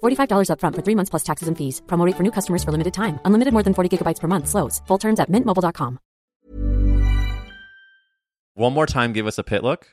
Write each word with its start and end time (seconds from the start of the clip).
$45 0.00 0.48
upfront 0.52 0.76
for 0.76 0.82
three 0.82 0.94
months 0.94 1.10
plus 1.10 1.24
taxes 1.24 1.48
and 1.48 1.56
fees. 1.58 1.82
Promo 1.86 2.06
rate 2.06 2.16
for 2.16 2.22
new 2.22 2.32
customers 2.32 2.62
for 2.62 2.72
limited 2.72 2.94
time. 2.94 3.18
Unlimited 3.24 3.52
more 3.52 3.62
than 3.62 3.74
40 3.74 3.98
gigabytes 3.98 4.20
per 4.20 4.28
month. 4.28 4.48
Slows. 4.48 4.80
Full 4.86 4.98
terms 4.98 5.20
at 5.20 5.30
mintmobile.com. 5.30 5.98
One 8.54 8.74
more 8.74 8.86
time, 8.86 9.12
give 9.12 9.26
us 9.26 9.38
a 9.38 9.42
pit 9.42 9.62
look. 9.64 9.86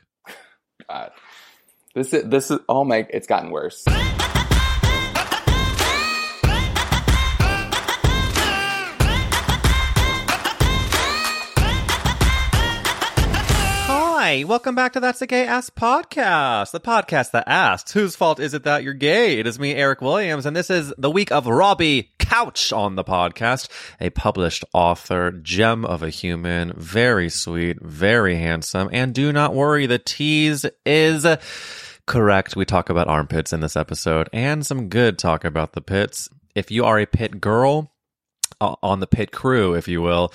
God. 0.90 1.12
This 1.96 2.14
is 2.14 2.24
this 2.30 2.52
is 2.52 2.60
oh 2.70 2.84
my 2.84 3.08
it's 3.10 3.28
gotten 3.28 3.50
worse. 3.50 3.86
Hi, 14.28 14.44
welcome 14.44 14.76
back 14.76 14.92
to 14.92 15.00
That's 15.00 15.22
a 15.22 15.26
Gay 15.26 15.48
Ass 15.48 15.70
Podcast, 15.70 16.72
the 16.72 16.82
podcast 16.82 17.32
that 17.32 17.48
asks, 17.48 17.94
whose 17.94 18.18
fault 18.18 18.42
is 18.42 18.54
it 18.54 18.66
that 18.66 18.84
you're 18.84 18.94
gay? 18.94 19.40
It 19.40 19.48
is 19.48 19.58
me, 19.58 19.74
Eric 19.74 20.02
Williams, 20.02 20.46
and 20.46 20.54
this 20.54 20.70
is 20.70 20.94
the 20.98 21.10
week 21.10 21.32
of 21.32 21.48
Robbie 21.48 22.12
Couch 22.20 22.74
on 22.74 22.96
the 22.96 23.06
podcast, 23.06 23.70
a 24.02 24.10
published 24.10 24.66
author, 24.74 25.32
gem 25.32 25.86
of 25.86 26.04
a 26.04 26.10
human, 26.10 26.74
very 26.76 27.30
sweet, 27.30 27.82
very 27.82 28.36
handsome, 28.36 28.90
and 28.92 29.16
do 29.16 29.32
not 29.32 29.56
worry, 29.56 29.86
the 29.86 29.98
tease 29.98 30.66
is 30.86 31.26
correct. 32.06 32.58
We 32.58 32.66
talk 32.66 32.90
about 32.90 33.08
armpits 33.08 33.54
in 33.54 33.62
this 33.62 33.78
episode 33.78 34.28
and 34.34 34.66
some 34.66 34.90
good 34.90 35.18
talk 35.18 35.46
about 35.46 35.72
the 35.72 35.80
pits. 35.80 36.28
If 36.54 36.70
you 36.70 36.84
are 36.84 37.00
a 37.00 37.06
pit 37.06 37.40
girl, 37.40 37.94
on 38.60 39.00
the 39.00 39.08
pit 39.08 39.32
crew, 39.32 39.74
if 39.74 39.88
you 39.88 40.02
will, 40.02 40.34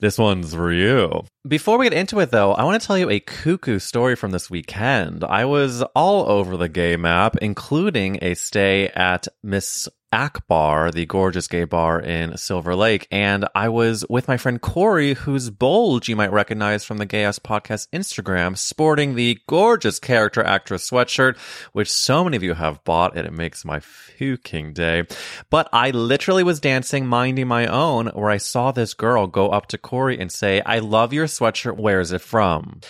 this 0.00 0.18
one's 0.18 0.54
for 0.54 0.72
you. 0.72 1.24
Before 1.46 1.78
we 1.78 1.86
get 1.86 1.92
into 1.92 2.20
it, 2.20 2.30
though, 2.30 2.52
I 2.52 2.64
want 2.64 2.80
to 2.80 2.86
tell 2.86 2.98
you 2.98 3.10
a 3.10 3.20
cuckoo 3.20 3.78
story 3.78 4.16
from 4.16 4.30
this 4.30 4.50
weekend. 4.50 5.24
I 5.24 5.44
was 5.44 5.82
all 5.94 6.28
over 6.28 6.56
the 6.56 6.68
gay 6.68 6.96
map, 6.96 7.36
including 7.42 8.18
a 8.22 8.34
stay 8.34 8.88
at 8.88 9.28
Miss 9.42 9.88
Akbar, 10.12 10.90
the 10.90 11.06
gorgeous 11.06 11.46
gay 11.46 11.64
bar 11.64 12.00
in 12.00 12.36
Silver 12.36 12.74
Lake. 12.74 13.06
And 13.10 13.46
I 13.54 13.68
was 13.68 14.04
with 14.08 14.26
my 14.26 14.36
friend 14.36 14.60
Corey, 14.60 15.14
whose 15.14 15.50
bulge 15.50 16.08
you 16.08 16.16
might 16.16 16.32
recognize 16.32 16.84
from 16.84 16.98
the 16.98 17.06
Gay 17.06 17.24
Ass 17.24 17.38
Podcast 17.38 17.88
Instagram, 17.92 18.58
sporting 18.58 19.14
the 19.14 19.38
gorgeous 19.46 19.98
character 19.98 20.42
actress 20.42 20.90
sweatshirt, 20.90 21.36
which 21.72 21.92
so 21.92 22.24
many 22.24 22.36
of 22.36 22.42
you 22.42 22.54
have 22.54 22.82
bought, 22.84 23.16
and 23.16 23.26
it 23.26 23.32
makes 23.32 23.64
my 23.64 23.78
fucking 23.78 24.72
day. 24.72 25.04
But 25.48 25.68
I 25.72 25.90
literally 25.90 26.42
was 26.42 26.60
dancing, 26.60 27.06
minding 27.06 27.48
my 27.48 27.66
own, 27.66 28.08
where 28.08 28.30
I 28.30 28.38
saw 28.38 28.72
this 28.72 28.94
girl 28.94 29.26
go 29.26 29.50
up 29.50 29.66
to 29.68 29.78
Corey 29.78 30.18
and 30.18 30.32
say, 30.32 30.60
I 30.62 30.80
love 30.80 31.12
your 31.12 31.26
sweatshirt. 31.26 31.76
Where's 31.76 32.12
it 32.12 32.20
from? 32.20 32.80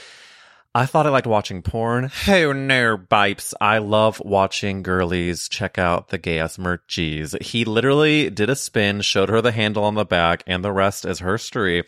I 0.72 0.86
thought 0.86 1.04
I 1.04 1.10
liked 1.10 1.26
watching 1.26 1.62
porn. 1.62 2.10
Hey, 2.10 2.44
no, 2.53 2.97
bipes. 2.97 3.54
I 3.60 3.78
love 3.78 4.22
watching 4.25 4.84
girlies 4.84 5.48
check 5.48 5.78
out 5.78 6.10
the 6.10 6.19
gay 6.19 6.38
ass 6.38 6.58
merchies. 6.58 7.42
He 7.42 7.64
literally 7.64 8.31
did 8.31 8.48
a 8.48 8.54
spin, 8.54 9.00
showed 9.00 9.30
her 9.30 9.42
the 9.42 9.50
handle 9.50 9.82
on 9.82 9.97
the 9.97 10.04
back, 10.04 10.44
and 10.47 10.62
the 10.62 10.70
rest 10.70 11.04
is 11.04 11.19
history. 11.19 11.82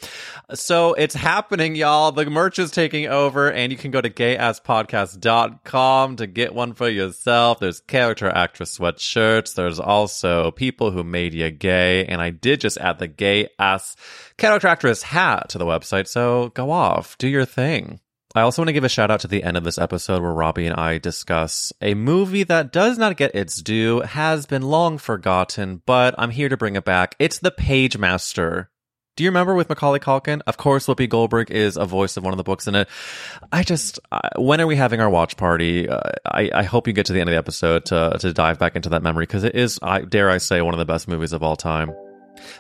So 0.54 0.94
it's 0.94 1.14
happening, 1.14 1.76
y'all. 1.76 2.10
The 2.10 2.28
merch 2.28 2.58
is 2.58 2.72
taking 2.72 3.06
over, 3.06 3.52
and 3.52 3.70
you 3.70 3.78
can 3.78 3.92
go 3.92 4.00
to 4.00 4.10
gayasspodcast.com 4.10 6.16
to 6.16 6.26
get 6.26 6.52
one 6.52 6.74
for 6.74 6.88
yourself. 6.88 7.60
There's 7.60 7.78
character 7.78 8.30
actress 8.30 8.78
sweatshirts. 8.78 9.54
There's 9.54 9.78
also 9.78 10.50
people 10.50 10.90
who 10.90 11.04
made 11.04 11.34
you 11.34 11.52
gay. 11.52 12.04
And 12.06 12.20
I 12.20 12.30
did 12.30 12.60
just 12.60 12.78
add 12.78 12.98
the 12.98 13.06
gay 13.06 13.48
ass 13.60 13.94
character 14.38 14.66
actress 14.66 15.04
hat 15.04 15.50
to 15.50 15.58
the 15.58 15.66
website. 15.66 16.08
So 16.08 16.48
go 16.48 16.72
off, 16.72 17.16
do 17.18 17.28
your 17.28 17.44
thing. 17.44 18.00
I 18.34 18.40
also 18.40 18.62
want 18.62 18.68
to 18.68 18.72
give 18.72 18.84
a 18.84 18.88
shout 18.88 19.10
out 19.10 19.20
to 19.20 19.28
the 19.28 19.42
end 19.42 19.58
of 19.58 19.64
this 19.64 19.76
episode 19.76 20.22
where 20.22 20.32
Robbie 20.32 20.66
and 20.66 20.74
I 20.74 20.96
discuss 20.96 21.70
a 21.82 21.92
movie 21.92 22.44
that 22.44 22.72
does 22.72 22.96
not 22.96 23.18
get 23.18 23.34
its 23.34 23.60
due, 23.60 24.00
has 24.00 24.46
been 24.46 24.62
long 24.62 24.96
forgotten, 24.96 25.82
but 25.84 26.14
I'm 26.16 26.30
here 26.30 26.48
to 26.48 26.56
bring 26.56 26.76
it 26.76 26.84
back. 26.84 27.14
It's 27.18 27.40
The 27.40 27.50
Pagemaster. 27.50 28.68
Do 29.16 29.24
you 29.24 29.28
remember 29.28 29.54
with 29.54 29.68
Macaulay 29.68 29.98
Culkin? 29.98 30.40
Of 30.46 30.56
course, 30.56 30.86
Whoopi 30.86 31.06
Goldberg 31.06 31.50
is 31.50 31.76
a 31.76 31.84
voice 31.84 32.16
of 32.16 32.24
one 32.24 32.32
of 32.32 32.38
the 32.38 32.42
books 32.42 32.66
in 32.66 32.74
it. 32.74 32.88
I 33.52 33.62
just, 33.62 34.00
uh, 34.10 34.20
when 34.36 34.62
are 34.62 34.66
we 34.66 34.76
having 34.76 35.00
our 35.00 35.10
watch 35.10 35.36
party? 35.36 35.86
Uh, 35.86 36.00
I, 36.24 36.50
I 36.54 36.62
hope 36.62 36.86
you 36.86 36.94
get 36.94 37.04
to 37.06 37.12
the 37.12 37.20
end 37.20 37.28
of 37.28 37.34
the 37.34 37.38
episode 37.38 37.84
to 37.86 38.16
to 38.18 38.32
dive 38.32 38.58
back 38.58 38.74
into 38.74 38.88
that 38.88 39.02
memory 39.02 39.24
because 39.24 39.44
it 39.44 39.54
is, 39.54 39.78
I 39.82 40.00
dare 40.00 40.30
I 40.30 40.38
say, 40.38 40.62
one 40.62 40.72
of 40.72 40.78
the 40.78 40.86
best 40.86 41.06
movies 41.06 41.34
of 41.34 41.42
all 41.42 41.56
time. 41.56 41.92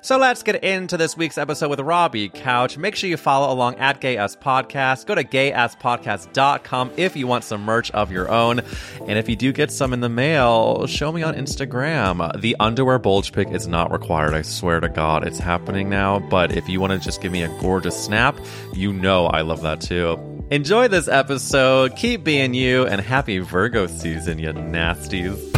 So 0.00 0.18
let's 0.18 0.42
get 0.42 0.62
into 0.62 0.96
this 0.96 1.16
week's 1.16 1.38
episode 1.38 1.70
with 1.70 1.80
Robbie 1.80 2.28
Couch. 2.28 2.76
Make 2.78 2.96
sure 2.96 3.08
you 3.08 3.16
follow 3.16 3.52
along 3.52 3.76
at 3.76 4.00
Gay 4.00 4.16
Ass 4.16 4.36
Podcast. 4.36 5.06
Go 5.06 5.14
to 5.14 5.24
gayasspodcast.com 5.24 6.92
if 6.96 7.16
you 7.16 7.26
want 7.26 7.44
some 7.44 7.62
merch 7.62 7.90
of 7.92 8.10
your 8.10 8.30
own. 8.30 8.60
And 9.06 9.18
if 9.18 9.28
you 9.28 9.36
do 9.36 9.52
get 9.52 9.70
some 9.70 9.92
in 9.92 10.00
the 10.00 10.08
mail, 10.08 10.86
show 10.86 11.12
me 11.12 11.22
on 11.22 11.34
Instagram. 11.34 12.40
The 12.40 12.56
underwear 12.60 12.98
bulge 12.98 13.32
pic 13.32 13.48
is 13.50 13.66
not 13.66 13.92
required. 13.92 14.34
I 14.34 14.42
swear 14.42 14.80
to 14.80 14.88
God, 14.88 15.26
it's 15.26 15.38
happening 15.38 15.88
now. 15.88 16.18
But 16.18 16.52
if 16.56 16.68
you 16.68 16.80
want 16.80 16.92
to 16.92 16.98
just 16.98 17.20
give 17.20 17.32
me 17.32 17.42
a 17.42 17.48
gorgeous 17.60 18.02
snap, 18.02 18.36
you 18.72 18.92
know 18.92 19.26
I 19.26 19.42
love 19.42 19.62
that 19.62 19.80
too. 19.80 20.18
Enjoy 20.50 20.88
this 20.88 21.08
episode. 21.08 21.96
Keep 21.96 22.24
being 22.24 22.52
you 22.52 22.86
and 22.86 23.00
happy 23.00 23.38
Virgo 23.38 23.86
season, 23.86 24.38
you 24.38 24.52
nasties. 24.52 25.51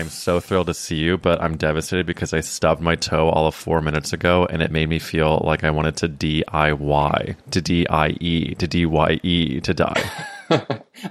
I'm 0.00 0.08
so 0.08 0.40
thrilled 0.40 0.68
to 0.68 0.74
see 0.74 0.96
you, 0.96 1.18
but 1.18 1.42
I'm 1.42 1.56
devastated 1.56 2.06
because 2.06 2.32
I 2.32 2.40
stubbed 2.40 2.80
my 2.80 2.96
toe 2.96 3.28
all 3.28 3.46
of 3.46 3.54
four 3.54 3.82
minutes 3.82 4.12
ago 4.12 4.46
and 4.48 4.62
it 4.62 4.70
made 4.70 4.88
me 4.88 4.98
feel 4.98 5.42
like 5.44 5.62
I 5.62 5.70
wanted 5.70 5.96
to 5.98 6.08
DIY, 6.08 7.36
to 7.50 7.60
DIE, 7.60 8.54
to 8.58 8.66
DYE, 8.66 9.60
to 9.60 9.74
die. 9.74 10.10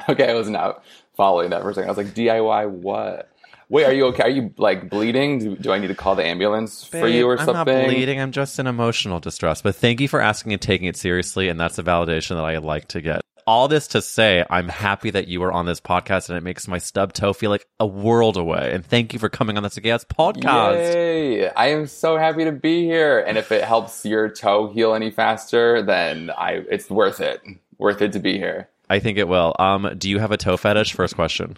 okay, 0.09 0.31
I 0.31 0.33
was 0.33 0.49
not 0.49 0.83
following 1.15 1.51
that 1.51 1.61
for 1.61 1.69
a 1.69 1.73
second. 1.75 1.89
I 1.89 1.91
was 1.91 1.97
like, 1.97 2.15
DIY 2.15 2.69
what? 2.69 3.31
Wait, 3.69 3.85
are 3.85 3.93
you 3.93 4.07
okay? 4.07 4.23
Are 4.23 4.29
you 4.29 4.51
like 4.57 4.89
bleeding? 4.89 5.37
Do, 5.37 5.55
do 5.55 5.71
I 5.71 5.77
need 5.77 5.87
to 5.87 5.95
call 5.95 6.15
the 6.15 6.25
ambulance 6.25 6.83
for 6.83 7.07
you 7.07 7.27
or 7.27 7.33
I'm 7.39 7.45
something? 7.45 7.75
not 7.75 7.85
bleeding. 7.85 8.19
I'm 8.19 8.31
just 8.31 8.57
in 8.57 8.65
emotional 8.65 9.19
distress. 9.19 9.61
But 9.61 9.75
thank 9.75 10.01
you 10.01 10.07
for 10.07 10.19
asking 10.19 10.53
and 10.53 10.61
taking 10.61 10.87
it 10.87 10.97
seriously. 10.97 11.49
And 11.49 11.59
that's 11.59 11.77
a 11.77 11.83
validation 11.83 12.29
that 12.29 12.45
I 12.45 12.57
like 12.57 12.87
to 12.89 13.01
get. 13.01 13.21
All 13.49 13.67
this 13.67 13.87
to 13.87 14.01
say, 14.03 14.45
I'm 14.47 14.67
happy 14.67 15.09
that 15.09 15.27
you 15.27 15.41
are 15.41 15.51
on 15.51 15.65
this 15.65 15.81
podcast 15.81 16.29
and 16.29 16.37
it 16.37 16.43
makes 16.43 16.67
my 16.67 16.77
stub 16.77 17.13
toe 17.13 17.33
feel 17.33 17.49
like 17.49 17.65
a 17.79 17.87
world 17.87 18.37
away. 18.37 18.69
And 18.75 18.85
thank 18.85 19.11
you 19.11 19.17
for 19.17 19.27
coming 19.27 19.57
on 19.57 19.63
this 19.63 19.75
Gas 19.79 20.03
podcast. 20.03 20.93
Yay! 20.93 21.49
I 21.49 21.69
am 21.69 21.87
so 21.87 22.15
happy 22.15 22.43
to 22.43 22.51
be 22.51 22.83
here. 22.83 23.19
And 23.19 23.39
if 23.39 23.51
it 23.51 23.63
helps 23.63 24.05
your 24.05 24.29
toe 24.29 24.71
heal 24.71 24.93
any 24.93 25.09
faster, 25.09 25.81
then 25.81 26.29
I 26.29 26.63
it's 26.69 26.91
worth 26.91 27.21
it. 27.21 27.41
Worth 27.79 28.03
it 28.03 28.11
to 28.11 28.19
be 28.19 28.37
here. 28.37 28.69
I 28.87 28.99
think 28.99 29.17
it 29.17 29.27
will. 29.27 29.55
Um, 29.57 29.95
do 29.97 30.11
you 30.11 30.19
have 30.19 30.31
a 30.31 30.37
toe 30.37 30.55
fetish? 30.55 30.93
First 30.93 31.15
question. 31.15 31.57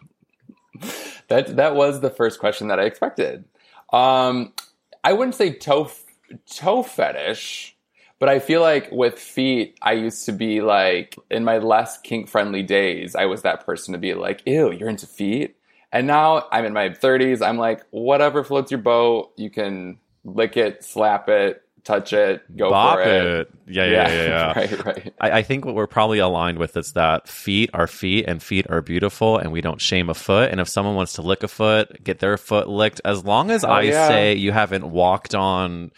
That 1.28 1.58
that 1.58 1.76
was 1.76 2.00
the 2.00 2.10
first 2.10 2.40
question 2.40 2.70
that 2.70 2.80
I 2.80 2.84
expected. 2.84 3.44
Um, 3.92 4.54
I 5.04 5.12
wouldn't 5.12 5.36
say 5.36 5.52
toe 5.54 5.92
toe 6.50 6.84
fetish, 6.84 7.76
but 8.22 8.30
I 8.30 8.38
feel 8.38 8.62
like 8.62 8.88
with 8.92 9.18
feet, 9.18 9.80
I 9.82 9.94
used 9.94 10.28
to 10.28 10.32
be 10.32 10.62
like 10.62 11.18
in 11.32 11.44
my 11.44 11.58
less 11.58 11.98
kink 11.98 12.30
friendly 12.30 12.62
days, 12.62 13.16
I 13.16 13.26
was 13.26 13.42
that 13.42 13.66
person 13.66 13.94
to 13.94 13.98
be 13.98 14.14
like, 14.14 14.44
"Ew, 14.46 14.72
you're 14.72 14.90
into 14.90 15.08
feet." 15.08 15.58
And 15.92 16.06
now 16.06 16.48
I'm 16.52 16.64
in 16.66 16.72
my 16.72 16.90
30s. 16.90 17.46
I'm 17.46 17.58
like, 17.58 17.84
whatever 17.90 18.44
floats 18.44 18.70
your 18.70 18.80
boat. 18.80 19.32
You 19.38 19.50
can 19.50 19.98
lick 20.24 20.56
it, 20.56 20.84
slap 20.84 21.30
it, 21.30 21.64
touch 21.84 22.14
it, 22.14 22.44
go 22.56 22.70
Bop 22.70 22.98
for 22.98 23.02
it. 23.02 23.26
it. 23.26 23.52
Yeah, 23.68 23.86
yeah, 23.86 24.08
yeah, 24.08 24.24
yeah. 24.24 24.54
right, 24.56 24.86
right. 24.86 25.14
I, 25.20 25.32
I 25.32 25.42
think 25.42 25.66
what 25.66 25.74
we're 25.74 25.88
probably 25.88 26.20
aligned 26.20 26.60
with 26.60 26.78
is 26.78 26.94
that 26.94 27.28
feet 27.28 27.72
are 27.74 27.88
feet 27.88 28.26
and 28.28 28.42
feet 28.42 28.68
are 28.70 28.82
beautiful 28.82 29.40
and 29.40 29.52
we 29.52 29.62
don't 29.62 29.82
shame 29.82 30.10
a 30.10 30.14
foot. 30.14 30.52
And 30.52 30.62
if 30.62 30.70
someone 30.70 30.96
wants 30.96 31.14
to 31.14 31.24
lick 31.24 31.44
a 31.44 31.48
foot, 31.48 32.04
get 32.04 32.20
their 32.20 32.38
foot 32.38 32.70
licked, 32.70 33.02
as 33.04 33.26
long 33.26 33.50
as 33.50 33.64
I 33.64 33.82
yeah. 33.82 34.08
say 34.08 34.36
you 34.36 34.52
haven't 34.52 34.90
walked 34.90 35.34
on. 35.34 35.92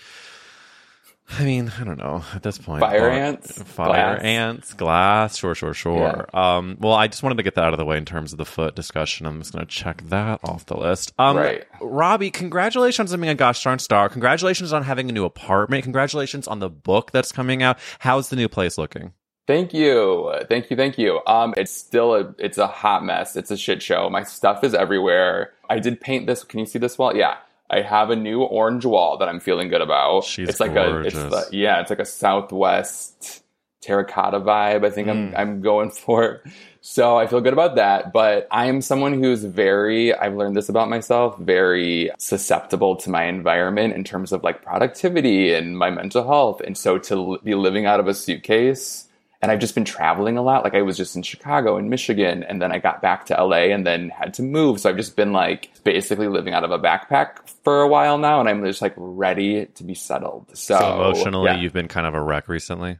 I 1.29 1.43
mean, 1.45 1.71
I 1.79 1.83
don't 1.83 1.97
know 1.97 2.21
at 2.35 2.43
this 2.43 2.57
point. 2.57 2.81
Fire 2.81 3.09
But- 3.09 3.17
ants? 3.17 3.61
fire 3.63 3.87
Glass? 4.17 4.21
ants, 4.23 4.73
glass. 4.73 5.37
Sure, 5.37 5.55
sure, 5.55 5.73
sure. 5.73 6.27
Um, 6.35 6.77
well, 6.79 6.93
I 6.93 7.07
just 7.07 7.23
wanted 7.23 7.37
to 7.37 7.43
get 7.43 7.55
that 7.55 7.63
out 7.63 7.73
of 7.73 7.79
the 7.79 7.85
way 7.85 7.97
in 7.97 8.05
terms 8.05 8.33
of 8.33 8.37
the 8.37 8.45
foot 8.45 8.75
discussion. 8.75 9.25
I'm 9.25 9.39
just 9.39 9.53
going 9.53 9.65
to 9.65 9.71
check 9.71 10.01
that 10.09 10.41
off 10.43 10.65
the 10.65 10.77
list. 10.77 11.13
Um, 11.17 11.37
Right. 11.37 11.65
Robbie, 11.81 12.29
congratulations 12.29 13.13
on 13.13 13.21
being 13.21 13.31
a 13.31 13.35
Gosh 13.35 13.63
Darn 13.63 13.79
Star. 13.79 14.09
Congratulations 14.09 14.73
on 14.73 14.83
having 14.83 15.09
a 15.09 15.13
new 15.13 15.23
apartment. 15.25 15.83
Congratulations 15.83 16.47
on 16.47 16.59
the 16.59 16.69
book 16.69 17.11
that's 17.11 17.31
coming 17.31 17.63
out. 17.63 17.79
How's 17.99 18.29
the 18.29 18.35
new 18.35 18.49
place 18.49 18.77
looking? 18.77 19.13
Thank 19.47 19.73
you. 19.73 20.33
Thank 20.49 20.69
you. 20.69 20.77
Thank 20.77 20.97
you. 20.97 21.19
Um, 21.25 21.53
it's 21.57 21.71
still 21.71 22.13
a, 22.15 22.35
it's 22.37 22.57
a 22.57 22.67
hot 22.67 23.03
mess. 23.03 23.35
It's 23.35 23.49
a 23.51 23.57
shit 23.57 23.81
show. 23.81 24.09
My 24.09 24.23
stuff 24.23 24.63
is 24.63 24.73
everywhere. 24.73 25.51
I 25.69 25.79
did 25.79 25.99
paint 25.99 26.27
this. 26.27 26.43
Can 26.43 26.59
you 26.59 26.65
see 26.65 26.79
this 26.79 26.97
wall? 26.97 27.15
Yeah. 27.15 27.35
I 27.73 27.81
have 27.81 28.09
a 28.09 28.15
new 28.15 28.41
orange 28.43 28.85
wall 28.85 29.17
that 29.17 29.27
I'm 29.29 29.39
feeling 29.39 29.67
good 29.69 29.81
about. 29.81 30.23
She's 30.25 30.49
it's 30.49 30.59
like 30.59 30.75
a, 30.75 31.01
it's 31.01 31.15
gorgeous. 31.15 31.49
the, 31.49 31.57
yeah, 31.57 31.81
it's 31.81 31.89
like 31.89 31.99
a 31.99 32.05
Southwest 32.05 33.43
terracotta 33.81 34.39
vibe. 34.39 34.85
I 34.85 34.89
think 34.89 35.07
Mm. 35.07 35.11
I'm, 35.11 35.35
I'm 35.35 35.61
going 35.61 35.89
for. 36.05 36.41
So 36.81 37.17
I 37.17 37.27
feel 37.27 37.41
good 37.41 37.53
about 37.53 37.75
that. 37.75 38.13
But 38.13 38.47
I 38.51 38.65
am 38.67 38.81
someone 38.81 39.13
who's 39.21 39.43
very, 39.43 40.13
I've 40.13 40.35
learned 40.35 40.55
this 40.55 40.69
about 40.69 40.89
myself, 40.89 41.37
very 41.39 42.09
susceptible 42.17 42.95
to 42.97 43.09
my 43.09 43.23
environment 43.25 43.93
in 43.93 44.03
terms 44.03 44.31
of 44.31 44.43
like 44.43 44.61
productivity 44.63 45.53
and 45.53 45.77
my 45.77 45.89
mental 45.89 46.25
health. 46.25 46.61
And 46.61 46.77
so 46.77 46.97
to 46.99 47.13
l- 47.15 47.37
be 47.43 47.55
living 47.55 47.85
out 47.85 47.99
of 47.99 48.07
a 48.07 48.13
suitcase, 48.13 49.07
and 49.43 49.51
I've 49.51 49.59
just 49.59 49.75
been 49.75 49.83
traveling 49.83 50.37
a 50.37 50.41
lot. 50.41 50.63
Like 50.63 50.73
I 50.73 50.81
was 50.83 50.95
just 50.95 51.17
in 51.17 51.21
Chicago 51.21 51.75
and 51.75 51.89
Michigan, 51.89 52.43
and 52.43 52.61
then 52.61 52.71
I 52.71 52.79
got 52.79 53.01
back 53.01 53.25
to 53.25 53.35
LA 53.35 53.73
and 53.73 53.85
then 53.85 54.07
had 54.07 54.33
to 54.35 54.41
move. 54.41 54.79
So 54.79 54.89
I've 54.89 54.95
just 54.95 55.17
been 55.17 55.33
like 55.33 55.69
basically 55.83 56.29
living 56.29 56.53
out 56.53 56.63
of 56.63 56.71
a 56.71 56.79
backpack 56.79 57.49
for 57.61 57.81
a 57.81 57.87
while 57.89 58.17
now, 58.17 58.39
and 58.39 58.47
I'm 58.47 58.63
just 58.63 58.81
like 58.81 58.93
ready 58.95 59.65
to 59.65 59.83
be 59.83 59.95
settled. 59.95 60.47
So, 60.57 60.79
So 60.79 60.95
emotionally, 60.95 61.51
yeah. 61.51 61.57
you've 61.57 61.73
been 61.73 61.89
kind 61.89 62.07
of 62.07 62.13
a 62.13 62.21
wreck 62.21 62.47
recently. 62.47 62.99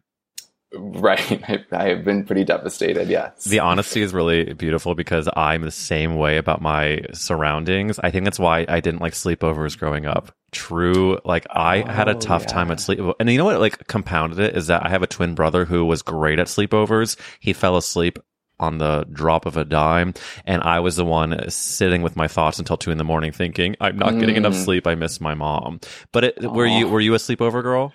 Right. 0.76 1.44
I, 1.50 1.66
I 1.72 1.88
have 1.90 2.04
been 2.04 2.26
pretty 2.26 2.44
devastated. 2.44 3.08
Yes. 3.10 3.44
The 3.46 3.60
honesty 3.60 4.02
is 4.02 4.14
really 4.14 4.54
beautiful 4.54 4.96
because 4.96 5.30
I'm 5.36 5.62
the 5.62 5.72
same 5.72 6.16
way 6.16 6.38
about 6.38 6.62
my 6.62 7.02
surroundings. 7.14 8.00
I 8.00 8.12
think 8.12 8.26
that's 8.26 8.40
why 8.40 8.66
I 8.68 8.80
didn't 8.80 9.02
like 9.02 9.14
sleepovers 9.14 9.78
growing 9.78 10.06
up. 10.06 10.34
True, 10.52 11.20
like 11.26 11.48
I 11.50 11.78
had 11.92 12.08
a 12.08 12.16
Oh, 12.16 12.20
tough 12.20 12.44
yeah. 12.44 12.48
time 12.50 12.72
at 12.72 12.80
sleep. 12.80 13.00
And 13.20 13.30
you 13.30 13.38
know 13.38 13.46
what 13.46 13.60
like 13.60 13.88
compounded 13.88 14.40
it 14.40 14.56
is 14.56 14.68
that 14.68 14.86
I 14.86 14.90
have 14.90 15.02
a 15.04 15.08
twin 15.08 15.34
brother 15.36 15.66
who 15.66 15.84
was 15.86 16.02
great 16.02 16.38
at 16.40 16.48
sleepovers. 16.48 17.18
He 17.40 17.54
fell 17.54 17.76
asleep 17.78 18.20
on 18.60 18.78
the 18.78 19.04
drop 19.12 19.48
of 19.48 19.58
a 19.58 19.66
dime 19.66 20.14
and 20.46 20.62
I 20.62 20.80
was 20.80 20.96
the 20.96 21.04
one 21.04 21.50
sitting 21.50 22.04
with 22.04 22.16
my 22.16 22.28
thoughts 22.28 22.60
until 22.60 22.78
2 22.78 22.92
in 22.92 23.00
the 23.00 23.04
morning 23.04 23.32
thinking 23.32 23.76
I'm 23.82 23.98
not 23.98 24.18
getting 24.20 24.36
enough 24.36 24.54
Mm. 24.54 24.64
sleep 24.64 24.86
I 24.88 24.94
miss 24.94 25.20
my 25.20 25.34
mom. 25.34 25.80
But 26.12 26.24
it, 26.26 26.42
were 26.44 26.68
you 26.68 26.88
were 26.88 27.02
you 27.02 27.16
a 27.16 27.18
sleepover 27.18 27.64
girl? 27.64 27.92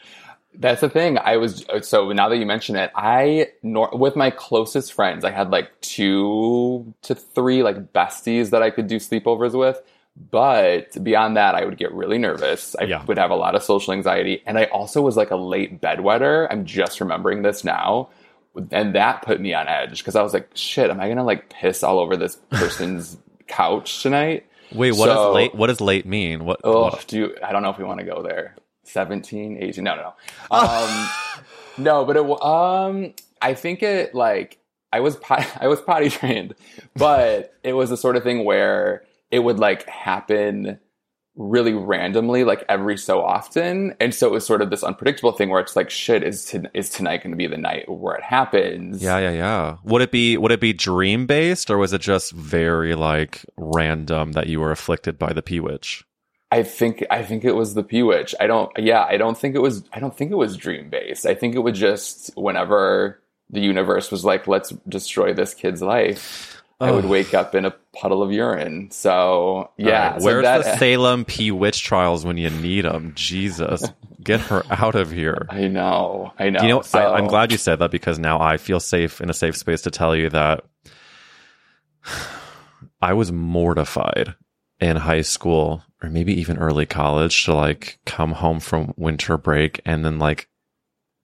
That's 0.60 0.80
the 0.80 0.88
thing. 0.90 1.18
I 1.18 1.36
was 1.36 1.64
so 1.82 2.10
now 2.12 2.28
that 2.28 2.36
you 2.36 2.44
mention 2.46 2.74
it, 2.74 2.90
I 2.96 3.48
nor, 3.62 3.90
with 3.92 4.16
my 4.16 4.30
closest 4.30 4.92
friends, 4.92 5.24
I 5.24 5.30
had 5.30 5.50
like 5.50 5.70
two 5.80 6.92
to 7.02 7.14
three 7.14 7.62
like 7.62 7.92
besties 7.92 8.50
that 8.50 8.62
I 8.62 8.70
could 8.70 8.88
do 8.88 8.96
sleepovers 8.96 9.56
with. 9.56 9.80
But 10.32 11.00
beyond 11.04 11.36
that, 11.36 11.54
I 11.54 11.64
would 11.64 11.78
get 11.78 11.92
really 11.92 12.18
nervous. 12.18 12.74
I 12.80 12.84
Yeah. 12.84 13.04
would 13.04 13.18
have 13.18 13.30
a 13.30 13.36
lot 13.36 13.54
of 13.54 13.62
social 13.62 13.92
anxiety, 13.92 14.42
and 14.46 14.58
I 14.58 14.64
also 14.64 15.00
was 15.00 15.16
like 15.16 15.30
a 15.30 15.36
late 15.36 15.80
bedwetter. 15.80 16.48
I'm 16.50 16.64
just 16.64 17.00
remembering 17.00 17.42
this 17.42 17.62
now, 17.62 18.08
and 18.72 18.96
that 18.96 19.22
put 19.22 19.40
me 19.40 19.54
on 19.54 19.68
edge 19.68 19.98
because 19.98 20.16
I 20.16 20.22
was 20.22 20.34
like, 20.34 20.50
"Shit, 20.54 20.90
am 20.90 20.98
I 21.00 21.08
gonna 21.08 21.22
like 21.22 21.50
piss 21.50 21.84
all 21.84 22.00
over 22.00 22.16
this 22.16 22.34
person's 22.50 23.16
couch 23.46 24.02
tonight?" 24.02 24.44
Wait, 24.72 24.90
what 24.90 25.06
So- 25.08 25.14
does 25.14 25.34
late 25.36 25.54
what 25.54 25.68
does 25.68 25.80
late 25.80 26.04
mean? 26.04 26.44
What, 26.44 26.60
Oh, 26.64 26.98
do 27.06 27.16
you, 27.16 27.36
I 27.42 27.52
don't 27.52 27.62
know 27.62 27.70
if 27.70 27.78
we 27.78 27.84
want 27.84 28.00
to 28.00 28.04
go 28.06 28.20
there. 28.22 28.56
17, 28.88 29.58
18. 29.60 29.84
No, 29.84 29.96
no, 29.96 30.02
no. 30.02 30.14
Um, 30.50 31.08
no, 31.78 32.04
but 32.04 32.16
it, 32.16 32.42
um, 32.42 33.14
I 33.40 33.54
think 33.54 33.82
it 33.82 34.14
like 34.14 34.58
I 34.92 35.00
was 35.00 35.16
pot- 35.16 35.50
I 35.60 35.68
was 35.68 35.80
potty 35.80 36.10
trained, 36.10 36.54
but 36.96 37.54
it 37.62 37.74
was 37.74 37.90
the 37.90 37.96
sort 37.96 38.16
of 38.16 38.22
thing 38.22 38.44
where 38.44 39.04
it 39.30 39.40
would 39.40 39.58
like 39.58 39.88
happen 39.88 40.78
really 41.36 41.72
randomly, 41.72 42.42
like 42.42 42.64
every 42.68 42.98
so 42.98 43.22
often, 43.22 43.94
and 44.00 44.12
so 44.12 44.26
it 44.26 44.32
was 44.32 44.44
sort 44.44 44.60
of 44.60 44.70
this 44.70 44.82
unpredictable 44.82 45.30
thing 45.30 45.50
where 45.50 45.60
it's 45.60 45.76
like, 45.76 45.88
shit, 45.88 46.24
is 46.24 46.44
to, 46.46 46.68
is 46.74 46.90
tonight 46.90 47.18
going 47.18 47.30
to 47.30 47.36
be 47.36 47.46
the 47.46 47.56
night 47.56 47.88
where 47.88 48.16
it 48.16 48.24
happens? 48.24 49.00
Yeah, 49.00 49.18
yeah, 49.18 49.30
yeah. 49.30 49.76
Would 49.84 50.02
it 50.02 50.10
be 50.10 50.36
would 50.36 50.50
it 50.50 50.60
be 50.60 50.72
dream 50.72 51.26
based 51.26 51.70
or 51.70 51.78
was 51.78 51.92
it 51.92 52.00
just 52.00 52.32
very 52.32 52.94
like 52.94 53.46
random 53.56 54.32
that 54.32 54.48
you 54.48 54.60
were 54.60 54.72
afflicted 54.72 55.18
by 55.18 55.32
the 55.32 55.42
Peewitch? 55.42 56.04
I 56.50 56.62
think 56.62 57.04
I 57.10 57.22
think 57.22 57.44
it 57.44 57.52
was 57.54 57.74
the 57.74 57.82
Peewitch. 57.82 58.34
I 58.40 58.46
don't. 58.46 58.70
Yeah, 58.78 59.04
I 59.08 59.16
don't 59.18 59.36
think 59.36 59.54
it 59.54 59.60
was. 59.60 59.84
I 59.92 60.00
don't 60.00 60.16
think 60.16 60.30
it 60.30 60.36
was 60.36 60.56
dream 60.56 60.88
based. 60.88 61.26
I 61.26 61.34
think 61.34 61.54
it 61.54 61.58
was 61.58 61.78
just 61.78 62.30
whenever 62.36 63.20
the 63.50 63.60
universe 63.60 64.10
was 64.10 64.24
like, 64.24 64.46
"Let's 64.48 64.70
destroy 64.88 65.34
this 65.34 65.52
kid's 65.54 65.82
life." 65.82 66.54
I 66.80 66.92
would 66.92 67.06
wake 67.06 67.34
up 67.34 67.56
in 67.56 67.64
a 67.64 67.72
puddle 67.92 68.22
of 68.22 68.30
urine. 68.30 68.92
So 68.92 69.68
yeah, 69.76 70.16
so 70.16 70.24
where's 70.24 70.44
that- 70.44 70.62
the 70.64 70.76
Salem 70.78 71.24
Peewitch 71.24 71.82
trials 71.82 72.24
when 72.24 72.36
you 72.38 72.50
need 72.50 72.84
them? 72.84 73.12
Jesus, 73.16 73.82
get 74.22 74.38
her 74.42 74.62
out 74.70 74.94
of 74.94 75.10
here. 75.10 75.46
I 75.50 75.66
know. 75.66 76.32
I 76.38 76.50
know. 76.50 76.62
You 76.62 76.68
know, 76.68 76.82
So- 76.82 77.00
I, 77.00 77.18
I'm 77.18 77.26
glad 77.26 77.50
you 77.50 77.58
said 77.58 77.80
that 77.80 77.90
because 77.90 78.20
now 78.20 78.40
I 78.40 78.58
feel 78.58 78.78
safe 78.78 79.20
in 79.20 79.28
a 79.28 79.34
safe 79.34 79.56
space 79.56 79.82
to 79.82 79.90
tell 79.90 80.14
you 80.14 80.30
that 80.30 80.62
I 83.02 83.12
was 83.12 83.32
mortified 83.32 84.34
in 84.80 84.96
high 84.96 85.22
school 85.22 85.82
or 86.02 86.08
maybe 86.10 86.32
even 86.40 86.58
early 86.58 86.86
college 86.86 87.44
to 87.44 87.54
like 87.54 87.98
come 88.06 88.32
home 88.32 88.60
from 88.60 88.94
winter 88.96 89.36
break 89.36 89.80
and 89.84 90.04
then 90.04 90.18
like 90.18 90.48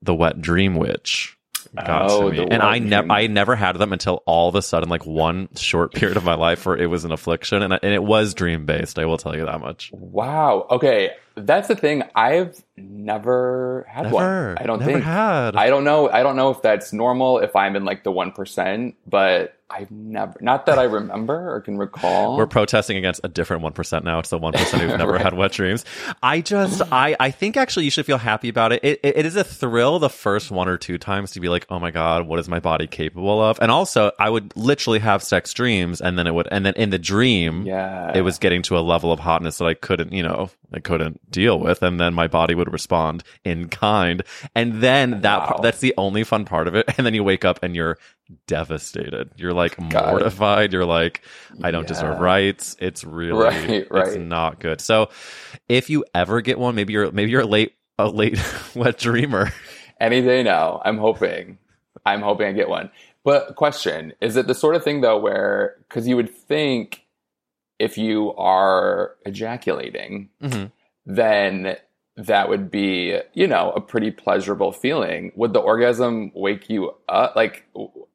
the 0.01 0.13
wet 0.15 0.41
dream 0.41 0.75
witch 0.75 1.37
got 1.73 2.09
Oh, 2.11 2.29
to 2.29 2.37
me. 2.37 2.47
And 2.51 2.61
I 2.61 2.79
never. 2.79 3.11
I 3.11 3.27
never 3.27 3.55
had 3.55 3.77
them 3.77 3.91
until 3.91 4.23
all 4.25 4.47
of 4.47 4.55
a 4.55 4.61
sudden 4.61 4.87
like 4.87 5.05
one 5.05 5.49
short 5.55 5.93
period 5.93 6.15
of 6.15 6.23
my 6.23 6.35
life 6.35 6.65
where 6.65 6.77
it 6.77 6.85
was 6.87 7.03
an 7.05 7.11
affliction 7.11 7.61
and, 7.63 7.73
I, 7.73 7.79
and 7.83 7.93
it 7.93 8.03
was 8.03 8.33
dream 8.33 8.65
based. 8.65 8.97
I 8.99 9.05
will 9.05 9.17
tell 9.17 9.35
you 9.35 9.45
that 9.45 9.59
much. 9.59 9.91
Wow. 9.93 10.67
Okay, 10.71 11.11
that's 11.35 11.67
the 11.67 11.75
thing. 11.75 12.03
I've 12.15 12.61
never 12.77 13.85
had 13.89 14.03
Never. 14.03 14.15
one. 14.15 14.57
I 14.57 14.63
don't 14.63 14.79
never 14.79 14.91
think. 14.91 15.03
had. 15.03 15.55
I 15.55 15.69
don't 15.69 15.83
know. 15.83 16.09
I 16.09 16.23
don't 16.23 16.35
know 16.35 16.51
if 16.51 16.61
that's 16.61 16.93
normal. 16.93 17.39
If 17.39 17.55
I'm 17.55 17.75
in 17.75 17.83
like 17.83 18.03
the 18.03 18.11
one 18.11 18.31
percent, 18.31 18.95
but 19.07 19.54
I've 19.67 19.89
never. 19.89 20.37
Not 20.41 20.67
that 20.67 20.77
I 20.77 20.83
remember 20.83 21.51
or 21.55 21.59
can 21.59 21.77
recall. 21.77 22.37
We're 22.37 22.45
protesting 22.45 22.97
against 22.97 23.21
a 23.23 23.27
different 23.27 23.63
one 23.63 23.73
percent 23.73 24.05
now. 24.05 24.19
It's 24.19 24.29
the 24.29 24.37
one 24.37 24.53
percent 24.53 24.83
who've 24.83 24.95
never 24.97 25.13
Right. 25.13 25.21
had 25.21 25.33
wet 25.33 25.53
dreams. 25.53 25.83
I 26.21 26.41
just, 26.41 26.83
I, 26.91 27.15
I 27.19 27.31
think 27.31 27.57
actually 27.57 27.85
you 27.85 27.91
should 27.91 28.05
feel 28.05 28.19
happy 28.19 28.47
about 28.47 28.73
it. 28.73 28.81
It, 28.83 28.99
it. 29.01 29.17
it 29.17 29.25
is 29.25 29.35
a 29.35 29.43
thrill 29.43 29.97
the 29.97 30.09
first 30.09 30.51
one 30.51 30.67
or 30.67 30.77
two 30.77 30.99
times 30.99 31.31
to 31.31 31.39
be 31.39 31.49
like, 31.49 31.65
oh 31.71 31.79
my 31.79 31.89
god, 31.89 32.27
what 32.27 32.37
is 32.39 32.47
my 32.47 32.59
body 32.59 32.85
capable 32.85 33.41
of? 33.41 33.57
And 33.59 33.71
also, 33.71 34.11
I 34.19 34.29
would 34.29 34.55
literally 34.55 34.99
have 34.99 35.23
sex 35.23 35.51
dreams, 35.51 35.99
and 35.99 36.17
then 36.19 36.27
it 36.27 36.35
would, 36.35 36.47
and 36.51 36.63
then 36.63 36.75
in 36.75 36.91
the 36.91 36.99
dream, 36.99 37.65
Yeah. 37.65 38.11
it 38.15 38.21
was 38.21 38.37
getting 38.37 38.61
to 38.63 38.77
a 38.77 38.81
level 38.81 39.11
of 39.11 39.19
hotness 39.19 39.57
that 39.57 39.65
I 39.65 39.73
couldn't, 39.73 40.11
you 40.13 40.21
know, 40.21 40.51
I 40.73 40.79
couldn't 40.79 41.31
deal 41.31 41.59
with, 41.59 41.81
and 41.81 41.99
then 41.99 42.13
my 42.13 42.27
body 42.27 42.53
would 42.53 42.71
respond 42.71 43.23
in 43.43 43.69
kind, 43.69 44.21
and 44.53 44.81
then 44.81 45.21
that 45.21 45.39
Wow. 45.39 45.45
part, 45.47 45.61
that's 45.63 45.79
the 45.79 45.93
only 45.97 46.23
fun 46.23 46.45
part 46.45 46.67
of 46.67 46.75
it, 46.75 46.85
and 46.97 47.05
then 47.07 47.15
you 47.15 47.23
wake 47.23 47.45
up 47.45 47.59
and 47.63 47.75
you're 47.75 47.97
devastated. 48.47 49.31
You're 49.35 49.53
like 49.53 49.77
God. 49.89 50.09
mortified. 50.11 50.73
You're 50.73 50.85
like, 50.85 51.21
I 51.63 51.71
don't 51.71 51.87
deserve 51.87 52.19
rights. 52.19 52.75
It's 52.79 53.03
really, 53.03 53.85
Right, 53.89 54.07
it's 54.07 54.15
not 54.17 54.59
good. 54.59 54.81
So, 54.81 55.09
if 55.69 55.89
you 55.89 56.05
ever 56.13 56.41
get 56.41 56.59
one, 56.59 56.75
maybe 56.75 56.93
you're 56.93 57.11
maybe 57.11 57.31
you're 57.31 57.41
a 57.41 57.45
late 57.47 57.73
a 57.97 58.07
late 58.07 58.39
wet 58.75 58.97
dreamer. 58.97 59.51
Any 59.99 60.21
day 60.21 60.43
now. 60.43 60.81
I'm 60.83 60.97
hoping. 60.97 61.57
I'm 62.05 62.21
hoping 62.21 62.47
I 62.47 62.51
get 62.51 62.69
one. 62.69 62.91
But 63.23 63.55
question: 63.55 64.13
Is 64.21 64.35
it 64.35 64.47
the 64.47 64.53
sort 64.55 64.75
of 64.75 64.83
thing 64.83 65.01
though 65.01 65.17
where 65.19 65.75
because 65.87 66.07
you 66.07 66.15
would 66.15 66.29
think 66.33 67.05
if 67.79 67.97
you 67.97 68.33
are 68.35 69.15
ejaculating, 69.25 70.29
Mhm. 70.41 70.71
then 71.05 71.75
that 72.17 72.47
would 72.47 72.69
be 72.71 73.19
you 73.33 73.47
know 73.47 73.71
a 73.75 73.81
pretty 73.81 74.11
pleasurable 74.11 74.71
feeling. 74.71 75.31
Would 75.35 75.53
the 75.53 75.59
orgasm 75.59 76.31
wake 76.35 76.69
you 76.69 76.93
up? 77.09 77.35
Like 77.35 77.65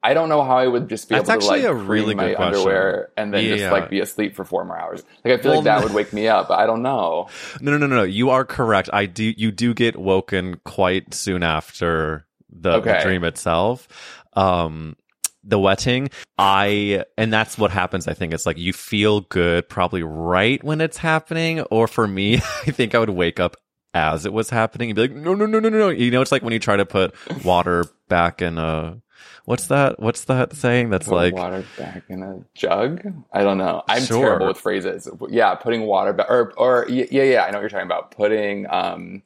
I 0.03 0.13
don't 0.15 0.29
know 0.29 0.43
how 0.43 0.57
I 0.57 0.67
would 0.67 0.89
just 0.89 1.07
be 1.09 1.15
That's 1.15 1.29
able 1.29 1.41
to 1.41 1.47
like 1.47 1.63
a 1.63 1.75
really 1.75 2.15
my 2.15 2.33
question. 2.33 2.59
underwear 2.59 3.09
and 3.17 3.31
then 3.33 3.43
Yeah. 3.45 3.55
just 3.57 3.71
like 3.71 3.89
be 3.89 3.99
asleep 3.99 4.35
for 4.35 4.43
four 4.43 4.65
more 4.65 4.79
hours. 4.79 5.03
Like 5.23 5.39
I 5.39 5.41
feel 5.41 5.51
Well, 5.51 5.59
like 5.61 5.65
that 5.65 5.83
would 5.83 5.93
wake 5.93 6.11
me 6.11 6.27
up. 6.27 6.47
But 6.47 6.57
I 6.59 6.65
don't 6.65 6.81
know. 6.81 7.27
No, 7.59 7.77
no, 7.77 7.77
no, 7.77 7.95
no. 7.95 8.03
You 8.03 8.31
are 8.31 8.43
correct. 8.43 8.89
I 8.91 9.05
do. 9.05 9.23
You 9.37 9.51
do 9.51 9.73
get 9.75 9.95
woken 9.97 10.59
quite 10.65 11.13
soon 11.13 11.43
after 11.43 12.25
the, 12.49 12.79
the 12.79 12.99
dream 13.03 13.23
itself. 13.23 13.87
Um, 14.33 14.95
the 15.43 15.57
wetting, 15.59 16.09
I, 16.37 17.03
and 17.17 17.33
that's 17.33 17.57
what 17.57 17.71
happens. 17.71 18.07
I 18.07 18.13
think 18.13 18.33
it's 18.33 18.45
like 18.45 18.57
you 18.59 18.73
feel 18.73 19.21
good 19.21 19.67
probably 19.69 20.03
right 20.03 20.63
when 20.63 20.81
it's 20.81 20.97
happening. 20.97 21.61
Or 21.61 21.87
for 21.87 22.07
me, 22.07 22.35
I 22.67 22.71
think 22.71 22.95
I 22.95 22.99
would 22.99 23.09
wake 23.09 23.39
up 23.39 23.55
as 23.93 24.25
it 24.25 24.33
was 24.33 24.49
happening 24.49 24.89
and 24.91 24.95
be 24.95 25.01
like, 25.01 25.11
no, 25.13 25.33
no, 25.33 25.45
no, 25.45 25.59
no, 25.59 25.69
no. 25.69 25.89
You 25.89 26.11
know, 26.11 26.21
it's 26.21 26.31
like 26.31 26.43
when 26.43 26.53
you 26.53 26.59
try 26.59 26.77
to 26.77 26.85
put 26.85 27.13
water 27.43 27.85
back 28.07 28.41
in 28.41 28.57
a, 28.57 29.01
what's 29.45 29.67
that? 29.67 29.99
What's 29.99 30.25
that 30.25 30.53
saying? 30.55 30.89
That's 30.89 31.07
Put 31.07 31.15
like, 31.15 31.33
water 31.35 31.63
back 31.77 32.03
in 32.09 32.23
a 32.23 32.39
jug. 32.53 33.01
I 33.33 33.43
don't 33.43 33.57
know. 33.57 33.83
I'm 33.87 34.03
Sure. 34.03 34.19
terrible 34.21 34.47
with 34.47 34.57
phrases. 34.57 35.07
Yeah, 35.29 35.55
putting 35.55 35.83
water 35.83 36.13
back, 36.13 36.29
or 36.29 36.53
or 36.57 36.85
yeah, 36.89 37.05
yeah. 37.23 37.43
I 37.43 37.51
know 37.51 37.57
what 37.57 37.61
you're 37.61 37.69
talking 37.69 37.85
about. 37.85 38.11
Putting 38.11 38.67
um 38.69 39.21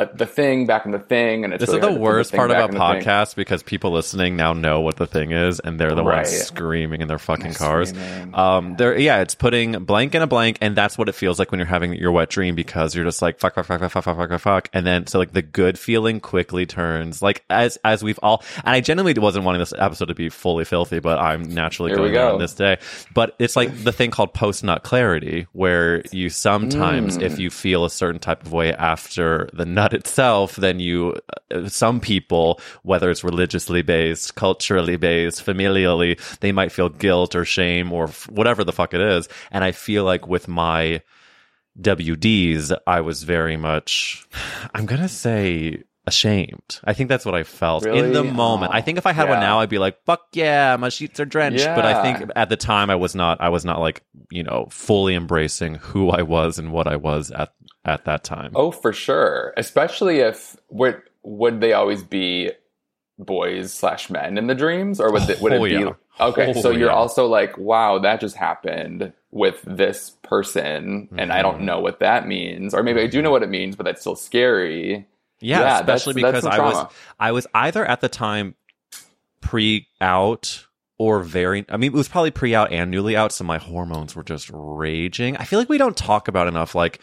uh, 0.00 0.06
the 0.14 0.26
thing 0.26 0.66
back 0.66 0.84
in 0.86 0.92
the 0.92 0.98
thing, 0.98 1.44
and 1.44 1.52
it's 1.52 1.60
this 1.60 1.68
really 1.68 1.78
is 1.78 1.82
the 1.82 1.86
hard 1.88 1.94
to 1.94 1.98
put 2.00 2.02
worst 2.02 2.30
thing 2.30 2.38
part 2.38 2.50
about 2.50 2.70
the 2.70 2.78
podcasts 2.78 3.34
because 3.36 3.62
people 3.62 3.90
listening 3.92 4.36
now 4.36 4.52
know 4.52 4.80
what 4.80 4.96
the 4.96 5.06
thing 5.06 5.32
is 5.32 5.60
and 5.60 5.78
they're 5.78 5.94
the 5.94 6.02
Right. 6.02 6.16
ones 6.26 6.30
screaming 6.30 7.00
in 7.00 7.08
their 7.08 7.18
fucking 7.18 7.54
cars. 7.54 7.92
Um, 8.34 8.76
there, 8.76 8.98
yeah, 8.98 9.20
it's 9.20 9.34
putting 9.34 9.84
blank 9.84 10.14
in 10.14 10.22
a 10.22 10.26
blank, 10.26 10.58
and 10.60 10.74
that's 10.76 10.96
what 10.98 11.08
it 11.08 11.14
feels 11.14 11.38
like 11.38 11.50
when 11.50 11.58
you're 11.58 11.66
having 11.66 11.92
your 11.94 12.12
wet 12.12 12.30
dream 12.30 12.54
because 12.54 12.94
you're 12.94 13.04
just 13.04 13.22
like 13.22 13.38
fuck, 13.38 13.54
fuck, 13.54 13.66
fuck, 13.66 13.80
fuck, 13.80 13.90
fuck, 13.92 14.04
fuck, 14.04 14.28
fuck, 14.28 14.40
fuck, 14.40 14.68
and 14.72 14.86
then 14.86 15.06
so 15.06 15.18
like 15.18 15.32
the 15.32 15.42
good 15.42 15.78
feeling 15.78 16.20
quickly 16.20 16.66
turns 16.66 17.20
like 17.22 17.44
as 17.50 17.76
as 17.84 18.02
we've 18.02 18.18
all, 18.22 18.42
and 18.64 18.74
I 18.74 18.80
genuinely 18.80 19.20
wasn't 19.20 19.44
wanting 19.44 19.60
this 19.60 19.72
episode 19.76 20.06
to 20.06 20.14
be 20.14 20.28
fully 20.28 20.64
filthy, 20.64 20.98
but 21.00 21.18
I'm 21.18 21.42
naturally 21.42 21.90
Here 21.90 21.96
going 21.98 22.12
go. 22.12 22.34
on 22.34 22.40
this 22.40 22.54
day. 22.54 22.78
But 23.14 23.34
it's 23.38 23.56
like 23.56 23.84
the 23.84 23.92
thing 23.92 24.10
called 24.10 24.32
post 24.34 24.64
nut 24.64 24.82
clarity, 24.82 25.46
where 25.52 26.02
you 26.12 26.30
sometimes, 26.30 27.18
Mm. 27.18 27.22
if 27.22 27.38
you 27.38 27.50
feel 27.50 27.84
a 27.84 27.90
certain 27.90 28.20
type 28.20 28.44
of 28.46 28.52
way 28.52 28.72
after 28.72 29.48
the 29.52 29.66
nut 29.66 29.89
itself, 29.94 30.56
then 30.56 30.80
you, 30.80 31.16
uh, 31.54 31.68
some 31.68 32.00
people, 32.00 32.60
whether 32.82 33.10
it's 33.10 33.24
religiously 33.24 33.82
based, 33.82 34.34
culturally 34.34 34.96
based, 34.96 35.44
familially, 35.44 36.18
they 36.40 36.52
might 36.52 36.72
feel 36.72 36.88
guilt 36.88 37.34
or 37.34 37.44
shame 37.44 37.92
or 37.92 38.04
f- 38.04 38.28
whatever 38.30 38.64
the 38.64 38.72
fuck 38.72 38.94
it 38.94 39.00
is. 39.00 39.28
And 39.50 39.64
I 39.64 39.72
feel 39.72 40.04
like 40.04 40.26
with 40.26 40.48
my 40.48 41.02
WDs, 41.80 42.76
I 42.86 43.00
was 43.00 43.22
very 43.22 43.56
much, 43.56 44.26
I'm 44.74 44.86
going 44.86 45.02
to 45.02 45.08
say, 45.08 45.84
ashamed. 46.06 46.80
I 46.84 46.92
think 46.92 47.08
that's 47.08 47.24
what 47.24 47.34
I 47.34 47.44
felt 47.44 47.86
in 47.86 48.12
the 48.12 48.24
moment. 48.24 48.72
Oh, 48.72 48.76
I 48.76 48.80
think 48.80 48.98
if 48.98 49.06
I 49.06 49.12
had 49.12 49.28
one 49.28 49.40
now, 49.40 49.60
I'd 49.60 49.68
be 49.68 49.78
like, 49.78 50.02
"Fuck 50.04 50.20
yeah, 50.32 50.76
my 50.76 50.88
sheets 50.88 51.20
are 51.20 51.24
drenched." 51.24 51.64
But 51.76 51.84
I 51.84 52.02
think 52.02 52.30
at 52.36 52.48
the 52.48 52.56
time, 52.56 52.90
I 52.90 52.96
was 52.96 53.14
not. 53.14 53.40
I 53.40 53.48
was 53.48 53.64
not 53.64 53.80
like 53.80 54.02
you 54.30 54.42
know 54.42 54.66
fully 54.70 55.14
embracing 55.14 55.76
who 55.76 56.10
I 56.10 56.22
was 56.22 56.58
and 56.58 56.72
what 56.72 56.86
I 56.86 56.96
was 56.96 57.30
at 57.30 57.52
at 57.84 58.04
that 58.04 58.24
time. 58.24 58.52
Oh, 58.54 58.70
for 58.70 58.92
sure. 58.92 59.52
Especially 59.56 60.18
if 60.18 60.56
would 60.70 61.02
would 61.22 61.60
they 61.60 61.72
always 61.72 62.02
be 62.02 62.50
boys 63.18 63.72
slash 63.72 64.08
men 64.08 64.38
in 64.38 64.46
the 64.46 64.54
dreams, 64.54 64.98
or 65.00 65.12
would 65.12 65.28
it, 65.28 65.40
would 65.42 65.52
it 65.52 65.60
Oh, 65.60 65.64
be? 65.64 65.70
yeah. 65.72 65.92
Okay, 66.18 66.52
Oh, 66.56 66.60
so 66.60 66.70
you're 66.70 66.88
yeah. 66.88 66.94
also 66.94 67.26
like, 67.26 67.56
wow, 67.58 67.98
that 67.98 68.20
just 68.20 68.36
happened 68.36 69.12
with 69.30 69.60
this 69.66 70.10
person, 70.22 71.08
and 71.16 71.30
I 71.32 71.36
Mm-hmm. 71.36 71.42
don't 71.42 71.60
know 71.62 71.80
what 71.80 72.00
that 72.00 72.26
means, 72.26 72.72
or 72.74 72.82
maybe 72.82 73.00
I 73.00 73.06
do 73.06 73.20
know 73.22 73.30
what 73.30 73.42
it 73.42 73.48
means, 73.50 73.76
but 73.76 73.84
that's 73.84 74.00
still 74.00 74.16
scary. 74.16 75.06
yeah, 75.40 75.60
yeah, 75.60 75.80
especially 75.80 76.22
that's- 76.22 76.42
that's 76.42 76.46
because 76.46 76.56
some 76.56 76.64
I 76.64 76.82
was. 76.84 76.92
I 77.20 77.32
was 77.32 77.46
either 77.54 77.84
at 77.84 78.00
the 78.00 78.08
time 78.08 78.54
pre 79.40 79.86
out 80.00 80.66
or 80.98 81.22
very. 81.22 81.64
I 81.68 81.76
mean, 81.76 81.92
it 81.92 81.96
was 81.96 82.08
probably 82.08 82.30
pre 82.30 82.54
out 82.54 82.72
and 82.72 82.90
newly 82.90 83.16
out, 83.16 83.32
so 83.32 83.44
my 83.44 83.58
hormones 83.58 84.14
were 84.16 84.24
just 84.24 84.50
raging. 84.52 85.36
I 85.36 85.44
feel 85.44 85.58
like 85.58 85.68
we 85.68 85.78
don't 85.78 85.96
talk 85.96 86.28
about 86.28 86.46
enough 86.48 86.74
like. 86.74 87.00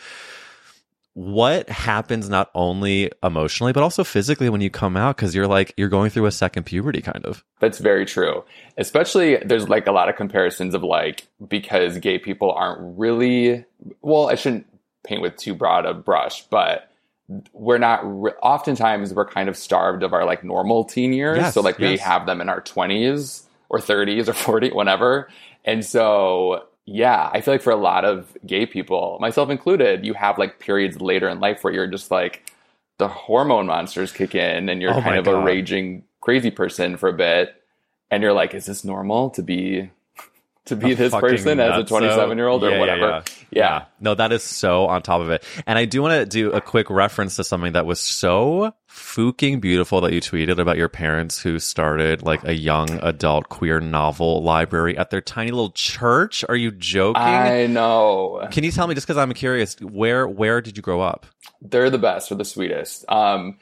What 1.18 1.68
happens 1.68 2.30
not 2.30 2.52
only 2.54 3.12
emotionally 3.24 3.74
but 3.74 3.82
also 3.82 4.04
physically 4.04 4.50
when 4.50 4.62
you 4.62 4.70
come 4.70 4.96
out 4.96 5.16
because 5.16 5.34
you're 5.34 5.48
like 5.48 5.74
you're 5.76 5.90
going 5.90 6.12
through 6.12 6.28
a 6.28 6.32
second 6.32 6.66
puberty 6.66 7.02
kind 7.02 7.26
of. 7.26 7.44
That's 7.60 7.80
very 7.80 8.06
true. 8.06 8.44
Especially 8.78 9.38
there's 9.38 9.68
like 9.68 9.88
a 9.88 9.92
lot 9.92 10.10
of 10.10 10.16
comparisons 10.16 10.76
of 10.76 10.84
like 10.84 11.28
because 11.48 11.98
gay 11.98 12.20
people 12.20 12.52
aren't 12.52 13.00
really 13.00 13.66
well, 14.04 14.30
I 14.30 14.36
shouldn't 14.36 14.68
paint 15.04 15.24
with 15.24 15.38
too 15.38 15.56
broad 15.56 15.88
a 15.88 15.96
brush, 15.96 16.44
but 16.52 16.92
we're 17.52 17.80
not 17.80 18.02
re- 18.04 18.34
oftentimes 18.44 19.12
we're 19.12 19.26
kind 19.26 19.50
of 19.50 19.58
starved 19.58 20.04
of 20.04 20.14
our 20.14 20.24
like 20.24 20.44
normal 20.44 20.84
teen 20.84 21.14
years. 21.14 21.38
Yes, 21.38 21.56
so 21.56 21.62
like 21.62 21.80
we 21.80 21.98
have 21.98 22.28
them 22.28 22.42
in 22.42 22.50
our 22.50 22.62
20s 22.62 23.44
or 23.70 23.80
30s 23.80 24.28
or 24.28 24.34
40 24.34 24.70
whatever. 24.70 25.30
And 25.66 25.84
so 25.84 26.68
yeah, 26.90 27.30
I 27.34 27.42
feel 27.42 27.54
like 27.54 27.62
for 27.62 27.74
a 27.74 27.76
lot 27.76 28.06
of 28.06 28.36
gay 28.46 28.66
people, 28.66 29.18
myself 29.20 29.50
included, 29.50 30.06
you 30.06 30.14
have 30.14 30.38
like 30.38 30.60
periods 30.60 31.02
later 31.02 31.28
in 31.28 31.42
life 31.42 31.62
where 31.64 31.74
you're 31.74 31.86
just 31.86 32.10
like 32.10 32.50
the 32.98 33.10
hormone 33.10 33.68
monsters 33.68 34.14
kick 34.14 34.34
in 34.34 34.70
and 34.70 34.82
you're 34.82 34.94
Oh 34.94 35.02
kind 35.02 35.20
of 35.20 35.28
a 35.28 35.44
raging 35.44 36.06
crazy 36.22 36.50
person 36.50 36.96
for 36.96 37.10
a 37.10 37.14
bit 37.14 37.62
and 38.10 38.24
you're 38.24 38.32
like, 38.32 38.54
is 38.54 38.68
this 38.68 38.86
normal 38.86 39.30
to 39.32 39.44
be 39.44 39.92
to 40.68 40.76
be 40.76 40.94
A 40.94 40.96
this 40.96 41.14
person 41.14 41.60
as 41.60 41.78
a 41.78 41.84
nutso. 41.84 41.88
27 41.88 42.38
year 42.38 42.48
old 42.48 42.64
or 42.64 42.70
Yeah, 42.70 42.76
yeah, 42.76 42.80
whatever? 42.80 43.08
yeah. 43.10 43.22
Yeah. 43.50 43.86
No, 44.00 44.14
that 44.16 44.32
is 44.32 44.44
so 44.44 44.88
on 44.88 45.02
top 45.02 45.22
of 45.22 45.30
it. 45.30 45.44
And 45.66 45.80
I 45.80 45.86
do 45.86 46.02
want 46.02 46.20
to 46.20 46.26
do 46.26 46.52
a 46.52 46.62
quick 46.62 46.90
reference 46.90 47.36
to 47.38 47.44
something 47.44 47.74
that 47.74 47.86
was 47.86 48.00
so 48.00 48.74
fucking 48.88 49.60
beautiful 49.60 50.02
that 50.02 50.12
you 50.14 50.20
tweeted 50.22 50.60
about 50.60 50.76
your 50.78 50.90
parents 50.90 51.40
who 51.42 51.60
started 51.60 52.24
like 52.24 52.44
a 52.44 52.54
young 52.54 52.90
adult 53.04 53.48
queer 53.50 53.80
novel 53.80 54.44
library 54.44 54.98
at 54.98 55.10
their 55.12 55.22
tiny 55.22 55.52
little 55.52 55.72
church. 55.72 56.44
Are 56.50 56.56
you 56.56 56.72
joking? 56.72 57.22
I 57.22 57.68
know. 57.68 58.46
Can 58.52 58.64
you 58.64 58.72
tell 58.72 58.88
me 58.88 58.96
just 58.96 59.08
because 59.08 59.18
I'm 59.18 59.34
curious, 59.34 59.76
where 59.82 60.28
where 60.28 60.62
did 60.62 60.76
you 60.78 60.84
grow 60.84 61.02
up? 61.02 61.26
They're 61.62 61.90
the 61.90 61.98
best 61.98 62.32
or 62.32 62.36
the 62.36 62.46
sweetest. 62.46 63.06
Um, 63.10 63.58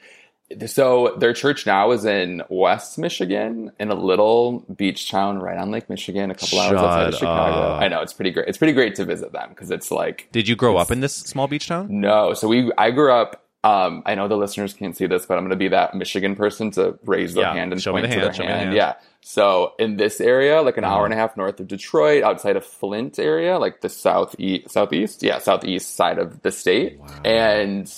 so 0.66 1.14
their 1.18 1.32
church 1.32 1.66
now 1.66 1.90
is 1.90 2.04
in 2.04 2.42
West 2.48 2.98
Michigan, 2.98 3.72
in 3.80 3.90
a 3.90 3.94
little 3.94 4.60
beach 4.76 5.10
town 5.10 5.38
right 5.40 5.58
on 5.58 5.70
Lake 5.70 5.90
Michigan, 5.90 6.30
a 6.30 6.34
couple 6.34 6.60
hours 6.60 6.72
outside 6.78 7.08
of 7.08 7.14
Chicago. 7.14 7.56
up. 7.74 7.82
I 7.82 7.88
know 7.88 8.00
it's 8.00 8.12
pretty 8.12 8.30
great. 8.30 8.48
It's 8.48 8.58
pretty 8.58 8.72
great 8.72 8.94
to 8.96 9.04
visit 9.04 9.32
them 9.32 9.48
because 9.50 9.70
it's 9.70 9.90
like 9.90 10.28
Did 10.32 10.46
you 10.48 10.54
grow 10.56 10.76
up 10.76 10.90
in 10.90 11.00
this 11.00 11.14
small 11.16 11.48
beach 11.48 11.66
town? 11.68 11.88
no. 12.00 12.32
So 12.34 12.48
we, 12.48 12.70
I 12.78 12.90
grew 12.92 13.12
up. 13.12 13.42
Um, 13.64 14.04
I 14.06 14.14
know 14.14 14.28
the 14.28 14.36
listeners 14.36 14.72
can't 14.74 14.96
see 14.96 15.06
this, 15.08 15.26
but 15.26 15.34
I'm 15.34 15.40
going 15.40 15.50
to 15.50 15.56
be 15.56 15.66
that 15.68 15.92
Michigan 15.96 16.36
person 16.36 16.70
to 16.72 16.96
raise 17.04 17.34
their 17.34 17.42
Yeah, 17.42 17.54
hand 17.54 17.72
and 17.72 17.82
point 17.82 18.02
the 18.02 18.08
to 18.08 18.14
hand, 18.14 18.22
their 18.26 18.32
show 18.32 18.42
me 18.42 18.46
the 18.46 18.52
hand. 18.52 18.64
hand. 18.66 18.76
Yeah. 18.76 18.94
So 19.22 19.72
in 19.80 19.96
this 19.96 20.20
area, 20.20 20.62
like 20.62 20.76
an 20.76 20.84
hour 20.84 20.98
Uh-huh. 20.98 21.04
and 21.06 21.14
a 21.14 21.16
half 21.16 21.36
north 21.36 21.58
of 21.58 21.66
Detroit, 21.66 22.22
outside 22.22 22.54
of 22.54 22.64
Flint 22.64 23.18
area, 23.18 23.58
like 23.58 23.80
the 23.80 23.88
southeast, 23.88 24.70
southeast, 24.70 25.24
yeah, 25.24 25.38
southeast 25.38 25.96
side 25.96 26.18
of 26.18 26.42
the 26.42 26.52
state, 26.52 27.00
and 27.24 27.88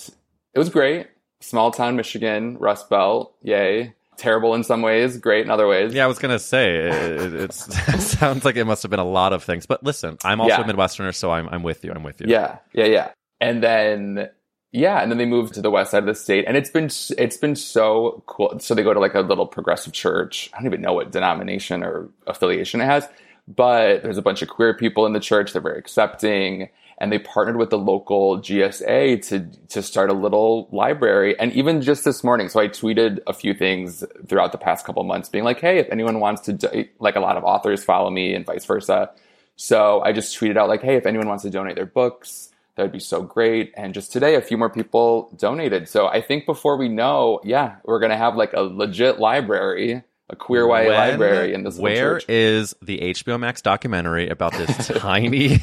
it 0.54 0.58
was 0.58 0.70
great. 0.70 1.08
Small 1.40 1.70
town 1.70 1.96
Michigan, 1.96 2.56
Rust 2.58 2.90
Belt, 2.90 3.34
yay. 3.42 3.94
Terrible 4.16 4.54
in 4.54 4.64
some 4.64 4.82
ways, 4.82 5.16
great 5.16 5.44
in 5.44 5.50
other 5.50 5.68
ways. 5.68 5.94
Yeah, 5.94 6.04
I 6.04 6.08
was 6.08 6.18
gonna 6.18 6.40
say 6.40 6.74
it, 6.76 7.34
it, 7.34 7.52
sounds 7.52 8.44
like 8.44 8.56
it 8.56 8.64
must 8.64 8.82
have 8.82 8.90
been 8.90 8.98
a 8.98 9.04
lot 9.04 9.32
of 9.32 9.44
things. 9.44 9.64
But 9.64 9.84
listen, 9.84 10.18
I'm 10.24 10.40
also 10.40 10.56
Yeah. 10.56 10.60
a 10.62 10.64
Midwesterner, 10.64 11.14
so 11.14 11.30
I'm 11.30 11.48
I'm 11.48 11.62
with 11.62 11.84
you. 11.84 11.92
I'm 11.92 12.02
with 12.02 12.20
you. 12.20 12.26
Yeah, 12.28 12.58
yeah, 12.72 12.86
yeah. 12.86 13.10
And 13.40 13.62
then 13.62 14.28
yeah, 14.72 15.00
and 15.00 15.10
then 15.10 15.18
they 15.18 15.24
moved 15.24 15.54
to 15.54 15.62
the 15.62 15.70
west 15.70 15.92
side 15.92 16.02
of 16.02 16.06
the 16.06 16.16
state, 16.16 16.44
and 16.48 16.56
it's 16.56 16.68
been 16.68 16.90
it's 17.16 17.36
been 17.36 17.54
so 17.54 18.24
cool. 18.26 18.58
So 18.58 18.74
they 18.74 18.82
go 18.82 18.92
to 18.92 18.98
like 18.98 19.14
a 19.14 19.20
little 19.20 19.46
progressive 19.46 19.92
church. 19.92 20.50
I 20.52 20.58
don't 20.58 20.66
even 20.66 20.80
know 20.80 20.92
what 20.94 21.12
denomination 21.12 21.84
or 21.84 22.08
affiliation 22.26 22.80
it 22.80 22.86
has, 22.86 23.08
but 23.46 24.02
there's 24.02 24.18
a 24.18 24.22
bunch 24.22 24.42
of 24.42 24.48
queer 24.48 24.74
people 24.74 25.06
in 25.06 25.12
the 25.12 25.20
church. 25.20 25.52
They're 25.52 25.62
very 25.62 25.78
accepting, 25.78 26.70
and 27.00 27.12
they 27.12 27.18
partnered 27.18 27.56
with 27.56 27.70
the 27.70 27.78
local 27.78 28.38
GSA 28.40 29.26
to 29.28 29.46
to 29.68 29.82
start 29.82 30.10
a 30.10 30.14
little 30.14 30.68
library. 30.72 31.38
And 31.38 31.52
even 31.52 31.80
just 31.82 32.04
this 32.04 32.22
morning, 32.24 32.48
so 32.48 32.60
I 32.60 32.68
tweeted 32.68 33.20
a 33.26 33.32
few 33.32 33.54
things 33.54 34.04
throughout 34.28 34.52
the 34.52 34.58
past 34.58 34.84
couple 34.84 35.02
months, 35.04 35.28
being 35.28 35.44
like, 35.44 35.60
"Hey, 35.60 35.78
if 35.78 35.88
anyone 35.90 36.20
wants 36.20 36.42
to, 36.42 36.52
do, 36.52 36.84
like 36.98 37.16
a 37.16 37.20
lot 37.20 37.36
of 37.36 37.44
authors 37.44 37.84
follow 37.84 38.10
me, 38.10 38.34
and 38.34 38.44
vice 38.44 38.64
versa." 38.64 39.10
So 39.56 40.00
I 40.02 40.12
just 40.12 40.38
tweeted 40.38 40.56
out 40.56 40.68
like, 40.68 40.82
"Hey, 40.82 40.96
if 40.96 41.06
anyone 41.06 41.28
wants 41.28 41.42
to 41.44 41.50
donate 41.50 41.76
their 41.76 41.86
books." 41.86 42.50
That 42.76 42.84
would 42.84 42.92
be 42.92 43.00
so 43.00 43.22
great. 43.22 43.72
And 43.76 43.92
just 43.92 44.12
today, 44.12 44.36
a 44.36 44.40
few 44.40 44.56
more 44.56 44.70
people 44.70 45.32
donated. 45.36 45.88
So 45.88 46.06
I 46.06 46.20
think 46.20 46.46
before 46.46 46.76
we 46.76 46.88
know, 46.88 47.40
yeah, 47.42 47.78
we're 47.84 47.98
going 47.98 48.12
to 48.12 48.16
have 48.16 48.36
like 48.36 48.52
a 48.52 48.60
legit 48.62 49.18
library, 49.18 50.04
a 50.30 50.36
queer 50.36 50.62
YA 50.64 50.68
When- 50.86 50.86
library 50.92 51.54
in 51.54 51.64
this 51.64 51.76
Where 51.76 52.20
church. 52.20 52.28
is 52.28 52.76
the 52.80 52.98
HBO 53.00 53.36
Max 53.36 53.62
documentary 53.62 54.28
about 54.28 54.52
this 54.52 54.86
tiny 54.96 55.58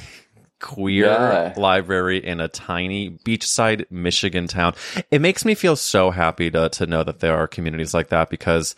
queer 0.60 1.06
Yeah. 1.06 1.54
library 1.58 2.18
in 2.24 2.40
a 2.40 2.48
tiny 2.48 3.10
beachside 3.26 3.86
Michigan 3.92 4.48
town? 4.48 4.74
It 5.12 5.22
makes 5.22 5.46
me 5.46 5.56
feel 5.56 5.76
so 5.76 6.12
happy 6.12 6.50
to 6.52 6.70
to 6.70 6.86
know 6.86 7.04
that 7.04 7.20
there 7.20 7.36
are 7.38 7.48
communities 7.48 7.94
like 7.94 8.10
that 8.10 8.30
because 8.30 8.76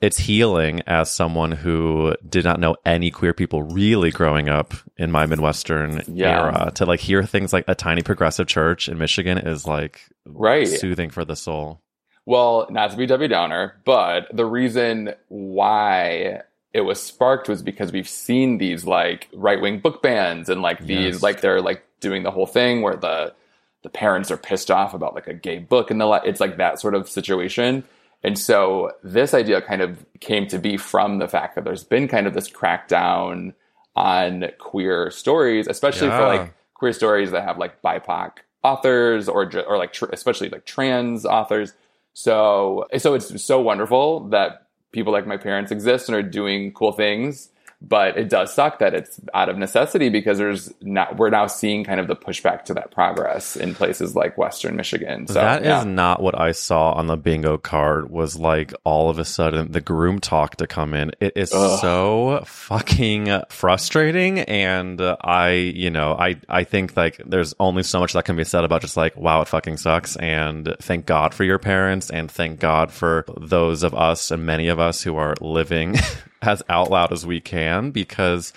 it's 0.00 0.18
healing 0.18 0.82
as 0.88 1.08
someone 1.12 1.52
who 1.52 2.14
did 2.28 2.44
not 2.44 2.58
know 2.58 2.74
any 2.84 3.08
queer 3.10 3.32
people 3.32 3.62
really 3.62 4.10
growing 4.10 4.48
up 4.48 4.74
in 4.96 5.12
my 5.12 5.26
Midwestern 5.26 6.02
Yeah. 6.08 6.40
era 6.44 6.72
to 6.74 6.86
like 6.86 6.98
hear 6.98 7.22
things 7.22 7.52
like 7.52 7.64
a 7.68 7.74
tiny 7.76 8.02
progressive 8.02 8.48
church 8.48 8.88
in 8.88 8.98
Michigan 8.98 9.38
is 9.38 9.64
like 9.66 10.00
Right. 10.26 10.66
soothing 10.66 11.10
for 11.10 11.24
the 11.24 11.36
soul. 11.36 11.80
Well, 12.26 12.66
not 12.70 12.90
to 12.92 12.96
be 12.96 13.06
Debbie 13.06 13.28
Downer, 13.28 13.74
but 13.84 14.26
the 14.32 14.44
reason 14.46 15.12
why 15.28 16.42
it 16.74 16.80
was 16.82 17.02
sparked 17.02 17.48
was 17.48 17.62
because 17.62 17.92
we've 17.92 18.08
seen 18.08 18.58
these 18.58 18.84
like 18.84 19.28
right 19.34 19.60
wing 19.60 19.78
book 19.80 20.02
bans 20.02 20.48
and 20.48 20.62
like 20.62 20.80
these 20.86 21.14
Yes. 21.16 21.22
like 21.22 21.40
they're 21.40 21.60
like 21.60 21.84
doing 22.00 22.22
the 22.22 22.30
whole 22.30 22.46
thing 22.46 22.82
where 22.82 22.96
the 22.96 23.34
the 23.82 23.90
parents 23.90 24.30
are 24.30 24.36
pissed 24.36 24.70
off 24.70 24.94
about 24.94 25.14
like 25.14 25.26
a 25.26 25.34
gay 25.34 25.58
book 25.58 25.90
and 25.90 26.00
the 26.00 26.06
li- 26.06 26.20
it's 26.24 26.40
like 26.40 26.56
that 26.56 26.80
sort 26.80 26.94
of 26.94 27.08
situation. 27.08 27.84
And 28.24 28.38
so 28.38 28.92
this 29.02 29.34
idea 29.34 29.60
kind 29.60 29.82
of 29.82 30.06
came 30.20 30.46
to 30.46 30.58
be 30.58 30.76
from 30.76 31.18
the 31.18 31.26
fact 31.26 31.56
that 31.56 31.64
there's 31.64 31.82
been 31.82 32.06
kind 32.06 32.26
of 32.28 32.34
this 32.34 32.48
crackdown 32.48 33.52
on 33.96 34.46
queer 34.58 35.10
stories, 35.10 35.66
especially 35.66 36.08
for 36.08 36.26
like 36.26 36.54
queer 36.74 36.92
stories 36.92 37.32
that 37.32 37.42
have 37.44 37.58
like 37.58 37.82
BIPOC 37.82 38.30
authors 38.62 39.28
or 39.28 39.50
or 39.66 39.76
like 39.76 39.92
tr- 39.92 40.06
especially 40.12 40.48
like 40.48 40.64
trans 40.64 41.26
authors. 41.26 41.72
So 42.14 42.86
so 42.96 43.14
it's 43.14 43.42
so 43.44 43.60
wonderful 43.60 44.28
that 44.28 44.68
people 44.92 45.12
like 45.12 45.26
my 45.26 45.36
parents 45.36 45.72
exist 45.72 46.08
and 46.08 46.16
are 46.16 46.22
doing 46.22 46.72
cool 46.72 46.92
things 46.92 47.48
but 47.86 48.16
it 48.16 48.28
does 48.28 48.52
suck 48.54 48.78
that 48.78 48.94
it's 48.94 49.20
out 49.34 49.48
of 49.48 49.58
necessity 49.58 50.08
because 50.08 50.38
there's 50.38 50.72
not 50.80 51.16
we're 51.16 51.30
now 51.30 51.46
seeing 51.46 51.84
kind 51.84 52.00
of 52.00 52.06
the 52.06 52.16
pushback 52.16 52.64
to 52.64 52.74
that 52.74 52.90
progress 52.90 53.56
in 53.56 53.74
places 53.74 54.14
like 54.14 54.38
western 54.38 54.76
michigan 54.76 55.26
so 55.26 55.34
that 55.34 55.62
is 55.62 55.66
yeah. 55.66 55.84
not 55.84 56.22
what 56.22 56.38
I 56.38 56.52
saw 56.52 56.92
on 56.92 57.06
the 57.06 57.16
bingo 57.16 57.58
card. 57.58 58.10
Was 58.10 58.38
like 58.38 58.72
all 58.84 59.10
of 59.10 59.18
a 59.18 59.24
sudden 59.24 59.72
the 59.72 59.80
groom 59.80 60.18
talk 60.18 60.56
to 60.56 60.66
come 60.66 60.94
in. 60.94 61.12
It 61.20 61.32
is 61.36 61.52
Ugh. 61.52 61.80
so 61.80 62.42
fucking 62.46 63.42
frustrating, 63.48 64.40
and 64.40 65.00
I, 65.00 65.50
you 65.52 65.90
know, 65.90 66.14
I 66.14 66.36
I 66.48 66.64
think 66.64 66.96
like 66.96 67.20
there's 67.24 67.54
only 67.60 67.82
so 67.82 68.00
much 68.00 68.12
that 68.12 68.24
can 68.24 68.36
be 68.36 68.44
said 68.44 68.64
about 68.64 68.80
just 68.80 68.96
like 68.96 69.16
wow, 69.16 69.42
it 69.42 69.48
fucking 69.48 69.76
sucks, 69.76 70.16
and 70.16 70.74
thank 70.80 71.06
God 71.06 71.34
for 71.34 71.44
your 71.44 71.58
parents, 71.58 72.10
and 72.10 72.30
thank 72.30 72.60
God 72.60 72.92
for 72.92 73.24
those 73.38 73.82
of 73.82 73.94
us 73.94 74.30
and 74.30 74.44
many 74.46 74.68
of 74.68 74.78
us 74.78 75.02
who 75.02 75.16
are 75.16 75.34
living 75.40 75.96
as 76.42 76.62
out 76.68 76.90
loud 76.90 77.12
as 77.12 77.24
we 77.26 77.40
can 77.40 77.90
because. 77.90 78.52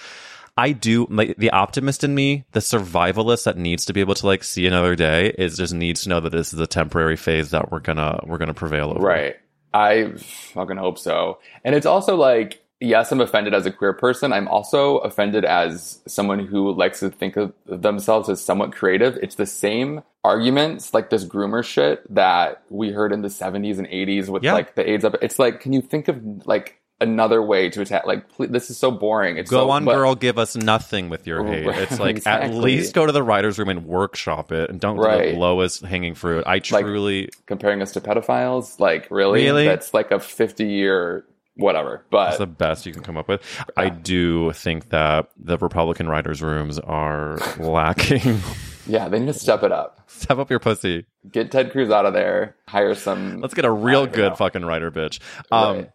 I 0.57 0.71
do 0.71 1.05
like 1.09 1.35
the 1.35 1.49
optimist 1.49 2.05
in 2.05 2.15
me, 2.15 2.45
the 2.53 2.61
survivalist 2.61 3.43
that 3.43 3.57
needs 3.57 3.83
to 3.87 3.91
be 3.93 3.99
able 3.99 4.15
to 4.15 4.25
like 4.25 4.41
see 4.41 4.65
another 4.65 4.95
day 4.95 5.35
is 5.37 5.57
just 5.57 5.73
needs 5.73 6.03
to 6.03 6.09
know 6.09 6.21
that 6.21 6.29
this 6.31 6.53
is 6.53 6.59
a 6.61 6.65
temporary 6.65 7.17
phase 7.17 7.49
that 7.51 7.73
we're 7.73 7.81
gonna 7.81 8.21
we're 8.25 8.37
gonna 8.37 8.53
prevail 8.53 8.91
over. 8.91 9.01
right 9.05 9.35
i 9.73 10.13
fucking 10.53 10.77
hope 10.77 10.97
so 10.97 11.39
and 11.65 11.75
it's 11.75 11.85
also 11.85 12.15
like 12.15 12.63
yes 12.79 13.11
i'm 13.11 13.19
offended 13.19 13.53
as 13.53 13.65
a 13.65 13.71
queer 13.71 13.91
person 13.91 14.31
i'm 14.31 14.47
also 14.47 14.99
offended 14.99 15.43
as 15.43 15.99
someone 16.07 16.39
who 16.39 16.71
likes 16.73 17.01
to 17.01 17.09
think 17.09 17.35
of 17.35 17.51
themselves 17.65 18.29
as 18.29 18.41
somewhat 18.41 18.71
creative 18.71 19.17
it's 19.21 19.35
the 19.35 19.45
same 19.45 20.01
arguments 20.23 20.93
like 20.93 21.09
this 21.09 21.25
groomer 21.25 21.65
shit 21.65 22.01
that 22.15 22.63
we 22.69 22.91
heard 22.91 23.11
in 23.11 23.21
the 23.23 23.27
70s 23.27 23.77
and 23.77 23.87
80s 23.87 24.29
with 24.29 24.41
Yeah. 24.43 24.53
like 24.53 24.75
the 24.75 24.89
aids 24.89 25.03
up 25.03 25.15
it's 25.21 25.37
like 25.37 25.59
can 25.59 25.73
you 25.73 25.81
think 25.81 26.07
of 26.07 26.47
like 26.47 26.79
another 27.01 27.41
way 27.43 27.69
to 27.69 27.81
attack 27.81 28.05
like 28.05 28.29
please, 28.29 28.49
this 28.51 28.69
is 28.69 28.77
so 28.77 28.89
boring 28.89 29.37
it's 29.37 29.51
Go 29.51 29.65
so, 29.65 29.69
on, 29.69 29.83
but- 29.85 29.95
girl, 29.95 30.15
give 30.15 30.37
us 30.37 30.55
nothing 30.55 31.09
with 31.09 31.27
your 31.27 31.45
hate. 31.45 31.65
Right, 31.67 31.79
It's 31.81 31.99
like 31.99 32.25
at 32.27 32.53
least 32.53 32.93
go 32.93 33.05
to 33.05 33.11
the 33.11 33.21
writer's 33.23 33.59
room 33.59 33.69
and 33.69 33.85
workshop 33.85 34.51
it 34.51 34.69
and 34.69 34.79
don't 34.79 34.95
do 34.95 35.01
Right. 35.03 35.33
the 35.33 35.39
lowest 35.39 35.83
hanging 35.83 36.15
fruit. 36.15 36.43
I 36.47 36.59
truly 36.59 37.29
comparing 37.47 37.81
us 37.81 37.91
to 37.93 38.01
pedophiles 38.01 38.79
like 38.79 39.07
really 39.11 39.43
Really? 39.43 39.65
that's 39.65 39.93
like 39.93 40.11
a 40.11 40.19
50 40.19 40.65
year 40.65 41.25
whatever 41.57 42.05
That's 42.11 42.37
but 42.37 42.39
the 42.39 42.47
best 42.47 42.85
you 42.85 42.91
can 42.93 43.01
come 43.03 43.17
up 43.17 43.27
with. 43.27 43.41
I 43.77 43.89
do 43.89 44.51
think 44.53 44.89
that 44.89 45.29
the 45.37 45.57
Republican 45.57 46.07
writers' 46.09 46.41
rooms 46.41 46.79
are 46.79 47.37
lacking. 47.59 48.39
yeah 48.87 49.07
they 49.09 49.19
need 49.19 49.27
to 49.27 49.33
step 49.33 49.63
it 49.63 49.71
up 49.71 49.99
Step 50.07 50.37
up 50.37 50.49
your 50.49 50.59
pussy. 50.59 51.05
get 51.29 51.51
ted 51.51 51.71
cruz 51.71 51.89
out 51.89 52.05
of 52.05 52.13
there 52.13 52.55
hire 52.67 52.93
some 52.95 53.41
Let's 53.41 53.53
get 53.53 53.65
a 53.65 53.71
real 53.71 54.05
good 54.05 54.29
know. 54.31 54.35
fucking 54.35 54.63
writer, 54.65 54.91
bitch. 54.91 55.19
Um, 55.51 55.75
Right. 55.77 55.89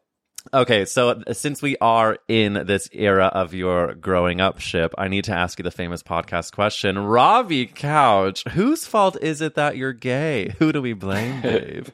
Okay, 0.55 0.85
so 0.85 1.23
since 1.33 1.61
we 1.63 1.77
are 1.81 2.19
in 2.29 2.55
this 2.67 2.89
era 2.93 3.27
of 3.27 3.55
your 3.55 3.95
growing 3.95 4.41
up 4.41 4.61
ship, 4.61 4.95
I 4.99 5.09
need 5.09 5.25
to 5.25 5.33
ask 5.33 5.59
you 5.59 5.63
the 5.63 5.71
famous 5.71 6.03
podcast 6.03 6.53
question. 6.53 6.99
Robbie 6.99 7.67
Couch, 7.67 8.45
whose 8.51 8.87
fault 8.87 9.17
is 9.21 9.41
it 9.41 9.55
that 9.57 9.77
you're 9.77 9.93
gay? 9.93 10.55
Who 10.59 10.73
do 10.73 10.81
we 10.83 10.93
blame, 10.95 11.41
babe? 11.43 11.89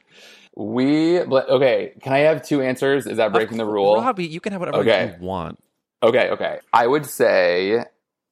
we 0.59 1.23
bl- 1.25 1.37
okay 1.51 1.93
can 2.01 2.15
i 2.15 2.21
have 2.21 2.43
two 2.43 2.63
answers 2.63 3.07
is 3.07 3.19
that 3.19 3.31
breaking 3.31 3.59
the 3.59 3.67
rule 3.67 3.97
Robbie, 4.01 4.27
you 4.27 4.41
can 4.41 4.53
have 4.53 4.61
whatever 4.61 4.79
Okay. 4.79 5.15
you 5.21 5.23
want. 5.23 5.59
okay 6.03 6.31
okay 6.31 6.61
i 6.73 6.87
would 6.87 7.05
say 7.05 7.85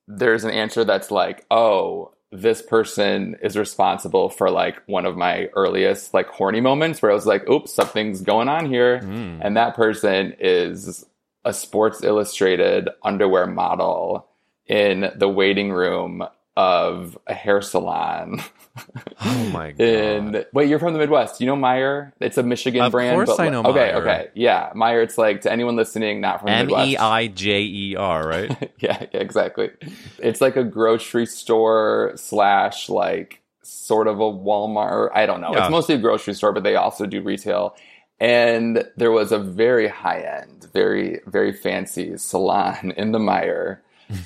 there's 0.09 0.43
an 0.45 0.51
answer 0.51 0.85
that's 0.85 1.11
like 1.11 1.45
oh 1.51 2.14
this 2.37 2.61
person 2.61 3.37
is 3.43 3.57
responsible 3.57 4.29
for 4.29 4.51
like 4.51 4.83
one 4.87 5.07
of 5.07 5.17
my 5.17 5.47
earliest 5.55 6.13
like 6.13 6.27
horny 6.27 6.61
moments 6.61 7.01
where 7.01 7.13
i 7.13 7.15
was 7.15 7.27
like 7.27 7.49
oops 7.49 7.73
something's 7.73 8.21
going 8.23 8.49
on 8.49 8.67
here 8.67 8.99
Mm. 9.01 9.39
and 9.41 9.57
that 9.57 9.77
person 9.77 10.35
is 10.41 11.05
a 11.45 11.53
Sports 11.53 12.03
Illustrated 12.03 12.89
underwear 13.03 13.47
model 13.47 14.27
in 14.67 15.11
the 15.15 15.29
waiting 15.29 15.71
room 15.71 16.25
of 16.57 17.19
a 17.27 17.35
hair 17.35 17.61
salon. 17.61 18.41
Oh 19.27 19.51
my 19.53 19.71
god. 19.73 19.81
in 19.81 20.45
wait, 20.53 20.69
you're 20.69 20.79
from 20.79 20.93
the 20.93 20.99
Midwest. 20.99 21.41
You 21.41 21.47
know 21.47 21.57
Meijer? 21.57 22.13
It's 22.21 22.37
a 22.39 22.43
Michigan 22.43 22.83
Of 22.83 22.93
brand. 22.93 23.15
course 23.27 23.39
I 23.39 23.49
know 23.49 23.63
Okay, 23.63 23.91
Meijer. 23.93 23.95
okay, 23.95 24.29
yeah, 24.35 24.71
Meijer. 24.75 25.03
It's 25.05 25.17
like 25.17 25.43
to 25.43 25.53
anyone 25.53 25.77
listening 25.77 26.21
not 26.21 26.41
from 26.41 26.49
the 26.49 26.77
M. 26.77 26.89
E 26.89 26.97
I 26.97 27.29
J 27.29 27.63
E 27.63 27.97
R, 27.97 28.27
right? 28.27 28.73
yeah, 28.81 29.07
yeah, 29.13 29.21
exactly. 29.21 29.71
It's 30.19 30.41
like 30.41 30.57
a 30.57 30.65
grocery 30.65 31.27
store 31.27 32.13
slash 32.17 32.89
like 32.89 33.41
sort 33.63 34.09
of 34.09 34.19
a 34.21 34.25
Walmart. 34.31 35.11
I 35.15 35.27
don't 35.27 35.41
know. 35.41 35.53
Yeah. 35.53 35.63
It's 35.63 35.71
mostly 35.71 35.95
a 35.95 35.99
grocery 35.99 36.35
store, 36.35 36.53
but 36.53 36.65
they 36.65 36.75
also 36.77 37.07
do 37.07 37.23
retail. 37.23 37.77
And 38.21 38.85
there 38.97 39.11
was 39.13 39.33
a 39.33 39.39
very 39.39 39.89
high 39.89 40.21
end, 40.21 40.69
very 40.73 41.21
very 41.27 41.53
fancy 41.53 42.17
salon 42.19 42.93
in 42.97 43.13
the 43.13 43.19
Meijer 43.19 43.79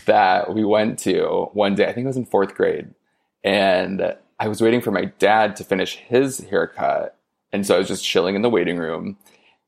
that 0.06 0.52
we 0.54 0.64
went 0.64 0.98
to 1.00 1.50
one 1.52 1.74
day. 1.74 1.84
I 1.84 1.92
think 1.92 2.04
it 2.04 2.08
was 2.08 2.16
in 2.16 2.24
fourth 2.26 2.54
grade, 2.54 2.88
and 3.44 4.14
I 4.40 4.48
was 4.48 4.60
waiting 4.60 4.80
for 4.80 4.90
my 4.90 5.06
dad 5.18 5.56
to 5.56 5.64
finish 5.64 5.96
his 5.96 6.38
haircut, 6.38 7.16
and 7.52 7.66
so 7.66 7.74
I 7.74 7.78
was 7.78 7.88
just 7.88 8.04
chilling 8.04 8.34
in 8.36 8.42
the 8.42 8.50
waiting 8.50 8.78
room. 8.78 9.16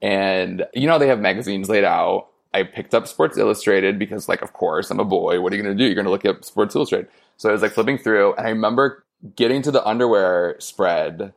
And 0.03 0.65
you 0.73 0.87
know 0.87 0.99
they 0.99 1.09
have 1.09 1.21
magazines 1.21 1.69
laid 1.69 1.85
out. 1.85 2.29
I 2.55 2.63
picked 2.63 2.95
up 2.95 3.07
Sports 3.07 3.39
Illustrated 3.39 3.99
because, 3.99 4.29
like, 4.29 4.43
of 4.43 4.53
course, 4.53 4.91
I'm 4.91 5.01
a 5.01 5.05
boy. 5.05 5.41
What 5.41 5.53
are 5.53 5.57
you 5.57 5.63
going 5.63 5.77
to 5.77 5.81
do? 5.81 5.87
You're 5.87 5.95
going 5.95 6.07
to 6.07 6.11
look 6.11 6.25
at 6.25 6.45
Sports 6.45 6.75
Illustrated. 6.75 7.09
So 7.37 7.49
I 7.49 7.53
was 7.53 7.63
like 7.63 7.73
flipping 7.73 7.99
through, 7.99 8.35
and 8.35 8.47
I 8.47 8.51
remember 8.51 9.05
getting 9.37 9.63
to 9.63 9.71
the 9.71 9.87
underwear 9.87 10.57
spread 10.59 11.33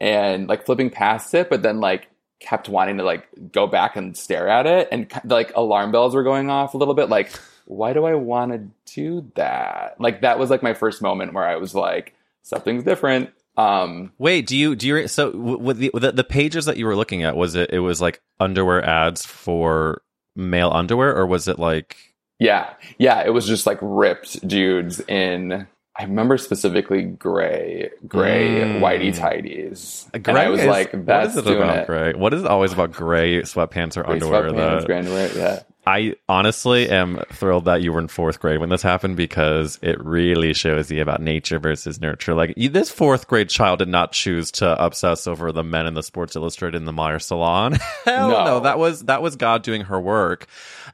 and 0.00 0.48
like 0.48 0.64
flipping 0.64 0.90
past 0.90 1.34
it, 1.34 1.50
but 1.50 1.62
then 1.62 1.80
like 1.80 2.08
kept 2.40 2.68
wanting 2.68 2.98
to 2.98 3.04
like 3.04 3.26
go 3.52 3.66
back 3.66 3.96
and 3.96 4.16
stare 4.16 4.48
at 4.48 4.66
it, 4.66 4.88
and 4.92 5.10
like 5.24 5.52
alarm 5.54 5.92
bells 5.92 6.14
were 6.14 6.22
going 6.22 6.50
off 6.50 6.74
a 6.74 6.76
little 6.76 6.94
bit. 6.94 7.08
Like, 7.08 7.30
why 7.66 7.92
do 7.92 8.04
I 8.04 8.14
want 8.14 8.52
to 8.52 8.68
do 8.94 9.30
that? 9.34 10.00
Like, 10.00 10.20
that 10.20 10.38
was 10.38 10.50
like 10.50 10.62
my 10.62 10.74
first 10.74 11.02
moment 11.02 11.32
where 11.32 11.46
I 11.46 11.56
was 11.56 11.74
like, 11.74 12.14
something's 12.44 12.84
different. 12.84 13.30
Um, 13.56 14.12
Wait, 14.18 14.46
do 14.46 14.56
you 14.56 14.74
do 14.76 14.86
you 14.88 15.08
so 15.08 15.30
with 15.36 15.78
the, 15.78 15.90
the 15.94 16.12
the 16.12 16.24
pages 16.24 16.64
that 16.66 16.76
you 16.76 16.86
were 16.86 16.96
looking 16.96 17.22
at 17.24 17.36
was 17.36 17.54
it 17.56 17.70
it 17.72 17.78
was 17.80 18.00
like 18.00 18.20
underwear 18.40 18.84
ads 18.84 19.24
for 19.26 20.02
male 20.36 20.70
underwear 20.72 21.16
or 21.16 21.26
was 21.26 21.46
it 21.48 21.58
like 21.58 21.96
Yeah, 22.40 22.70
yeah, 22.98 23.22
it 23.24 23.30
was 23.30 23.46
just 23.46 23.66
like 23.66 23.78
ripped 23.80 24.46
dudes 24.46 25.00
in. 25.08 25.66
I 25.96 26.02
remember 26.02 26.36
specifically 26.38 27.02
gray, 27.02 27.88
gray 28.08 28.48
Mm. 28.62 28.80
whitey 28.80 29.16
tighties, 29.16 30.08
and 30.12 30.24
gray 30.24 30.34
I 30.46 30.48
was 30.48 30.62
is- 30.62 30.66
like, 30.66 30.90
"That's 31.06 31.36
is 31.36 31.46
it 31.46 31.56
about 31.56 31.78
it." 31.78 31.86
gray? 31.86 32.12
What 32.14 32.34
is 32.34 32.42
it 32.42 32.48
always 32.48 32.72
about 32.72 32.90
gray 32.90 33.42
sweatpants 33.42 33.96
or 33.96 34.02
Gray 34.02 34.14
underwear? 34.14 34.50
sweatpants, 34.50 34.80
that 34.80 34.86
gray 34.86 34.98
underwear, 34.98 35.30
yeah. 35.36 35.60
I 35.86 36.14
honestly 36.28 36.88
am 36.88 37.22
thrilled 37.32 37.66
that 37.66 37.82
you 37.82 37.92
were 37.92 37.98
in 38.00 38.08
fourth 38.08 38.40
grade 38.40 38.58
when 38.58 38.70
this 38.70 38.82
happened 38.82 39.16
because 39.16 39.78
it 39.82 40.02
really 40.02 40.54
shows 40.54 40.90
you 40.90 41.02
about 41.02 41.20
nature 41.20 41.58
versus 41.58 42.00
nurture. 42.00 42.34
Like 42.34 42.54
this 42.56 42.90
fourth 42.90 43.26
grade 43.28 43.48
child 43.50 43.80
did 43.80 43.88
not 43.88 44.12
choose 44.12 44.50
to 44.52 44.82
obsess 44.82 45.26
over 45.26 45.52
the 45.52 45.62
men 45.64 45.86
in 45.86 45.94
the 45.94 46.02
Sports 46.02 46.36
Illustrated 46.36 46.76
in 46.76 46.84
the 46.84 46.92
Meijer 46.92 47.20
salon. 47.20 47.74
Hell 48.04 48.28
no. 48.30 48.44
No. 48.44 48.60
that 48.60 48.78
was 48.78 49.02
that 49.04 49.20
was 49.22 49.36
God 49.36 49.62
doing 49.62 49.82
her 49.82 50.00
work. 50.00 50.46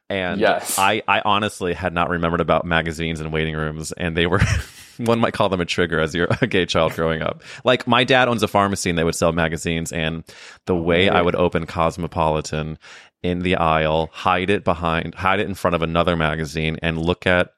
And 0.08 0.40
Yes. 0.40 0.76
I, 0.78 1.02
I 1.06 1.20
honestly 1.24 1.72
had 1.72 1.92
not 1.94 2.08
remembered 2.10 2.40
about 2.40 2.64
magazines 2.64 3.20
and 3.20 3.32
waiting 3.32 3.54
rooms, 3.54 3.92
and 3.92 4.16
they 4.16 4.26
were. 4.26 4.40
One 4.98 5.18
might 5.18 5.32
call 5.32 5.48
them 5.48 5.62
a 5.62 5.64
trigger 5.64 5.98
as 5.98 6.14
you're 6.14 6.28
a 6.42 6.46
gay 6.46 6.66
child 6.66 6.92
growing 6.92 7.22
up. 7.22 7.42
Like 7.64 7.86
my 7.86 8.04
dad 8.04 8.28
owns 8.28 8.42
a 8.42 8.48
pharmacy 8.48 8.90
and 8.90 8.98
they 8.98 9.04
would 9.04 9.14
sell 9.14 9.32
magazines, 9.32 9.92
and 9.92 10.24
the 10.66 10.76
way 10.76 11.08
I 11.08 11.22
would 11.22 11.34
open 11.36 11.64
Cosmopolitan 11.64 12.78
in 13.22 13.40
the 13.40 13.56
aisle, 13.56 14.08
hide 14.12 14.50
it 14.50 14.64
behind, 14.64 15.14
hide 15.14 15.40
it 15.40 15.46
in 15.46 15.54
front 15.54 15.74
of 15.74 15.82
another 15.82 16.16
magazine, 16.16 16.78
and 16.82 16.98
look 16.98 17.26
at. 17.26 17.52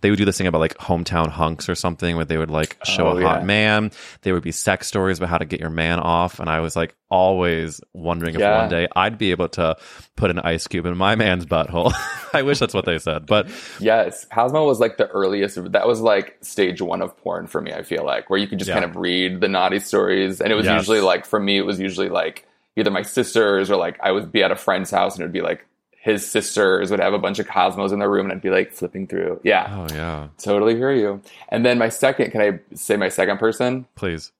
They 0.00 0.10
would 0.10 0.18
do 0.18 0.24
this 0.24 0.38
thing 0.38 0.46
about 0.46 0.60
like 0.60 0.76
hometown 0.78 1.28
hunks 1.28 1.68
or 1.68 1.74
something, 1.74 2.14
where 2.14 2.24
they 2.24 2.36
would 2.36 2.50
like 2.52 2.78
show 2.84 3.08
Oh, 3.08 3.18
a 3.18 3.22
hot 3.22 3.40
yeah. 3.40 3.44
man. 3.46 3.90
There 4.22 4.32
would 4.32 4.44
be 4.44 4.52
sex 4.52 4.86
stories 4.86 5.18
about 5.18 5.28
how 5.30 5.38
to 5.38 5.44
get 5.44 5.58
your 5.58 5.70
man 5.70 5.98
off, 5.98 6.38
and 6.38 6.48
I 6.48 6.60
was 6.60 6.76
like 6.76 6.94
always 7.10 7.80
wondering 7.94 8.34
if 8.36 8.40
Yeah. 8.40 8.60
one 8.60 8.68
day 8.68 8.86
I'd 8.94 9.18
be 9.18 9.32
able 9.32 9.48
to 9.50 9.76
put 10.14 10.30
an 10.30 10.38
ice 10.38 10.68
cube 10.68 10.86
in 10.86 10.96
my 10.96 11.16
man's 11.16 11.46
butthole. 11.46 11.92
I 12.32 12.42
wish 12.42 12.60
that's 12.60 12.74
what 12.74 12.84
they 12.84 12.98
said, 13.00 13.26
but 13.26 13.48
Yes, 13.80 14.24
Cosmo 14.26 14.64
was 14.66 14.78
like 14.78 14.98
the 14.98 15.08
earliest. 15.08 15.72
That 15.72 15.88
was 15.88 16.00
like 16.00 16.36
stage 16.42 16.80
one 16.80 17.02
of 17.02 17.16
porn 17.16 17.48
for 17.48 17.60
me. 17.60 17.72
I 17.72 17.82
feel 17.82 18.04
like 18.04 18.30
where 18.30 18.38
you 18.38 18.46
could 18.46 18.58
just 18.60 18.68
Yeah. 18.68 18.74
kind 18.74 18.84
of 18.84 18.94
read 18.94 19.40
the 19.40 19.48
naughty 19.48 19.80
stories, 19.80 20.40
and 20.40 20.52
it 20.52 20.54
was 20.54 20.66
Yes. 20.66 20.78
usually 20.82 21.00
like 21.00 21.26
for 21.26 21.40
me, 21.40 21.58
it 21.58 21.66
was 21.66 21.80
usually 21.80 22.08
like 22.08 22.46
either 22.78 22.90
my 22.90 23.02
sisters 23.02 23.70
or 23.70 23.76
like 23.76 23.98
I 24.02 24.12
would 24.12 24.32
be 24.32 24.42
at 24.42 24.50
a 24.50 24.56
friend's 24.56 24.90
house, 24.90 25.14
and 25.14 25.22
it 25.22 25.26
would 25.26 25.32
be 25.32 25.42
like 25.42 25.66
his 25.90 26.28
sisters 26.28 26.90
would 26.90 27.00
have 27.00 27.12
a 27.12 27.18
bunch 27.18 27.38
of 27.38 27.46
Cosmos 27.46 27.92
in 27.92 27.98
their 27.98 28.10
room, 28.10 28.26
and 28.26 28.32
I'd 28.32 28.42
be 28.42 28.50
like 28.50 28.72
flipping 28.72 29.06
through. 29.06 29.40
Yeah, 29.44 29.66
oh 29.70 29.94
yeah, 29.94 30.28
totally 30.38 30.76
hear 30.76 30.92
you. 30.92 31.22
And 31.48 31.64
then 31.64 31.78
my 31.78 31.88
second, 31.88 32.30
can 32.30 32.40
I 32.40 32.60
say 32.74 32.96
my 32.96 33.08
second 33.08 33.38
person? 33.38 33.86
please. 33.94 34.32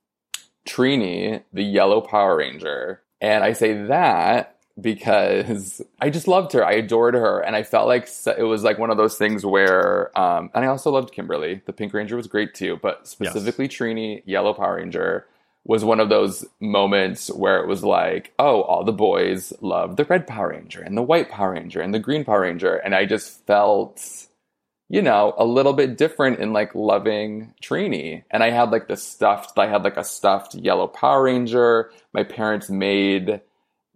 Trini, 0.68 1.42
the 1.52 1.64
yellow 1.64 2.00
Power 2.00 2.36
Ranger. 2.36 3.00
And 3.20 3.42
I 3.42 3.54
say 3.54 3.72
that 3.84 4.56
because 4.80 5.82
I 6.00 6.10
just 6.10 6.28
loved 6.28 6.52
her. 6.52 6.64
I 6.64 6.72
adored 6.72 7.14
her, 7.14 7.40
and 7.40 7.56
I 7.56 7.62
felt 7.62 7.88
like 7.88 8.08
it 8.36 8.44
was 8.44 8.62
like 8.62 8.78
one 8.78 8.90
of 8.90 8.96
those 8.96 9.16
things 9.16 9.44
where, 9.44 10.16
um, 10.18 10.50
and 10.54 10.64
I 10.64 10.68
also 10.68 10.90
loved 10.90 11.12
Kimberly. 11.12 11.62
The 11.64 11.72
Pink 11.72 11.94
Ranger 11.94 12.16
was 12.16 12.26
great 12.26 12.54
too, 12.54 12.78
but 12.82 13.08
specifically 13.08 13.64
yes. 13.64 13.74
Trini, 13.74 14.22
Yellow 14.26 14.52
Power 14.52 14.76
Ranger, 14.76 15.26
was 15.68 15.84
one 15.84 16.00
of 16.00 16.08
those 16.08 16.46
moments 16.60 17.28
where 17.28 17.60
it 17.60 17.68
was 17.68 17.84
like, 17.84 18.32
oh, 18.38 18.62
all 18.62 18.84
the 18.84 18.92
boys 18.92 19.52
love 19.60 19.96
the 19.96 20.04
Red 20.06 20.26
Power 20.26 20.48
Ranger 20.48 20.80
and 20.80 20.96
the 20.96 21.02
White 21.02 21.28
Power 21.28 21.52
Ranger 21.52 21.80
and 21.80 21.94
the 21.94 21.98
Green 22.00 22.24
Power 22.24 22.40
Ranger, 22.40 22.74
and 22.74 22.94
I 22.94 23.04
just 23.06 23.46
felt. 23.46 24.24
You 24.90 25.02
know, 25.02 25.34
a 25.36 25.44
little 25.44 25.74
bit 25.74 25.98
different 25.98 26.38
in 26.38 26.54
like 26.54 26.74
loving 26.74 27.52
Trini. 27.62 28.22
And 28.30 28.42
I 28.42 28.48
had 28.48 28.70
like 28.70 28.88
the 28.88 28.96
stuffed, 28.96 29.58
I 29.58 29.66
had 29.66 29.84
like 29.84 29.98
a 29.98 30.02
stuffed 30.02 30.54
yellow 30.54 30.86
Power 30.86 31.24
Ranger. 31.24 31.90
My 32.14 32.24
parents 32.24 32.70
made 32.70 33.42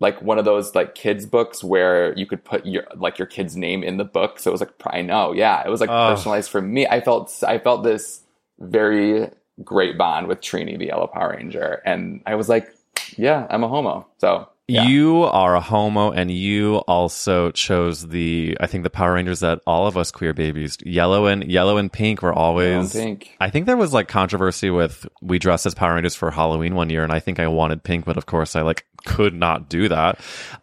like 0.01 0.21
one 0.21 0.39
of 0.39 0.45
those 0.45 0.75
like 0.75 0.95
kids 0.95 1.25
books 1.25 1.65
where 1.65 2.13
you 2.19 2.27
could 2.27 2.45
put 2.45 2.67
your 2.67 2.85
like 2.95 3.19
your 3.19 3.27
kid's 3.27 3.57
name 3.57 3.83
in 3.83 3.97
the 3.97 4.05
book. 4.05 4.39
So 4.39 4.51
it 4.51 4.53
was 4.53 4.61
like 4.61 4.73
I 4.85 5.01
know, 5.01 5.33
yeah, 5.33 5.63
it 5.65 5.71
was 5.71 5.81
like 5.81 5.89
oh. 5.89 6.11
personalized 6.11 6.51
for 6.51 6.61
me. 6.61 6.87
I 6.87 7.01
felt 7.01 7.33
I 7.47 7.59
felt 7.59 7.85
this 7.85 8.21
very 8.59 9.31
great 9.63 9.99
bond 9.99 10.29
with 10.29 10.41
Trini, 10.41 10.79
the 10.79 10.87
Yellow 10.87 11.07
Power 11.07 11.37
Ranger, 11.37 11.83
and 11.85 12.23
I 12.27 12.35
was 12.35 12.49
like, 12.49 12.73
yeah, 13.17 13.47
I'm 13.51 13.65
a 13.65 13.69
homo. 13.69 14.07
So 14.19 14.49
yeah. 14.69 14.85
You 14.85 15.25
are 15.25 15.57
a 15.57 15.61
homo, 15.61 16.13
and 16.13 16.31
you 16.31 16.77
also 16.77 17.51
chose 17.51 18.09
the 18.09 18.57
I 18.61 18.67
think 18.67 18.85
the 18.85 18.91
Power 18.91 19.15
Rangers 19.15 19.41
that 19.41 19.61
all 19.67 19.87
of 19.87 19.97
us 19.97 20.11
queer 20.11 20.33
babies, 20.33 20.79
yellow 20.85 21.27
and 21.27 21.45
yellow 21.45 21.79
and 21.79 21.93
pink, 21.93 22.23
were 22.23 22.33
always. 22.33 22.93
pink. 22.93 23.37
I 23.41 23.51
think 23.51 23.67
there 23.67 23.77
was 23.77 23.93
like 23.93 24.09
controversy 24.09 24.71
with 24.71 25.07
we 25.21 25.39
dressed 25.39 25.67
as 25.67 25.75
Power 25.75 25.95
Rangers 25.95 26.15
for 26.15 26.31
Halloween 26.31 26.75
one 26.77 26.91
year, 26.91 27.03
and 27.03 27.13
I 27.13 27.19
think 27.19 27.41
I 27.41 27.49
wanted 27.49 27.83
pink, 27.83 28.05
but 28.05 28.17
of 28.17 28.27
course 28.27 28.55
I 28.55 28.63
like 28.63 28.87
could 29.05 29.35
not 29.35 29.69
do 29.69 29.89
that. 29.89 30.21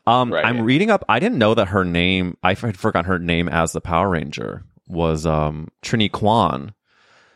Um, 0.07 0.33
right. 0.33 0.45
I'm 0.45 0.61
reading 0.61 0.89
up. 0.89 1.03
I 1.09 1.19
didn't 1.19 1.37
know 1.37 1.53
that 1.53 1.67
her 1.67 1.83
name. 1.83 2.37
I 2.41 2.53
had 2.53 2.77
forgotten 2.77 3.05
her 3.05 3.19
name 3.19 3.49
as 3.49 3.73
the 3.73 3.81
Power 3.81 4.09
Ranger 4.09 4.63
was 4.87 5.25
um 5.25 5.67
Trini 5.83 6.11
Kwan. 6.11 6.73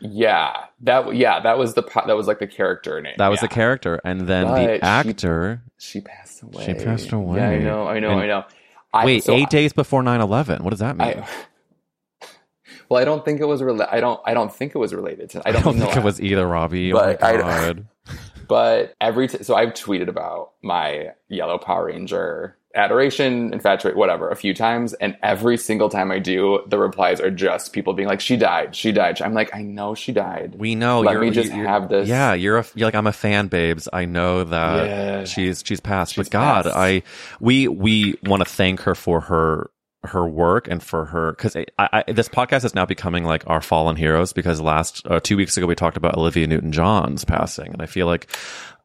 Yeah, 0.06 0.66
that 0.82 1.14
yeah 1.14 1.40
that 1.40 1.56
was 1.56 1.72
the 1.74 1.82
that 2.06 2.14
was 2.14 2.26
like 2.26 2.38
the 2.38 2.46
character 2.46 3.00
name. 3.00 3.14
That 3.16 3.28
was 3.28 3.38
yeah. 3.38 3.48
the 3.48 3.54
character, 3.54 4.00
and 4.04 4.22
then 4.22 4.46
but 4.46 4.66
the 4.66 4.84
actor. 4.84 5.62
She, 5.78 5.92
she, 5.92 6.00
passed 6.02 6.42
away. 6.42 6.66
She 6.66 6.74
passed 6.74 7.10
away. 7.10 7.38
Yeah, 7.38 7.48
I 7.48 7.58
know, 7.58 7.86
I 7.88 7.98
know, 8.00 8.10
and, 8.10 8.20
I 8.20 8.26
know. 8.26 8.44
I, 8.92 9.06
wait, 9.06 9.24
so 9.24 9.32
eight 9.32 9.46
I, 9.46 9.50
days 9.50 9.72
before 9.72 10.02
9-11. 10.02 10.60
What 10.60 10.70
does 10.70 10.78
that 10.78 10.96
mean? 10.96 11.08
I, 11.08 11.28
well, 12.88 13.00
I 13.00 13.04
don't 13.04 13.24
think 13.24 13.40
it 13.40 13.46
was 13.46 13.62
related. 13.62 13.92
I 13.92 14.00
don't. 14.00 14.20
I 14.26 14.34
don't 14.34 14.54
think 14.54 14.74
it 14.74 14.78
was 14.78 14.92
related 14.92 15.30
to. 15.30 15.42
I 15.48 15.52
don't, 15.52 15.60
I 15.60 15.64
don't 15.64 15.78
think 15.78 15.96
it 15.96 16.04
was 16.04 16.20
either, 16.20 16.46
Robbie. 16.46 16.92
Oh 16.92 16.96
but 16.96 17.22
oh 17.22 17.32
my 17.32 17.36
god. 17.38 17.86
But 18.46 18.94
every 19.00 19.28
t- 19.28 19.42
so 19.42 19.54
I've 19.54 19.74
tweeted 19.74 20.08
about 20.08 20.52
my 20.62 21.12
yellow 21.28 21.58
Power 21.58 21.86
Ranger 21.86 22.56
adoration, 22.74 23.52
infatuate, 23.52 23.96
whatever, 23.96 24.28
a 24.30 24.36
few 24.36 24.52
times. 24.52 24.94
And 24.94 25.16
every 25.22 25.56
single 25.56 25.88
time 25.88 26.10
I 26.10 26.18
do, 26.18 26.60
the 26.66 26.78
replies 26.78 27.20
are 27.20 27.30
just 27.30 27.72
people 27.72 27.92
being 27.92 28.08
like, 28.08 28.20
she 28.20 28.36
died, 28.36 28.74
she 28.74 28.92
died. 28.92 29.20
I'm 29.22 29.34
like, 29.34 29.54
I 29.54 29.62
know 29.62 29.94
she 29.94 30.12
died. 30.12 30.56
We 30.58 30.74
know. 30.74 31.00
Let 31.00 31.20
me 31.20 31.30
just 31.30 31.52
have 31.52 31.88
this. 31.88 32.08
Yeah, 32.08 32.34
you're, 32.34 32.58
a, 32.58 32.66
you're 32.74 32.88
like, 32.88 32.94
I'm 32.94 33.06
a 33.06 33.12
fan, 33.12 33.48
babes. 33.48 33.88
I 33.92 34.06
know 34.06 34.44
that 34.44 34.86
yeah. 34.86 35.24
she's, 35.24 35.62
she's 35.64 35.80
passed. 35.80 36.14
She's 36.14 36.26
but 36.26 36.32
God, 36.32 36.64
passed. 36.64 36.76
I, 36.76 37.02
we, 37.40 37.68
we 37.68 38.16
want 38.24 38.42
to 38.42 38.48
thank 38.48 38.80
her 38.80 38.94
for 38.94 39.20
her, 39.20 39.70
her 40.04 40.26
work 40.26 40.68
and 40.68 40.82
for 40.82 41.04
her 41.06 41.32
because 41.32 41.54
this 41.54 42.28
podcast 42.28 42.64
is 42.64 42.74
now 42.74 42.84
becoming 42.84 43.24
like 43.24 43.42
our 43.46 43.60
fallen 43.60 43.96
heroes 43.96 44.32
because 44.32 44.60
last 44.60 45.06
uh, 45.06 45.20
two 45.20 45.36
weeks 45.36 45.56
ago 45.56 45.66
we 45.66 45.74
talked 45.74 45.96
about 45.96 46.16
Olivia 46.16 46.46
Newton 46.46 46.72
John's 46.72 47.24
passing 47.24 47.72
and 47.72 47.82
I 47.82 47.86
feel 47.86 48.06
like 48.06 48.28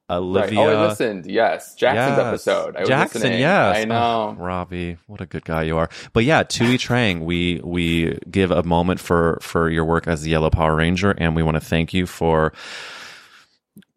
Olivia. 0.09 0.59
Right. 0.59 0.67
Oh, 0.67 0.83
I 0.83 0.87
listened. 0.87 1.25
Yes, 1.27 1.75
Jackson's 1.75 2.17
yes. 2.17 2.27
episode. 2.27 2.75
I 2.75 2.83
Jackson. 2.83 3.21
Listening. 3.21 3.39
Yes, 3.41 3.77
I 3.77 3.85
know. 3.85 4.35
Oh, 4.37 4.41
Robbie, 4.41 4.97
what 5.05 5.21
a 5.21 5.25
good 5.25 5.45
guy 5.45 5.63
you 5.63 5.77
are. 5.77 5.89
But 6.13 6.23
yeah, 6.23 6.43
Thuy 6.43 6.75
Trang, 6.79 7.21
we 7.21 7.61
we 7.63 8.17
give 8.29 8.51
a 8.51 8.63
moment 8.63 8.99
for 8.99 9.37
for 9.41 9.69
your 9.69 9.85
work 9.85 10.07
as 10.07 10.23
the 10.23 10.31
Yellow 10.31 10.49
Power 10.49 10.75
Ranger, 10.75 11.11
and 11.11 11.35
we 11.35 11.43
want 11.43 11.55
to 11.55 11.61
thank 11.61 11.93
you 11.93 12.07
for 12.07 12.53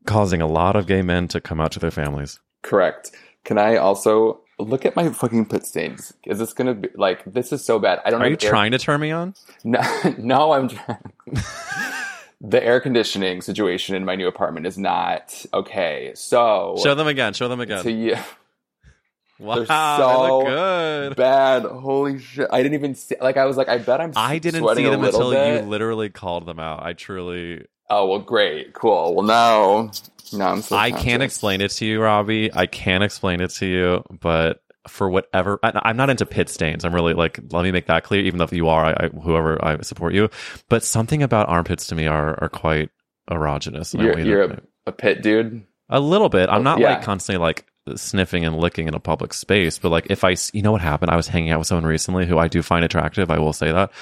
causing 0.06 0.42
a 0.42 0.46
lot 0.46 0.76
of 0.76 0.87
gay 0.87 1.02
men 1.02 1.28
to 1.28 1.40
come 1.40 1.61
out 1.61 1.72
to 1.72 1.78
their 1.78 1.90
families. 1.90 2.40
Correct. 2.62 3.11
Can 3.44 3.58
I 3.58 3.76
also 3.76 4.42
look 4.64 4.85
at 4.87 4.96
my 4.96 5.09
fucking 5.11 5.46
pit 5.46 5.66
stains? 5.66 6.12
Is 6.27 6.38
this 6.38 6.53
gonna 6.53 6.75
be 6.75 6.88
like 6.94 7.25
this 7.25 7.53
is 7.53 7.64
so 7.64 7.79
bad? 7.79 8.01
I 8.05 8.11
don't. 8.11 8.20
Know. 8.20 8.27
Are 8.27 8.29
you 8.29 8.38
air- 8.40 8.51
trying 8.51 8.72
to 8.72 8.79
turn 8.79 9.01
me 9.01 9.11
on? 9.11 9.35
No, 9.64 9.81
no, 10.18 10.53
I'm 10.53 10.68
trying 10.68 10.98
the 12.40 12.62
air 12.62 12.81
conditioning 12.81 13.40
situation 13.40 13.94
in 13.94 14.05
my 14.05 14.16
new 14.16 14.27
apartment 14.27 14.66
is 14.66 14.79
not 14.79 15.44
okay. 15.55 16.12
So 16.14 16.77
show 16.83 16.94
them 16.94 17.07
again. 17.07 17.35
Show 17.35 17.48
them 17.48 17.61
again. 17.61 17.83
To 17.85 17.92
you. 17.92 18.16
Wow, 19.38 19.57
They're 19.57 19.66
so 19.66 20.42
good. 20.46 21.16
bad. 21.16 21.62
Holy 21.64 22.20
shit! 22.20 22.46
I 22.53 22.62
didn't 22.62 22.75
even 22.75 22.94
see. 22.94 23.16
Like 23.20 23.37
I 23.37 23.44
was 23.44 23.57
like, 23.57 23.68
I 23.68 23.79
bet 23.79 24.01
I'm. 24.01 24.12
I 24.14 24.38
didn't 24.38 24.62
see 24.77 24.85
them 24.85 25.03
until 25.03 25.33
bit. 25.33 25.64
you 25.64 25.68
literally 25.68 26.11
called 26.11 26.46
them 26.46 26.61
out. 26.61 26.85
I 26.85 26.92
truly. 26.92 27.64
Oh 27.90 28.07
well, 28.07 28.20
great, 28.20 28.72
cool. 28.72 29.16
Well, 29.16 29.27
now, 29.27 29.90
now 30.33 30.53
I'm 30.53 30.62
so. 30.62 30.77
I 30.77 30.90
can't 30.90 31.23
explain 31.23 31.61
it 31.61 31.71
to 31.73 31.87
you, 31.87 32.01
Robbie. 32.01 32.53
I 32.53 32.66
can't 32.66 33.05
explain 33.05 33.40
it 33.40 33.51
to 33.53 33.66
you, 33.66 34.05
but 34.21 34.62
for 34.88 35.09
whatever 35.09 35.59
I, 35.62 35.90
am 35.90 35.97
not 35.97 36.11
into 36.11 36.27
pit 36.27 36.49
stains. 36.49 36.85
I'm 36.85 36.95
really 36.95 37.14
like, 37.14 37.38
let 37.51 37.62
me 37.62 37.71
make 37.71 37.87
that 37.87 38.05
clear. 38.05 38.23
Even 38.23 38.38
though 38.38 38.49
you 38.51 38.68
are, 38.68 38.87
I, 38.87 38.92
I, 38.92 39.09
whoever 39.09 39.64
I 39.64 39.81
support 39.83 40.14
you, 40.14 40.29
but 40.68 40.85
something 40.85 41.23
about 41.23 41.49
armpits 41.49 41.87
to 41.88 41.95
me 41.95 42.07
are 42.07 42.38
are 42.42 42.49
quite 42.49 42.90
erogenous. 43.31 43.99
You're, 43.99 44.18
you're 44.18 44.42
a, 44.42 44.62
a, 44.87 44.92
pit 44.92 45.23
dude. 45.23 45.64
A 45.88 46.01
little 46.01 46.29
bit. 46.29 46.49
I'm 46.49 46.62
not 46.62 46.79
yeah. 46.79 46.95
like 46.95 47.03
constantly 47.03 47.38
like 47.38 47.66
sniffing 47.97 48.45
and 48.45 48.57
licking 48.57 48.88
in 48.88 48.95
a 48.95 49.01
public 49.01 49.35
space, 49.35 49.79
but 49.79 49.90
like 49.90 50.07
if 50.11 50.25
I, 50.25 50.37
you 50.53 50.62
know 50.62 50.73
what 50.73 50.81
happened? 50.81 51.11
I 51.11 51.16
was 51.16 51.29
hanging 51.29 51.51
out 51.51 51.59
with 51.59 51.68
someone 51.68 51.85
recently 51.85 52.27
who 52.27 52.38
I 52.38 52.49
do 52.49 52.62
find 52.62 52.85
attractive. 52.85 53.31
I 53.31 53.38
will 53.38 53.53
say 53.53 53.73
that, 53.73 53.92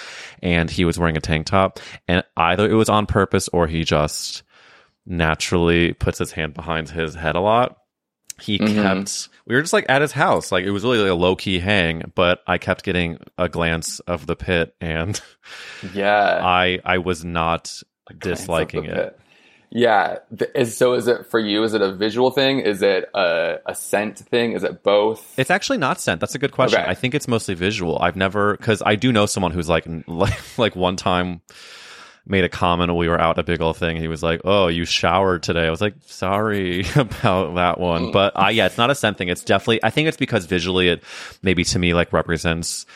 and 0.42 0.70
he 0.70 0.84
was 0.84 0.98
wearing 0.98 1.16
a 1.16 1.20
tank 1.20 1.46
top, 1.46 1.80
and 2.06 2.22
either 2.36 2.70
it 2.70 2.74
was 2.74 2.88
on 2.88 3.06
purpose 3.06 3.48
or 3.48 3.66
he 3.66 3.84
just 3.84 4.42
naturally 5.10 5.92
puts 5.92 6.18
his 6.18 6.32
hand 6.32 6.54
behind 6.54 6.88
his 6.88 7.14
head 7.14 7.36
a 7.36 7.40
lot. 7.40 7.76
He 8.40 8.58
mm-hmm. 8.58 8.80
kept 8.80 9.28
we 9.46 9.54
were 9.54 9.60
just 9.60 9.72
like 9.72 9.86
at 9.88 10.00
his 10.00 10.12
house. 10.12 10.50
Like 10.50 10.64
it 10.64 10.70
was 10.70 10.84
really 10.84 10.98
like 10.98 11.10
a 11.10 11.14
low-key 11.14 11.58
hang 11.58 12.10
but 12.14 12.40
i 12.46 12.56
kept 12.56 12.84
getting 12.84 13.18
a 13.36 13.48
glance 13.48 14.00
of 14.00 14.26
the 14.26 14.36
pit 14.36 14.74
and 14.80 15.20
yeah. 15.94 16.40
I 16.42 16.78
i 16.84 16.98
was 16.98 17.24
not 17.24 17.82
disliking 18.16 18.84
it. 18.84 18.94
pit. 18.94 19.20
yeah. 19.70 20.18
Is, 20.54 20.76
so 20.76 20.94
is 20.94 21.06
it 21.06 21.26
for 21.26 21.38
you? 21.38 21.62
Is 21.62 21.74
it 21.74 21.82
a 21.82 21.92
visual 21.92 22.30
thing? 22.30 22.60
Is 22.60 22.82
it 22.82 23.08
a, 23.14 23.58
a 23.66 23.74
scent 23.74 24.18
thing? 24.18 24.52
Is 24.52 24.64
it 24.64 24.82
both? 24.82 25.38
It's 25.38 25.50
actually 25.50 25.78
not 25.78 26.00
scent. 26.00 26.20
That's 26.20 26.34
a 26.34 26.38
good 26.38 26.52
question. 26.52 26.80
Okay. 26.80 26.90
i 26.90 26.94
think 26.94 27.14
it's 27.14 27.28
mostly 27.28 27.54
visual. 27.54 27.98
I've 28.00 28.16
never 28.16 28.56
because 28.56 28.82
i 28.86 28.94
do 28.94 29.12
know 29.12 29.26
someone 29.26 29.52
who's 29.52 29.68
like 29.68 29.86
like 30.06 30.58
like 30.58 30.76
one 30.76 30.96
time 30.96 31.42
made 32.30 32.44
a 32.44 32.48
comment 32.48 32.90
when 32.90 32.96
we 32.96 33.08
were 33.08 33.20
out 33.20 33.38
a 33.38 33.42
big 33.42 33.60
old 33.60 33.76
thing. 33.76 33.96
He 33.96 34.08
was 34.08 34.22
like, 34.22 34.40
"Oh, 34.44 34.68
you 34.68 34.84
showered 34.84 35.42
today." 35.42 35.66
I 35.66 35.70
was 35.70 35.80
like, 35.80 35.94
"Sorry 36.06 36.84
about 36.96 37.56
that 37.56 37.78
one," 37.80 38.12
but 38.12 38.32
uh, 38.40 38.48
yeah, 38.48 38.66
it's 38.66 38.78
not 38.78 38.90
a 38.90 38.94
scent 38.94 39.18
thing. 39.18 39.28
It's 39.28 39.42
definitely. 39.42 39.82
I 39.82 39.90
think 39.90 40.08
it's 40.08 40.16
because 40.16 40.46
visually, 40.46 40.88
it 40.88 41.02
maybe 41.42 41.64
to 41.64 41.78
me 41.78 41.92
like 41.92 42.12
represents 42.12 42.86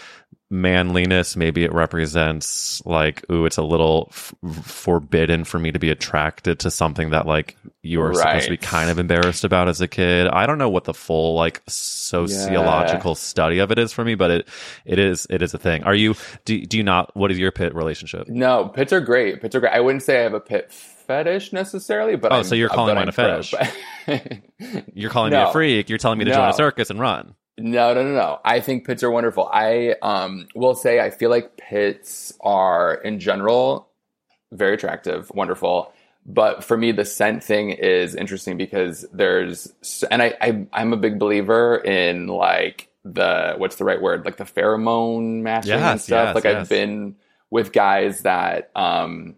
manliness. 0.51 1.37
Maybe 1.37 1.65
it 1.65 1.73
represents 1.73 2.85
like, 2.85 3.29
ooh, 3.31 3.47
it's 3.47 3.57
a 3.57 3.63
little 3.63 4.09
f- 4.11 4.35
forbidden 4.63 5.45
for 5.45 5.59
me 5.59 5.73
to 5.73 5.79
be 5.79 5.91
attracted 5.91 6.61
to 6.61 6.71
something 6.71 7.11
that 7.11 7.27
like 7.27 7.57
you 7.83 8.01
are 8.03 8.11
right. 8.11 8.19
supposed 8.19 8.45
to 8.45 8.51
be 8.51 8.57
kind 8.57 8.91
of 8.91 8.99
embarrassed 8.99 9.45
about 9.45 9.69
as 9.69 9.81
a 9.81 9.89
kid. 9.89 10.29
I 10.29 10.47
don't 10.47 10.59
know 10.59 10.71
what 10.71 10.85
the 10.85 10.95
full 10.95 11.35
like 11.35 11.63
sociological 11.67 13.13
yeah. 13.13 13.17
study 13.17 13.59
of 13.59 13.71
it 13.71 13.79
is 13.79 13.93
for 13.93 14.05
me, 14.05 14.15
but 14.15 14.31
it 14.31 14.49
it 14.85 14.99
is 14.99 15.27
it 15.31 15.43
is 15.43 15.55
a 15.55 15.59
thing. 15.59 15.85
Are 15.85 15.95
you 15.95 16.15
do, 16.45 16.65
do 16.65 16.77
you 16.77 16.83
not? 16.83 17.15
What 17.17 17.31
is 17.31 17.39
your 17.39 17.53
pit 17.53 17.75
relationship? 17.75 18.29
No, 18.29 18.69
pits 18.69 18.93
are 18.93 19.01
great. 19.01 19.41
Pits 19.41 19.55
are 19.55 19.61
great. 19.61 19.73
I 19.73 19.81
wouldn't 19.81 20.03
say 20.03 20.21
I 20.21 20.23
have 20.23 20.35
a 20.35 20.41
pit 20.41 20.71
fetish 20.73 21.53
necessarily, 21.53 22.17
but 22.17 22.33
oh, 22.33 22.37
I'm, 22.37 22.45
so 22.45 22.55
you're 22.55 22.69
calling 22.69 22.95
mine 22.95 23.09
a 23.09 23.13
fetish? 23.13 23.55
you're 24.95 25.11
calling 25.11 25.33
no. 25.33 25.45
me 25.45 25.51
a 25.51 25.53
freak. 25.53 25.89
You're 25.89 25.99
telling 25.99 26.19
me 26.19 26.25
to 26.27 26.31
no. 26.31 26.37
join 26.37 26.49
a 26.51 26.55
circus 26.55 26.91
and 26.91 27.01
run. 27.01 27.35
No, 27.57 27.95
no, 27.95 28.03
no, 28.03 28.15
no. 28.15 28.41
I 28.45 28.61
think 28.61 28.87
pits 28.87 29.03
are 29.03 29.11
wonderful. 29.11 29.49
I 29.53 29.95
um, 30.03 30.49
will 30.55 30.75
say 30.75 31.01
I 31.01 31.11
feel 31.11 31.31
like 31.31 31.57
pits 31.57 32.33
are 32.41 32.95
in 32.95 33.21
general 33.21 33.89
very 34.55 34.75
attractive, 34.75 35.31
wonderful. 35.35 35.93
But 36.27 36.65
for 36.65 36.77
me, 36.77 36.93
the 36.93 37.05
scent 37.05 37.45
thing 37.45 37.71
is 37.71 38.15
interesting 38.15 38.57
because 38.57 39.05
there's, 39.13 39.73
and 40.11 40.23
I, 40.23 40.35
I 40.41 40.67
I'm 40.73 40.93
a 40.93 40.97
big 40.97 41.19
believer 41.19 41.77
in 41.77 42.29
like 42.29 42.89
the 43.05 43.55
what's 43.59 43.77
the 43.77 43.85
right 43.85 44.01
word, 44.01 44.25
like 44.25 44.39
the 44.39 44.45
pheromone 44.45 45.43
matching 45.43 45.73
yes, 45.73 45.93
and 45.93 46.01
stuff. 46.01 46.27
Yes, 46.29 46.35
like 46.35 46.45
yes. 46.45 46.57
I've 46.57 46.69
been 46.69 47.17
with 47.51 47.73
guys 47.73 48.23
that 48.23 48.71
um, 48.75 49.37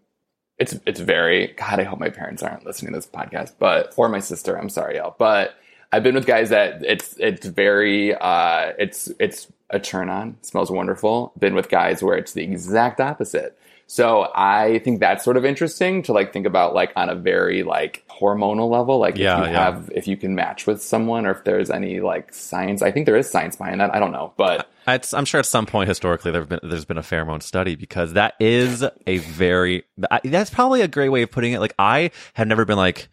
it's 0.59 0.79
it's 0.87 1.01
very 1.01 1.49
God. 1.49 1.81
I 1.81 1.83
hope 1.83 1.99
my 1.99 2.11
parents 2.11 2.45
aren't 2.45 2.65
listening 2.65 2.93
to 2.93 2.99
this 2.99 3.09
podcast, 3.09 3.55
but 3.59 3.93
or 3.97 4.09
my 4.09 4.21
sister. 4.21 4.57
I'm 4.57 4.69
sorry, 4.69 4.97
y'all, 4.97 5.17
but 5.19 5.57
I've 5.93 6.03
been 6.03 6.15
with 6.15 6.27
guys 6.27 6.51
that 6.51 6.85
it's 6.85 7.17
it's 7.19 7.47
very 7.47 8.15
uh, 8.15 8.73
it's 8.79 9.11
it's 9.19 9.47
a 9.71 9.79
turn 9.79 10.09
on. 10.09 10.37
Smells 10.43 10.71
wonderful. 10.71 11.33
Been 11.39 11.55
with 11.55 11.69
guys 11.69 12.03
where 12.03 12.17
it's 12.17 12.33
the 12.33 12.43
exact 12.43 13.01
opposite. 13.01 13.59
So 13.89 14.29
I 14.35 14.81
think 14.81 14.99
that's 14.99 15.23
sort 15.23 15.37
of 15.37 15.45
interesting 15.45 16.03
to 16.05 16.13
like 16.13 16.33
think 16.33 16.45
about 16.45 16.75
like 16.75 16.91
on 16.97 17.09
a 17.09 17.15
very 17.15 17.63
like 17.63 18.05
hormonal 18.11 18.69
level, 18.69 18.99
like 18.99 19.17
Yeah, 19.17 19.41
if 19.43 19.47
you 19.47 19.53
yeah. 19.53 19.65
have 19.65 19.93
if 19.95 20.09
you 20.09 20.17
can 20.17 20.35
match 20.35 20.67
with 20.67 20.83
someone 20.83 21.25
or 21.25 21.31
if 21.31 21.45
there's 21.45 21.71
any 21.71 22.01
like 22.01 22.35
science. 22.35 22.83
I 22.83 22.91
think 22.91 23.07
there 23.07 23.15
is 23.17 23.31
science 23.31 23.55
behind 23.55 23.81
that. 23.81 23.95
I 23.95 24.01
don't 24.01 24.11
know, 24.11 24.33
but 24.37 24.69
It's, 24.89 25.15
I'm 25.15 25.25
sure 25.25 25.39
at 25.39 25.47
some 25.47 25.67
point 25.67 25.89
historically 25.89 26.33
there've 26.33 26.49
been 26.49 26.59
there's 26.65 26.85
been 26.85 26.99
a 26.99 27.03
pheromone 27.03 27.43
study 27.45 27.77
because 27.77 28.15
that 28.15 28.35
is 28.41 28.85
a 29.07 29.19
very 29.19 29.85
that's 30.25 30.51
probably 30.51 30.81
a 30.81 30.89
great 30.89 31.11
way 31.11 31.23
of 31.23 31.31
putting 31.31 31.53
it. 31.53 31.61
Like 31.61 31.75
I 31.79 32.11
have 32.35 32.49
never 32.49 32.65
been 32.65 32.77
like, 32.77 33.09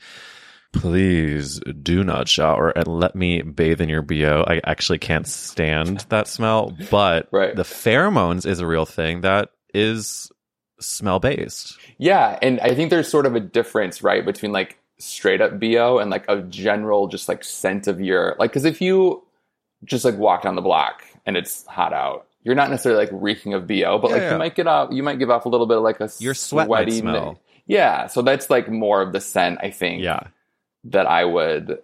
please 0.73 1.59
do 1.81 2.03
not 2.03 2.27
shower 2.27 2.69
and 2.71 2.87
let 2.87 3.15
me 3.15 3.41
bathe 3.41 3.79
in 3.79 3.87
your 3.89 4.01
bo. 4.01 4.43
I 4.47 4.59
actually 4.65 4.99
can't 4.99 5.27
stand 5.27 6.05
that 6.09 6.27
smell, 6.27 6.75
but 6.91 7.27
Right. 7.31 7.55
the 7.55 7.63
pheromones 7.63 8.45
is 8.45 8.59
a 8.59 8.67
real 8.67 8.85
thing 8.85 9.21
that 9.21 9.49
is 9.73 10.29
smell 10.79 11.19
based. 11.19 11.77
Yeah, 11.97 12.37
and 12.41 12.59
I 12.59 12.75
think 12.75 12.89
there's 12.89 13.07
sort 13.07 13.25
of 13.25 13.35
a 13.35 13.39
difference, 13.39 14.03
right, 14.03 14.25
between 14.25 14.51
like 14.51 14.77
straight 14.99 15.41
up 15.41 15.59
BO 15.59 15.99
and 15.99 16.11
like 16.11 16.25
a 16.29 16.41
general 16.43 17.07
just 17.07 17.27
like 17.29 17.43
scent 17.43 17.87
of 17.87 17.99
your 18.01 18.35
like 18.39 18.51
because 18.51 18.65
if 18.65 18.81
you 18.81 19.23
just 19.83 20.05
like 20.05 20.17
walk 20.17 20.43
down 20.43 20.55
the 20.55 20.61
block 20.61 21.03
and 21.25 21.35
it's 21.37 21.65
hot 21.67 21.93
out, 21.93 22.27
you're 22.43 22.55
not 22.55 22.69
necessarily 22.69 23.05
like 23.05 23.09
reeking 23.13 23.53
of 23.53 23.67
BO, 23.67 23.99
but 23.99 24.09
Yeah, 24.11 24.15
like 24.15 24.21
yeah. 24.23 24.31
you 24.33 24.37
might 24.37 24.55
get 24.55 24.67
off 24.67 24.89
you 24.91 25.03
might 25.03 25.19
give 25.19 25.29
off 25.29 25.45
a 25.45 25.49
little 25.49 25.67
bit 25.67 25.77
of 25.77 25.83
like 25.83 25.99
a 25.99 26.09
Your 26.19 26.33
sweat 26.33 26.67
sweaty 26.67 26.99
smell. 26.99 27.39
Yeah, 27.65 28.07
so 28.07 28.21
that's 28.21 28.49
like 28.49 28.69
more 28.69 29.01
of 29.01 29.13
the 29.13 29.21
scent 29.21 29.59
I 29.61 29.71
think 29.71 30.01
Yeah. 30.03 30.27
That 30.85 31.05
I 31.07 31.25
would 31.25 31.79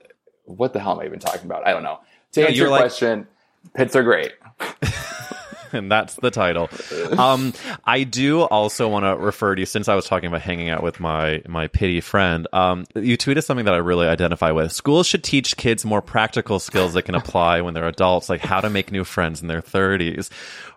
what 0.46 0.74
the 0.74 0.80
hell 0.80 0.94
am 0.94 1.00
I 1.00 1.06
even 1.06 1.20
talking 1.20 1.46
about? 1.46 1.68
I 1.68 1.72
don't 1.72 1.84
know. 1.84 2.00
To 2.34 2.42
No, 2.42 2.48
answer 2.48 2.58
your 2.58 2.70
like- 2.70 2.82
question, 2.82 3.28
pits 3.76 3.96
are 3.96 4.04
great. 4.04 4.34
and 5.72 5.92
that's 5.92 6.16
the 6.16 6.32
title. 6.32 6.70
Um, 7.18 7.54
I 7.86 8.04
do 8.04 8.42
also 8.42 8.90
want 8.90 9.06
to 9.06 9.16
refer 9.16 9.54
to 9.54 9.62
you 9.62 9.66
since 9.68 9.88
I 9.88 9.94
was 9.96 10.06
talking 10.08 10.28
about 10.28 10.42
hanging 10.42 10.70
out 10.70 10.82
with 10.82 11.00
my 11.00 11.44
my 11.48 11.68
pity 11.68 12.02
friend. 12.02 12.48
Um, 12.52 12.86
you 12.96 13.18
tweeted 13.18 13.44
something 13.44 13.66
that 13.66 13.74
I 13.76 13.78
really 13.78 14.08
identify 14.08 14.52
with. 14.52 14.72
Schools 14.72 15.06
should 15.06 15.24
teach 15.24 15.56
kids 15.58 15.86
more 15.86 16.02
practical 16.02 16.58
skills 16.60 16.94
that 16.94 17.04
can 17.04 17.14
apply 17.16 17.62
when 17.62 17.74
they're 17.76 17.88
adults, 17.88 18.30
like 18.30 18.42
how 18.42 18.60
to 18.62 18.70
make 18.70 18.92
new 18.92 19.04
friends 19.04 19.42
in 19.42 19.48
their 19.48 19.62
thirties. 19.62 20.32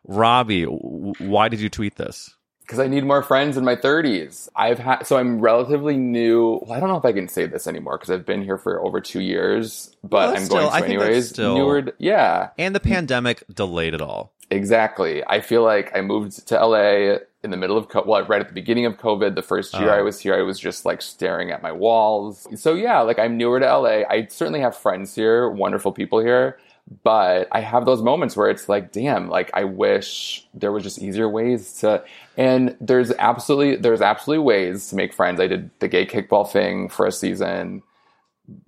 Robbie, 0.07 0.65
w- 0.65 1.15
why 1.19 1.49
did 1.49 1.61
you 1.61 1.71
tweet 1.71 1.97
this? 1.97 2.37
Because 2.73 2.85
I 2.85 2.89
need 2.89 3.05
more 3.05 3.23
friends 3.23 3.59
in 3.59 3.65
my 3.65 3.77
30s. 3.77 4.49
I've 4.57 4.79
had 4.79 5.03
so 5.07 5.19
I'm 5.19 5.41
relatively 5.41 5.97
new. 5.99 6.59
Well, 6.63 6.73
I 6.73 6.81
don't 6.81 6.89
know 6.89 6.97
if 6.97 7.05
I 7.05 7.13
can 7.13 7.29
say 7.29 7.45
this 7.45 7.67
anymore 7.67 7.99
because 7.99 8.11
I've 8.11 8.25
been 8.25 8.43
here 8.43 8.57
for 8.57 8.81
over 8.83 8.99
two 9.01 9.21
years, 9.21 9.95
but 10.03 10.29
Well, 10.29 10.37
I'm 10.37 10.45
still, 10.45 10.57
going 10.59 10.69
I 10.73 10.81
to 10.81 10.87
that's 10.87 10.91
anyways. 11.05 11.29
still- 11.29 11.55
Newer, 11.55 11.93
yeah, 11.99 12.49
And 12.59 12.75
the 12.75 12.81
pandemic 12.81 13.45
delayed 13.55 13.93
it 13.93 14.01
all. 14.01 14.33
exactly. 14.51 15.23
I 15.27 15.41
feel 15.41 15.63
like 15.63 15.95
I 15.95 16.01
moved 16.01 16.47
to 16.49 16.55
LA 16.59 17.19
in 17.45 17.51
the 17.51 17.57
middle 17.57 17.77
of 17.77 17.89
co- 17.89 18.05
well, 18.07 18.25
right 18.27 18.41
at 18.41 18.49
the 18.49 18.55
beginning 18.55 18.87
of 18.87 18.97
COVID. 18.99 19.35
The 19.35 19.43
first 19.43 19.75
year 19.75 19.89
Oh. 19.91 19.93
I 19.93 19.97
uh-huh. 19.97 20.05
was 20.05 20.21
here, 20.21 20.35
I 20.35 20.43
was 20.43 20.59
just 20.59 20.87
like 20.87 21.03
staring 21.03 21.51
at 21.51 21.63
my 21.63 21.73
walls. 21.73 22.47
So 22.57 22.75
yeah, 22.75 23.01
like 23.01 23.19
I'm 23.19 23.37
newer 23.37 23.61
to 23.61 23.67
LA. 23.67 24.05
I 24.09 24.27
certainly 24.31 24.61
have 24.61 24.77
friends 24.77 25.15
here, 25.15 25.51
wonderful 25.51 25.93
people 25.93 26.21
here. 26.21 26.57
But 27.05 27.49
I 27.53 27.61
have 27.61 27.85
those 27.85 28.03
moments 28.03 28.37
where 28.37 28.51
it's 28.51 28.69
like, 28.69 28.93
damn, 28.93 29.29
like 29.29 29.51
I 29.55 29.65
wish 29.65 30.47
there 30.53 30.73
was 30.73 30.83
just 30.83 31.01
easier 31.01 31.29
ways 31.29 31.79
to. 31.79 32.05
And 32.37 32.77
there's 32.81 33.13
absolutely 33.13 33.77
there's 33.77 34.01
absolutely 34.01 34.45
ways 34.45 34.89
to 34.89 34.97
make 34.97 35.13
friends. 35.13 35.41
I 35.41 35.47
did 35.47 35.71
the 35.79 35.89
gay 35.89 36.07
kickball 36.07 36.51
thing 36.51 36.89
for 36.89 37.07
a 37.07 37.13
season, 37.13 37.83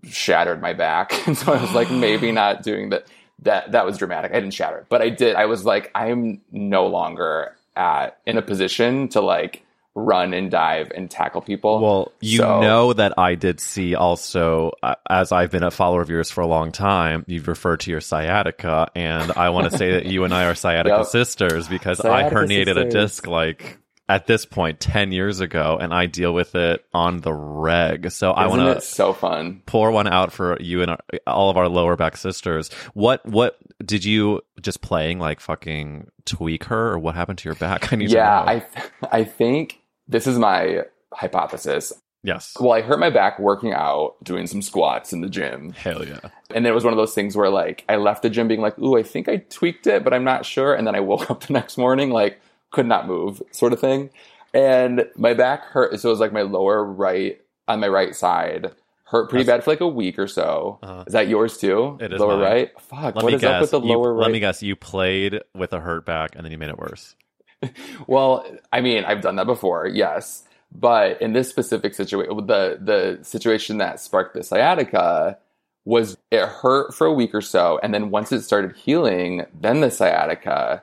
shattered 0.04 0.60
my 0.62 0.72
back, 0.72 1.12
and 1.26 1.36
so 1.36 1.52
I 1.52 1.60
was 1.60 1.72
like, 1.72 1.90
maybe 1.90 2.32
not 2.32 2.62
doing 2.62 2.90
that. 2.90 3.06
That 3.40 3.72
that 3.72 3.84
was 3.84 3.98
dramatic. 3.98 4.30
I 4.30 4.34
didn't 4.34 4.54
shatter 4.54 4.78
it, 4.78 4.86
but 4.88 5.02
I 5.02 5.08
did. 5.08 5.34
I 5.34 5.46
was 5.46 5.64
like, 5.64 5.90
I'm 5.94 6.40
no 6.52 6.86
longer 6.86 7.56
at 7.76 8.18
in 8.26 8.38
a 8.38 8.42
position 8.42 9.08
to 9.08 9.20
like 9.20 9.64
run 9.94 10.34
and 10.34 10.50
dive 10.50 10.90
and 10.94 11.08
tackle 11.10 11.40
people. 11.40 11.80
Well, 11.80 12.12
you 12.20 12.38
So- 12.38 12.60
know 12.60 12.92
that 12.92 13.16
I 13.18 13.36
did 13.36 13.60
see 13.60 13.94
also, 13.94 14.72
uh, 14.82 14.96
as 15.08 15.30
I've 15.30 15.50
been 15.52 15.62
a 15.62 15.70
follower 15.70 16.02
of 16.02 16.10
yours 16.10 16.30
for 16.30 16.40
a 16.40 16.46
long 16.48 16.72
time, 16.72 17.24
you've 17.28 17.46
referred 17.48 17.80
to 17.80 17.90
your 17.90 18.00
sciatica, 18.00 18.88
and 18.96 19.30
I 19.36 19.50
want 19.50 19.70
to 19.70 19.76
say 19.78 19.92
that 19.92 20.06
you 20.06 20.24
and 20.24 20.34
I 20.34 20.46
are 20.46 20.54
sciatica 20.54 20.96
Yep. 20.98 21.06
sisters 21.06 21.68
because 21.68 21.98
Sciatica 21.98 22.36
I 22.36 22.40
herniated 22.44 22.76
a 22.76 22.88
disc 22.90 23.26
like 23.26 23.78
at 24.06 24.26
this 24.26 24.44
point 24.44 24.80
10 24.80 25.12
years 25.12 25.40
ago, 25.40 25.78
and 25.80 25.94
I 25.94 26.06
deal 26.06 26.34
with 26.34 26.54
it 26.56 26.84
on 26.92 27.20
the 27.20 27.32
reg. 27.32 28.10
So 28.10 28.32
I 28.32 28.46
Isn't 28.48 28.58
want 28.58 28.70
it 28.70 28.74
to 28.74 28.80
so 28.82 29.12
fun? 29.14 29.62
pour 29.64 29.90
one 29.92 30.06
out 30.06 30.30
for 30.32 30.60
you 30.60 30.82
and 30.82 30.90
our, 30.90 30.98
all 31.26 31.48
of 31.50 31.56
our 31.56 31.68
lower 31.68 31.96
back 31.96 32.16
sisters. 32.18 32.68
What, 32.92 33.24
what 33.24 33.56
did 33.82 34.04
you 34.04 34.42
just 34.60 34.82
playing 34.82 35.20
like 35.20 35.40
fucking 35.40 36.08
tweak 36.26 36.64
her, 36.64 36.92
or 36.92 36.98
what 36.98 37.14
happened 37.14 37.38
to 37.38 37.48
your 37.48 37.54
back? 37.54 37.92
I 37.92 37.96
need 37.96 38.10
Yeah, 38.10 38.40
to 38.40 38.56
know. 38.56 38.62
I 39.10 39.18
I 39.20 39.24
think 39.24 39.80
this 40.08 40.26
is 40.26 40.38
my 40.38 40.82
hypothesis. 41.12 41.92
yes. 42.22 42.54
Well, 42.58 42.72
I 42.72 42.80
hurt 42.80 42.98
my 42.98 43.10
back 43.10 43.38
working 43.38 43.72
out, 43.72 44.14
doing 44.22 44.46
some 44.46 44.62
squats 44.62 45.12
in 45.12 45.20
the 45.20 45.28
gym. 45.28 45.72
Hell 45.72 46.06
yeah. 46.06 46.20
And 46.54 46.66
it 46.66 46.72
was 46.72 46.84
one 46.84 46.92
of 46.92 46.96
those 46.96 47.14
things 47.14 47.36
where 47.36 47.50
like 47.50 47.84
I 47.88 47.96
left 47.96 48.22
the 48.22 48.30
gym 48.30 48.48
being 48.48 48.60
like, 48.60 48.78
ooh, 48.78 48.96
I 48.98 49.02
think 49.02 49.28
I 49.28 49.36
tweaked 49.38 49.86
it, 49.86 50.04
but 50.04 50.12
I'm 50.12 50.24
not 50.24 50.44
sure. 50.46 50.74
And 50.74 50.86
then 50.86 50.94
I 50.94 51.00
woke 51.00 51.30
up 51.30 51.44
the 51.44 51.52
next 51.52 51.78
morning 51.78 52.10
like 52.10 52.40
could 52.72 52.86
not 52.86 53.06
move, 53.06 53.42
sort 53.52 53.72
of 53.72 53.80
thing. 53.80 54.10
And 54.52 55.06
my 55.16 55.34
back 55.34 55.64
hurt. 55.64 55.98
So 56.00 56.08
it 56.08 56.12
was 56.12 56.20
like 56.20 56.32
my 56.32 56.42
lower 56.42 56.84
right 56.84 57.40
on 57.68 57.80
my 57.80 57.88
right 57.88 58.14
side 58.14 58.70
hurt 59.04 59.28
pretty 59.30 59.44
bad 59.44 59.62
for 59.62 59.70
like 59.70 59.80
a 59.80 59.86
week 59.88 60.18
or 60.18 60.26
so. 60.26 60.78
Uh-huh. 60.82 61.04
Is 61.06 61.12
that 61.12 61.28
yours 61.28 61.58
too? 61.58 61.98
It 62.00 62.12
is 62.12 62.20
lower 62.20 62.36
mine. 62.36 62.40
right. 62.42 62.80
Fuck. 62.80 63.16
Let 63.16 63.24
what 63.24 63.34
is 63.34 63.40
guess. 63.42 63.50
up 63.50 63.60
with 63.60 63.70
the 63.70 63.80
you, 63.80 63.88
lower 63.88 64.12
right? 64.14 64.22
Let 64.24 64.32
me 64.32 64.40
guess. 64.40 64.62
You 64.62 64.74
played 64.76 65.40
with 65.54 65.72
a 65.72 65.80
hurt 65.80 66.04
back, 66.06 66.34
and 66.34 66.44
then 66.44 66.50
you 66.52 66.58
made 66.58 66.70
it 66.70 66.78
worse. 66.78 67.14
Well, 68.06 68.44
I 68.72 68.80
mean, 68.80 69.04
I've 69.04 69.20
done 69.20 69.36
that 69.36 69.46
before, 69.46 69.86
yes. 69.86 70.44
But 70.74 71.22
in 71.22 71.32
this 71.32 71.48
specific 71.48 71.94
situation, 71.94 72.46
the 72.46 72.78
the 72.80 73.18
situation 73.22 73.78
that 73.78 74.00
sparked 74.00 74.34
the 74.34 74.42
sciatica 74.42 75.38
was 75.84 76.16
it 76.30 76.44
hurt 76.46 76.94
for 76.94 77.06
a 77.06 77.12
week 77.12 77.34
or 77.34 77.40
so, 77.40 77.78
and 77.82 77.94
then 77.94 78.10
once 78.10 78.32
it 78.32 78.42
started 78.42 78.74
healing, 78.74 79.44
then 79.58 79.80
the 79.80 79.90
sciatica 79.90 80.82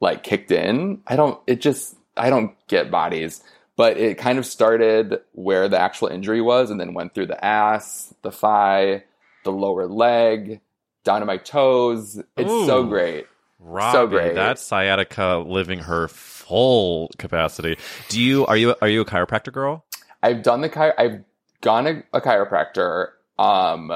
like 0.00 0.22
kicked 0.22 0.50
in. 0.50 1.00
I 1.06 1.16
don't. 1.16 1.40
It 1.46 1.60
just 1.60 1.96
I 2.16 2.30
don't 2.30 2.54
get 2.68 2.90
bodies, 2.90 3.42
but 3.76 3.96
it 3.96 4.18
kind 4.18 4.38
of 4.38 4.46
started 4.46 5.20
where 5.32 5.68
the 5.68 5.78
actual 5.78 6.08
injury 6.08 6.40
was, 6.40 6.70
and 6.70 6.78
then 6.78 6.94
went 6.94 7.14
through 7.14 7.26
the 7.26 7.44
ass, 7.44 8.14
the 8.22 8.30
thigh, 8.30 9.04
the 9.44 9.52
lower 9.52 9.86
leg, 9.88 10.60
down 11.04 11.20
to 11.20 11.26
my 11.26 11.38
toes. 11.38 12.20
It's 12.36 12.66
so 12.66 12.84
great. 12.84 13.26
Robbie, 13.62 14.16
great. 14.16 14.34
That's 14.34 14.62
sciatica 14.62 15.44
living 15.46 15.80
her 15.80 16.08
full 16.08 17.10
capacity. 17.18 17.78
Do 18.08 18.20
you 18.20 18.44
are 18.46 18.56
you 18.56 18.74
are 18.82 18.88
you 18.88 19.00
a 19.00 19.04
chiropractor 19.04 19.52
girl? 19.52 19.84
I've 20.22 20.42
done 20.42 20.60
the 20.60 20.68
chi- 20.68 20.94
I've 20.98 21.24
gone 21.60 21.84
to 21.84 22.02
a 22.12 22.20
chiropractor. 22.20 23.08
Um, 23.38 23.92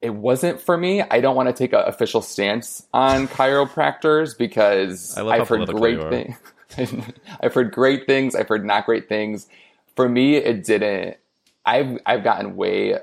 it 0.00 0.10
wasn't 0.14 0.60
for 0.60 0.76
me. 0.76 1.02
I 1.02 1.20
don't 1.20 1.36
want 1.36 1.48
to 1.48 1.52
take 1.52 1.72
an 1.72 1.82
official 1.86 2.22
stance 2.22 2.86
on 2.92 3.28
chiropractors 3.38 4.36
because 4.36 5.16
I've 5.16 5.48
heard 5.48 5.68
great 5.68 6.00
things. 6.10 7.04
I've 7.40 7.54
heard 7.54 7.72
great 7.72 8.06
things. 8.06 8.34
I've 8.34 8.48
heard 8.48 8.64
not 8.64 8.86
great 8.86 9.08
things. 9.08 9.46
For 9.96 10.08
me, 10.08 10.36
it 10.36 10.64
didn't. 10.64 11.16
I've 11.64 11.98
I've 12.06 12.24
gotten 12.24 12.56
way 12.56 12.98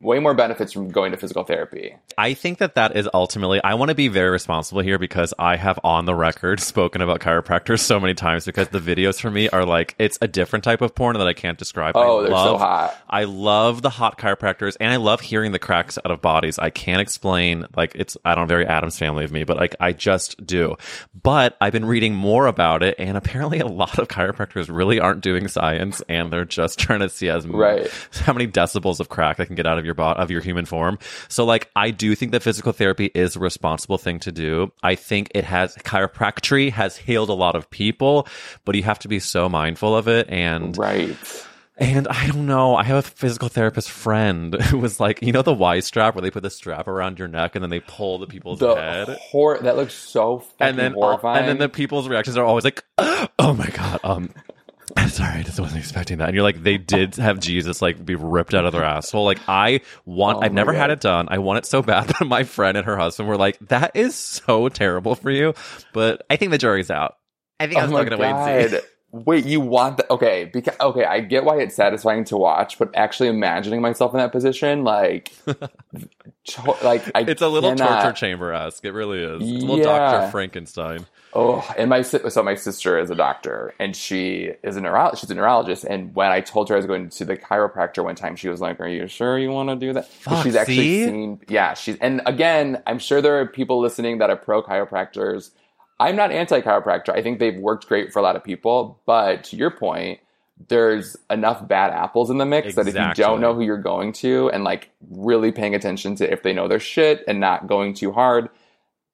way 0.00 0.18
more 0.18 0.34
benefits 0.34 0.72
from 0.72 0.88
going 0.88 1.12
to 1.12 1.18
physical 1.18 1.44
therapy. 1.44 1.96
I 2.18 2.34
think 2.34 2.58
that 2.58 2.76
that 2.76 2.96
is 2.96 3.08
ultimately. 3.12 3.60
I 3.62 3.74
want 3.74 3.90
to 3.90 3.94
be 3.94 4.08
very 4.08 4.30
responsible 4.30 4.80
here 4.80 4.98
because 4.98 5.34
I 5.38 5.56
have 5.56 5.78
on 5.84 6.06
the 6.06 6.14
record 6.14 6.60
spoken 6.60 7.00
about 7.02 7.20
chiropractors 7.20 7.80
so 7.80 8.00
many 8.00 8.14
times 8.14 8.44
because 8.46 8.68
the 8.68 8.78
videos 8.78 9.20
for 9.20 9.30
me 9.30 9.48
are 9.50 9.64
like 9.66 9.94
it's 9.98 10.16
a 10.22 10.28
different 10.28 10.64
type 10.64 10.80
of 10.80 10.94
porn 10.94 11.18
that 11.18 11.26
I 11.26 11.34
can't 11.34 11.58
describe. 11.58 11.96
Oh, 11.96 12.20
I 12.20 12.22
they're 12.22 12.30
love, 12.32 12.46
so 12.46 12.58
hot. 12.58 12.96
I 13.10 13.24
love 13.24 13.82
the 13.82 13.90
hot 13.90 14.18
chiropractors 14.18 14.76
and 14.80 14.92
I 14.92 14.96
love 14.96 15.20
hearing 15.20 15.52
the 15.52 15.58
cracks 15.58 15.98
out 15.98 16.10
of 16.10 16.22
bodies. 16.22 16.58
I 16.58 16.70
can't 16.70 17.00
explain 17.02 17.66
like 17.76 17.92
it's 17.94 18.16
I 18.24 18.34
don't 18.34 18.44
know, 18.44 18.48
very 18.48 18.66
Addams 18.66 18.98
family 18.98 19.24
of 19.24 19.32
me, 19.32 19.44
but 19.44 19.56
like 19.58 19.76
I 19.80 19.92
just 19.92 20.44
do. 20.46 20.76
But 21.22 21.56
I've 21.60 21.72
been 21.72 21.84
reading 21.84 22.14
more 22.14 22.46
about 22.46 22.82
it 22.82 22.94
and 22.98 23.16
apparently 23.16 23.58
a 23.60 23.66
lot 23.66 23.98
of 23.98 24.08
chiropractors 24.08 24.74
really 24.74 25.00
aren't 25.00 25.20
doing 25.20 25.48
science 25.48 26.02
and 26.08 26.32
they're 26.32 26.44
just 26.46 26.78
trying 26.78 27.00
to 27.00 27.08
see 27.10 27.28
as 27.28 27.46
Right. 27.46 27.90
how 28.12 28.32
many 28.32 28.46
decibels 28.46 29.00
of 29.00 29.08
crack 29.08 29.36
they 29.36 29.44
can 29.46 29.54
get 29.54 29.66
out 29.66 29.78
of 29.78 29.84
your 29.84 29.94
body 29.94 30.18
of 30.20 30.30
your 30.30 30.40
human 30.40 30.64
form. 30.64 30.98
So 31.28 31.44
like 31.44 31.70
I 31.76 31.90
do 31.90 32.05
think 32.14 32.32
that 32.32 32.42
physical 32.42 32.72
therapy 32.72 33.10
is 33.14 33.34
a 33.36 33.40
responsible 33.40 33.98
thing 33.98 34.18
to 34.20 34.30
do. 34.32 34.70
I 34.82 34.94
think 34.94 35.30
it 35.34 35.44
has 35.44 35.74
chiropractic 35.76 36.70
has 36.72 36.96
healed 36.96 37.28
a 37.30 37.34
lot 37.34 37.56
of 37.56 37.68
people, 37.70 38.28
but 38.64 38.74
you 38.74 38.82
have 38.84 38.98
to 39.00 39.08
be 39.08 39.18
so 39.18 39.48
mindful 39.48 39.96
of 39.96 40.06
it 40.08 40.28
and 40.30 40.76
Right. 40.76 41.16
and 41.78 42.06
I 42.08 42.26
don't 42.28 42.46
know. 42.46 42.76
I 42.76 42.84
have 42.84 42.96
a 42.98 43.02
physical 43.02 43.48
therapist 43.48 43.90
friend 43.90 44.54
who 44.62 44.78
was 44.78 45.00
like, 45.00 45.20
you 45.22 45.32
know, 45.32 45.42
the 45.42 45.52
Y 45.54 45.80
strap 45.80 46.14
where 46.14 46.22
they 46.22 46.30
put 46.30 46.42
the 46.42 46.50
strap 46.50 46.86
around 46.88 47.18
your 47.18 47.28
neck 47.28 47.54
and 47.54 47.62
then 47.62 47.70
they 47.70 47.80
pull 47.80 48.18
the 48.18 48.26
people's 48.26 48.58
The 48.60 48.74
head. 48.74 49.08
hor- 49.20 49.58
that 49.58 49.76
looks 49.76 49.94
so 49.94 50.44
And 50.60 50.78
then, 50.78 50.92
horrifying. 50.92 51.40
and 51.40 51.48
then 51.48 51.58
the 51.58 51.68
people's 51.68 52.08
reactions 52.08 52.36
are 52.36 52.44
always 52.44 52.64
like, 52.64 52.84
"Oh 52.98 53.54
my 53.54 53.68
god, 53.68 54.00
um, 54.04 54.30
I'm 54.96 55.08
sorry, 55.08 55.38
I 55.38 55.42
just 55.42 55.58
wasn't 55.58 55.80
expecting 55.80 56.18
that." 56.18 56.28
And 56.28 56.34
you're 56.34 56.44
like, 56.44 56.62
they 56.62 56.76
did 56.78 57.16
have 57.16 57.40
Jesus 57.40 57.80
like 57.82 58.04
be 58.04 58.14
ripped 58.14 58.54
out 58.54 58.64
of 58.66 58.72
their 58.72 58.84
asshole. 58.84 59.24
Like 59.24 59.40
I 59.48 59.80
want, 60.04 60.38
Oh 60.38 60.40
I've 60.42 60.52
never 60.52 60.72
had 60.72 60.90
it 60.90 61.00
done. 61.00 61.26
I 61.30 61.38
want 61.38 61.58
it 61.58 61.66
so 61.66 61.82
bad, 61.82 62.06
but 62.18 62.26
my 62.26 62.44
friend 62.44 62.76
and 62.76 62.86
her 62.86 62.96
husband 62.96 63.28
were 63.28 63.36
like, 63.36 63.58
"That 63.68 63.92
is 63.94 64.14
so 64.14 64.68
terrible 64.68 65.14
for 65.14 65.30
you." 65.30 65.54
But 65.92 66.24
I 66.30 66.36
think 66.36 66.50
the 66.52 66.58
jury's 66.58 66.90
out. 66.90 67.16
I 67.58 67.66
think 67.66 67.78
I'm 67.78 67.84
oh 67.92 67.96
still 67.96 68.04
gonna 68.04 68.18
wait 68.18 68.30
and 68.30 68.70
see. 68.70 68.76
God. 68.76 68.84
Wait, 69.12 69.46
you 69.46 69.60
want 69.60 69.96
that? 69.96 70.10
Okay, 70.10 70.50
because 70.52 70.74
okay, 70.78 71.04
I 71.04 71.20
get 71.20 71.44
why 71.44 71.58
it's 71.60 71.74
satisfying 71.74 72.24
to 72.26 72.36
watch, 72.36 72.78
but 72.78 72.90
actually 72.94 73.28
imagining 73.30 73.80
myself 73.80 74.12
in 74.12 74.18
that 74.18 74.30
position, 74.30 74.84
like, 74.84 75.32
like 76.82 77.02
I 77.14 77.20
It's 77.22 77.40
a 77.42 77.48
little 77.48 77.70
cannot- 77.74 78.02
torture 78.02 78.12
chamber 78.16 78.52
esque. 78.52 78.84
It 78.84 78.92
really 78.92 79.22
is. 79.22 79.42
It's 79.42 79.62
a 79.62 79.66
little 79.66 79.78
Yeah. 79.78 79.84
Doctor 79.84 80.30
Frankenstein. 80.30 81.06
Oh, 81.38 81.62
and 81.76 81.90
my 81.90 82.00
so 82.00 82.42
my 82.42 82.54
sister 82.54 82.98
is 82.98 83.10
a 83.10 83.14
doctor, 83.14 83.74
and 83.78 83.94
she 83.94 84.52
is 84.62 84.76
a 84.76 84.80
neuro- 84.80 85.14
she's 85.14 85.30
a 85.30 85.34
neurologist. 85.34 85.84
And 85.84 86.14
when 86.14 86.32
I 86.32 86.40
told 86.40 86.70
her 86.70 86.76
I 86.76 86.78
was 86.78 86.86
going 86.86 87.10
to 87.10 87.24
the 87.26 87.36
chiropractor 87.36 88.02
one 88.02 88.14
time, 88.14 88.36
she 88.36 88.48
was 88.48 88.62
like, 88.62 88.80
"Are 88.80 88.88
you 88.88 89.06
sure 89.06 89.38
you 89.38 89.50
want 89.50 89.68
to 89.68 89.76
do 89.76 89.92
that?" 89.92 90.08
Fuck, 90.08 90.44
she's 90.44 90.56
actually 90.56 90.76
see? 90.76 91.04
seen, 91.04 91.40
yeah, 91.46 91.74
she's. 91.74 91.98
And 91.98 92.22
again, 92.24 92.82
I'm 92.86 92.98
sure 92.98 93.20
there 93.20 93.38
are 93.38 93.46
people 93.46 93.80
listening 93.82 94.16
that 94.18 94.30
are 94.30 94.36
pro 94.36 94.62
chiropractors. 94.62 95.50
I'm 96.00 96.16
not 96.16 96.32
anti 96.32 96.62
chiropractor. 96.62 97.10
I 97.10 97.22
think 97.22 97.38
they've 97.38 97.58
worked 97.58 97.86
great 97.86 98.14
for 98.14 98.18
a 98.18 98.22
lot 98.22 98.36
of 98.36 98.42
people. 98.42 98.98
But 99.04 99.44
to 99.44 99.56
your 99.56 99.70
point, 99.70 100.20
there's 100.68 101.18
enough 101.28 101.68
bad 101.68 101.92
apples 101.92 102.30
in 102.30 102.38
the 102.38 102.46
mix 102.46 102.76
that 102.76 102.88
if 102.88 102.94
you 102.94 103.14
don't 103.14 103.42
know 103.42 103.54
who 103.54 103.60
you're 103.60 103.76
going 103.76 104.14
to 104.14 104.48
and 104.50 104.64
like 104.64 104.88
really 105.10 105.52
paying 105.52 105.74
attention 105.74 106.16
to 106.16 106.32
if 106.32 106.42
they 106.42 106.54
know 106.54 106.66
their 106.66 106.80
shit 106.80 107.24
and 107.28 107.40
not 107.40 107.66
going 107.66 107.92
too 107.92 108.10
hard, 108.10 108.48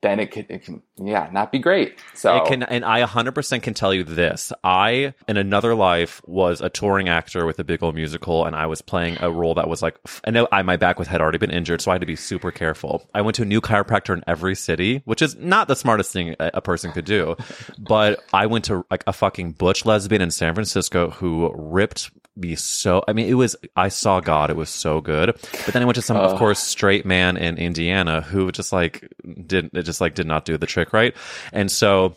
then 0.03 0.19
it 0.19 0.33
could, 0.33 0.47
it 0.51 0.65
can, 0.65 0.83
yeah, 0.99 1.29
not 1.33 1.53
be 1.53 1.59
great. 1.59 1.99
So 2.15 2.37
It 2.37 2.47
can, 2.47 2.63
and 2.65 2.85
I 2.85 3.03
100% 3.05 3.63
can 3.63 3.73
tell 3.73 3.95
you 3.95 4.03
this. 4.03 4.53
I, 4.65 5.15
in 5.29 5.37
another 5.37 5.75
life, 5.75 6.21
was 6.27 6.61
a 6.61 6.69
touring 6.69 7.09
actor 7.09 7.47
with 7.47 7.59
a 7.61 7.65
big 7.65 7.83
old 7.83 7.95
musical, 7.95 8.45
and 8.45 8.55
I 8.57 8.67
was 8.67 8.83
playing 8.83 9.19
a 9.21 9.31
role 9.31 9.55
that 9.55 9.69
was 9.69 9.81
like, 9.81 9.97
know 10.29 10.49
I, 10.51 10.63
my 10.63 10.77
back 10.77 10.99
was, 10.99 11.07
had 11.07 11.21
already 11.21 11.39
been 11.39 11.53
injured, 11.53 11.81
so 11.81 11.93
I 11.93 11.95
had 11.95 12.01
to 12.01 12.07
be 12.07 12.17
super 12.17 12.51
careful. 12.51 13.09
I 13.15 13.23
went 13.23 13.37
to 13.37 13.43
a 13.43 13.47
new 13.47 13.61
chiropractor 13.61 14.15
in 14.15 14.25
every 14.27 14.57
city, 14.57 15.03
which 15.05 15.23
is 15.23 15.37
not 15.37 15.69
the 15.69 15.77
smartest 15.77 16.13
thing 16.13 16.35
a, 16.41 16.51
a 16.55 16.61
person 16.61 16.91
could 16.91 17.05
do. 17.05 17.37
But 17.79 18.25
I 18.33 18.47
went 18.47 18.65
to 18.67 18.85
like 18.91 19.05
a 19.07 19.13
fucking 19.13 19.53
butch 19.53 19.87
lesbian 19.87 20.21
in 20.21 20.33
San 20.33 20.55
Francisco 20.55 21.11
who 21.11 21.53
ripped 21.55 22.11
me 22.37 22.55
so 22.55 23.05
I 23.07 23.13
mean 23.13 23.29
it 23.29 23.35
was 23.35 23.57
I 23.77 23.89
saw 23.89 24.21
God 24.21 24.51
it 24.51 24.57
was 24.57 24.71
so 24.71 25.01
good 25.01 25.35
but 25.35 25.75
then 25.75 25.83
I 25.83 25.85
went 25.85 25.97
to 25.97 26.03
some 26.03 26.17
of 26.17 26.39
course 26.39 26.59
straight 26.59 27.05
man 27.05 27.37
in 27.37 27.59
Indiana 27.59 28.23
who 28.23 28.51
just 28.53 28.73
like 28.73 29.13
didn't. 29.47 29.77
it 29.77 29.83
just 29.83 30.01
like 30.01 30.15
did 30.15 30.27
not 30.27 30.45
do 30.45 30.57
the 30.57 30.67
trick 30.67 30.93
right 30.93 31.15
and 31.53 31.71
so 31.71 32.17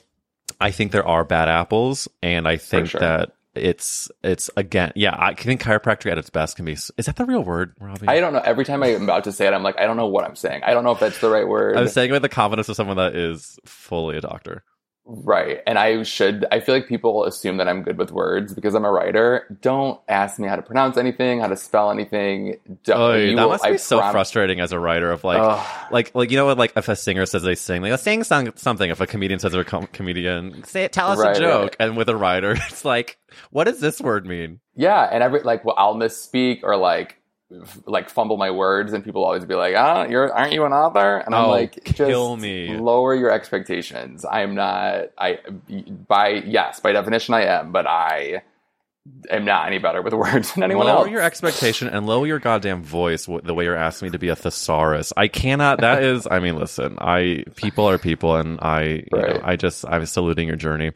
I 0.60 0.72
think 0.72 0.92
there 0.92 1.06
are 1.06 1.26
bad 1.26 1.50
apples 1.50 2.08
and 2.22 2.48
I 2.48 2.58
think 2.58 2.90
sure. 2.90 3.02
that 3.02 3.32
it's 3.56 4.12
it's 4.24 4.50
again 4.58 4.92
yeah 4.96 5.16
I 5.18 5.34
think 5.34 5.62
chiropractic 5.62 6.12
at 6.12 6.18
its 6.18 6.30
best 6.30 6.56
can 6.56 6.66
be 6.66 6.74
is 6.74 6.92
that 6.98 7.16
the 7.16 7.26
real 7.26 7.44
word 7.44 7.74
Robbie 7.80 8.08
I 8.08 8.20
don't 8.20 8.34
know. 8.34 8.42
Every 8.44 8.66
time 8.66 8.84
I'm 8.84 9.04
about 9.04 9.24
to 9.26 9.32
say 9.32 9.48
it, 9.48 9.54
I'm 9.54 9.64
like, 9.64 9.80
I 9.80 9.86
don't 9.86 9.98
know 9.98 10.08
what 10.08 10.26
I'm 10.26 10.36
saying. 10.36 10.64
I 10.64 10.74
don't 10.74 10.84
know 10.84 10.92
if 10.92 11.00
that's 11.00 11.20
the 11.20 11.30
right 11.30 11.48
word. 11.48 11.78
I'm 11.78 11.88
saying 11.88 12.10
it 12.10 12.14
with 12.14 12.22
the 12.22 12.30
confidence 12.30 12.68
of 12.68 12.76
someone 12.76 12.98
that 12.98 13.16
is 13.16 13.58
fully 13.66 14.18
a 14.18 14.22
doctor 14.22 14.64
right. 15.06 15.62
And 15.68 15.78
I 15.78 16.04
should, 16.04 16.46
I 16.52 16.60
feel 16.60 16.74
like 16.76 16.88
people 16.88 17.26
assume 17.26 17.58
that 17.58 17.68
I'm 17.68 17.84
good 17.84 17.98
with 17.98 18.12
words 18.12 18.54
because 18.54 18.74
I'm 18.76 18.86
a 18.86 18.92
writer. 18.92 19.58
Don't 19.62 20.00
ask 20.08 20.40
me 20.40 20.48
how 20.48 20.56
to 20.56 20.62
pronounce 20.62 20.98
anything, 20.98 21.40
how 21.40 21.48
to 21.48 21.56
spell 21.58 21.92
anything. 21.92 22.58
Don't, 22.84 23.00
Oh, 23.00 23.12
that 23.14 23.36
will- 23.42 23.50
must 23.50 23.64
be 23.64 23.70
I 23.70 23.76
so 23.78 24.00
prom- 24.00 24.12
frustrating 24.12 24.60
as 24.60 24.72
a 24.72 24.80
writer 24.80 25.12
of 25.12 25.24
like, 25.24 25.40
Ugh. 25.40 25.92
like, 25.92 26.14
like 26.16 26.32
you 26.32 26.38
know 26.38 26.46
what? 26.46 26.58
Like, 26.58 26.74
if 26.76 26.90
a 26.90 26.96
singer 26.96 27.26
says 27.26 27.44
they 27.44 27.56
sing, 27.56 27.82
like, 27.82 28.00
sing 28.00 28.24
song, 28.24 28.52
something. 28.56 28.90
If 28.90 29.00
a 29.02 29.08
comedian 29.08 29.40
says 29.40 29.52
they're 29.52 29.62
a 29.62 29.66
com- 29.66 29.88
comedian, 29.88 30.64
say 30.64 30.84
it, 30.86 30.92
tell 30.94 31.10
us 31.10 31.20
Right, 31.20 31.36
a 31.38 31.40
joke. 31.40 31.62
right. 31.80 31.88
And 31.88 31.98
with 31.98 32.10
a 32.10 32.16
writer, 32.16 32.52
it's 32.70 32.84
like, 32.86 33.18
what 33.52 33.66
does 33.66 33.80
this 33.80 34.02
word 34.02 34.26
mean? 34.26 34.60
Yeah. 34.76 35.02
And 35.12 35.22
every, 35.24 35.42
like, 35.42 35.64
well, 35.66 35.76
I'll 35.78 35.96
misspeak 35.96 36.62
or 36.64 36.76
like, 36.78 37.18
like 37.86 38.10
fumble 38.10 38.38
my 38.38 38.52
words 38.52 38.94
and 38.94 39.04
people 39.04 39.24
always 39.24 39.46
be 39.46 39.56
like, 39.56 39.76
ah, 39.78 40.06
you're, 40.06 40.32
aren't 40.34 40.54
you 40.54 40.66
an 40.66 40.74
author? 40.74 41.18
And 41.18 41.36
I'm 41.36 41.46
Oh, 41.46 41.50
like, 41.52 41.84
kill 41.84 42.36
just 42.36 42.42
me. 42.42 42.76
lower 42.78 43.14
your 43.16 43.32
expectations. 43.32 44.26
I'm 44.26 44.56
not, 44.56 45.12
I, 45.18 45.40
by, 46.08 46.30
yes, 46.30 46.80
by 46.80 46.92
definition 46.92 47.34
I 47.36 47.44
am, 47.46 47.72
but 47.72 47.86
I 47.88 48.42
am 49.30 49.46
not 49.46 49.68
any 49.68 49.78
better 49.78 50.02
with 50.02 50.14
words 50.16 50.54
than 50.54 50.64
anyone 50.64 50.88
lower 50.88 50.92
else. 50.94 51.06
Lower 51.06 51.12
your 51.12 51.22
expectation 51.22 51.88
and 51.88 52.08
lower 52.08 52.26
your 52.26 52.40
goddamn 52.40 52.82
voice 52.84 53.28
the 53.28 53.54
way 53.54 53.66
you're 53.66 53.76
asking 53.76 54.08
me 54.08 54.12
to 54.14 54.20
be 54.20 54.30
a 54.30 54.36
thesaurus. 54.36 55.14
I 55.16 55.28
cannot. 55.28 55.82
That 55.82 56.04
is, 56.04 56.28
I 56.30 56.40
mean, 56.40 56.58
listen, 56.58 56.98
I 57.00 57.44
people 57.56 57.88
are 57.88 58.00
people, 58.00 58.36
and 58.36 58.60
I, 58.62 58.82
you 58.84 59.08
know, 59.14 59.40
I 59.44 59.56
just 59.56 59.86
I'm 59.88 60.06
saluting 60.08 60.48
your 60.48 60.58
journey. 60.58 60.92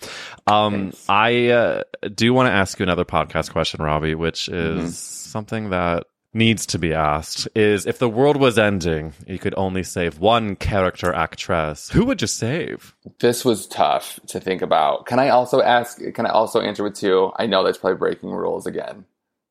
Um, 0.48 0.94
I 1.08 1.50
uh, 1.50 1.84
do 2.16 2.34
want 2.34 2.48
to 2.48 2.52
ask 2.54 2.80
you 2.80 2.84
another 2.84 3.06
podcast 3.06 3.52
question, 3.52 3.84
Robbie, 3.84 4.16
which 4.16 4.50
is 4.50 4.80
Mm-hmm. 4.82 4.88
something 4.88 5.70
that 5.70 6.06
needs 6.34 6.66
to 6.68 6.78
be 6.78 6.94
asked 6.94 7.48
is 7.56 7.86
if 7.88 7.98
the 7.98 8.08
world 8.10 8.38
was 8.38 8.60
ending 8.60 9.14
you 9.26 9.40
could 9.40 9.54
only 9.58 9.82
save 9.82 10.20
one 10.20 10.56
character 10.56 11.12
actress 11.12 11.90
who 11.90 12.06
would 12.06 12.22
you 12.22 12.28
save 12.28 12.96
This 13.20 13.44
was 13.44 13.66
tough 13.68 14.20
to 14.28 14.40
think 14.40 14.62
about. 14.62 15.06
Can 15.08 15.18
I 15.20 15.30
also 15.30 15.60
ask? 15.62 16.00
Can 16.14 16.26
I 16.28 16.30
also 16.30 16.62
answer 16.62 16.84
with 16.84 16.96
two? 16.96 17.32
I 17.38 17.48
know 17.48 17.64
that's 17.64 17.78
probably 17.80 17.98
breaking 17.98 18.30
rules 18.30 18.68
again. 18.68 19.06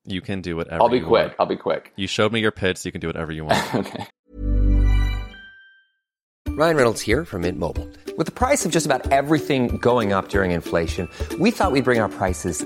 you 0.05 0.21
can 0.21 0.41
do 0.41 0.55
whatever 0.55 0.81
I'll 0.81 0.89
be 0.89 1.01
quick. 1.01 1.27
want. 1.27 1.33
I'll 1.39 1.45
be 1.45 1.57
quick. 1.57 1.91
you 1.97 2.07
showed 2.07 2.31
me 2.31 2.39
your 2.39 2.51
pitch 2.51 2.77
so 2.77 2.87
you 2.87 2.91
can 2.93 3.01
do 3.01 3.07
whatever 3.07 3.31
you 3.31 3.43
want 3.45 3.75
okay. 3.81 4.05
Ryan 6.47 6.75
Reynolds 6.77 7.01
here 7.01 7.25
from 7.25 7.41
Mint 7.43 7.57
Mobile. 7.59 7.87
With 8.17 8.25
the 8.25 8.33
price 8.33 8.65
of 8.65 8.71
just 8.71 8.85
about 8.85 9.11
everything 9.11 9.77
going 9.77 10.11
up 10.13 10.29
during 10.29 10.51
inflation, 10.51 11.07
we 11.39 11.51
thought 11.51 11.71
we'd 11.71 11.83
bring 11.85 11.99
our 11.99 12.09
prices 12.09 12.65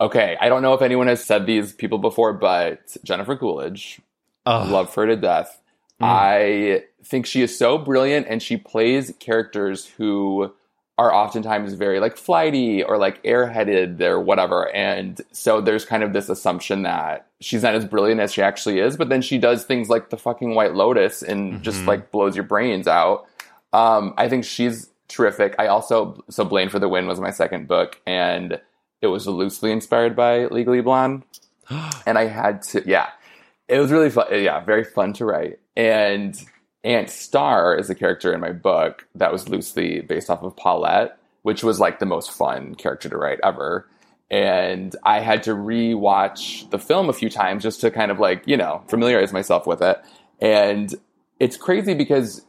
Okay. 0.00 0.36
I 0.40 0.48
don't 0.48 0.62
know 0.62 0.72
if 0.74 0.82
anyone 0.82 1.06
has 1.08 1.22
said 1.24 1.46
these 1.46 1.72
people 1.72 1.98
before, 1.98 2.32
but 2.32 2.96
Jennifer 3.04 3.36
Coolidge, 3.36 4.00
Ugh. 4.46 4.68
love 4.70 4.94
her 4.94 5.06
to 5.06 5.16
death. 5.16 5.60
I 6.02 6.84
think 7.04 7.26
she 7.26 7.42
is 7.42 7.56
so 7.58 7.76
brilliant 7.76 8.26
and 8.28 8.42
she 8.42 8.56
plays 8.56 9.12
characters 9.20 9.84
who 9.86 10.50
are 10.96 11.12
oftentimes 11.14 11.74
very 11.74 12.00
like 12.00 12.16
flighty 12.16 12.82
or 12.82 12.96
like 12.96 13.22
airheaded 13.22 14.00
or 14.00 14.18
whatever. 14.18 14.74
And 14.74 15.20
so 15.32 15.60
there's 15.60 15.84
kind 15.84 16.02
of 16.02 16.12
this 16.14 16.28
assumption 16.30 16.82
that 16.82 17.26
she's 17.40 17.62
not 17.62 17.74
as 17.74 17.84
brilliant 17.84 18.20
as 18.20 18.32
she 18.32 18.40
actually 18.42 18.78
is, 18.80 18.96
but 18.96 19.10
then 19.10 19.20
she 19.22 19.36
does 19.38 19.64
things 19.64 19.90
like 19.90 20.08
the 20.10 20.16
fucking 20.16 20.54
White 20.54 20.74
Lotus 20.74 21.22
and 21.22 21.52
Mm-hmm. 21.54 21.62
just 21.62 21.84
like 21.84 22.10
blows 22.10 22.34
your 22.34 22.44
brains 22.44 22.86
out. 22.88 23.26
Um, 23.74 24.14
I 24.16 24.28
think 24.30 24.44
she's 24.44 24.88
terrific. 25.08 25.54
I 25.58 25.66
also, 25.66 26.22
so 26.30 26.44
Blaine 26.44 26.70
for 26.70 26.78
the 26.78 26.88
Win 26.88 27.06
was 27.06 27.20
my 27.20 27.30
second 27.30 27.68
book 27.68 28.00
and 28.06 28.58
it 29.02 29.08
was 29.08 29.26
loosely 29.26 29.72
inspired 29.72 30.14
by 30.14 30.46
Legally 30.46 30.80
Blonde. 30.80 31.24
and 32.06 32.18
I 32.18 32.26
had 32.26 32.62
to, 32.62 32.82
yeah, 32.86 33.08
it 33.68 33.78
was 33.78 33.90
really 33.90 34.10
fun. 34.10 34.26
Yeah, 34.30 34.60
very 34.60 34.84
fun 34.84 35.12
to 35.14 35.24
write. 35.24 35.60
And 35.76 36.38
Aunt 36.84 37.10
Star 37.10 37.76
is 37.76 37.88
a 37.90 37.94
character 37.94 38.32
in 38.32 38.40
my 38.40 38.52
book 38.52 39.06
that 39.14 39.32
was 39.32 39.48
loosely 39.48 40.00
based 40.00 40.30
off 40.30 40.42
of 40.42 40.56
Paulette, 40.56 41.18
which 41.42 41.62
was 41.62 41.78
like 41.78 41.98
the 41.98 42.06
most 42.06 42.30
fun 42.32 42.74
character 42.74 43.08
to 43.08 43.16
write 43.16 43.38
ever. 43.42 43.88
And 44.30 44.94
I 45.04 45.20
had 45.20 45.42
to 45.44 45.54
rewatch 45.54 46.70
the 46.70 46.78
film 46.78 47.08
a 47.08 47.12
few 47.12 47.30
times 47.30 47.62
just 47.62 47.80
to 47.80 47.90
kind 47.90 48.10
of 48.10 48.20
like, 48.20 48.42
you 48.46 48.56
know, 48.56 48.82
familiarize 48.88 49.32
myself 49.32 49.66
with 49.66 49.82
it. 49.82 50.00
And 50.40 50.94
it's 51.38 51.56
crazy 51.56 51.94
because 51.94 52.44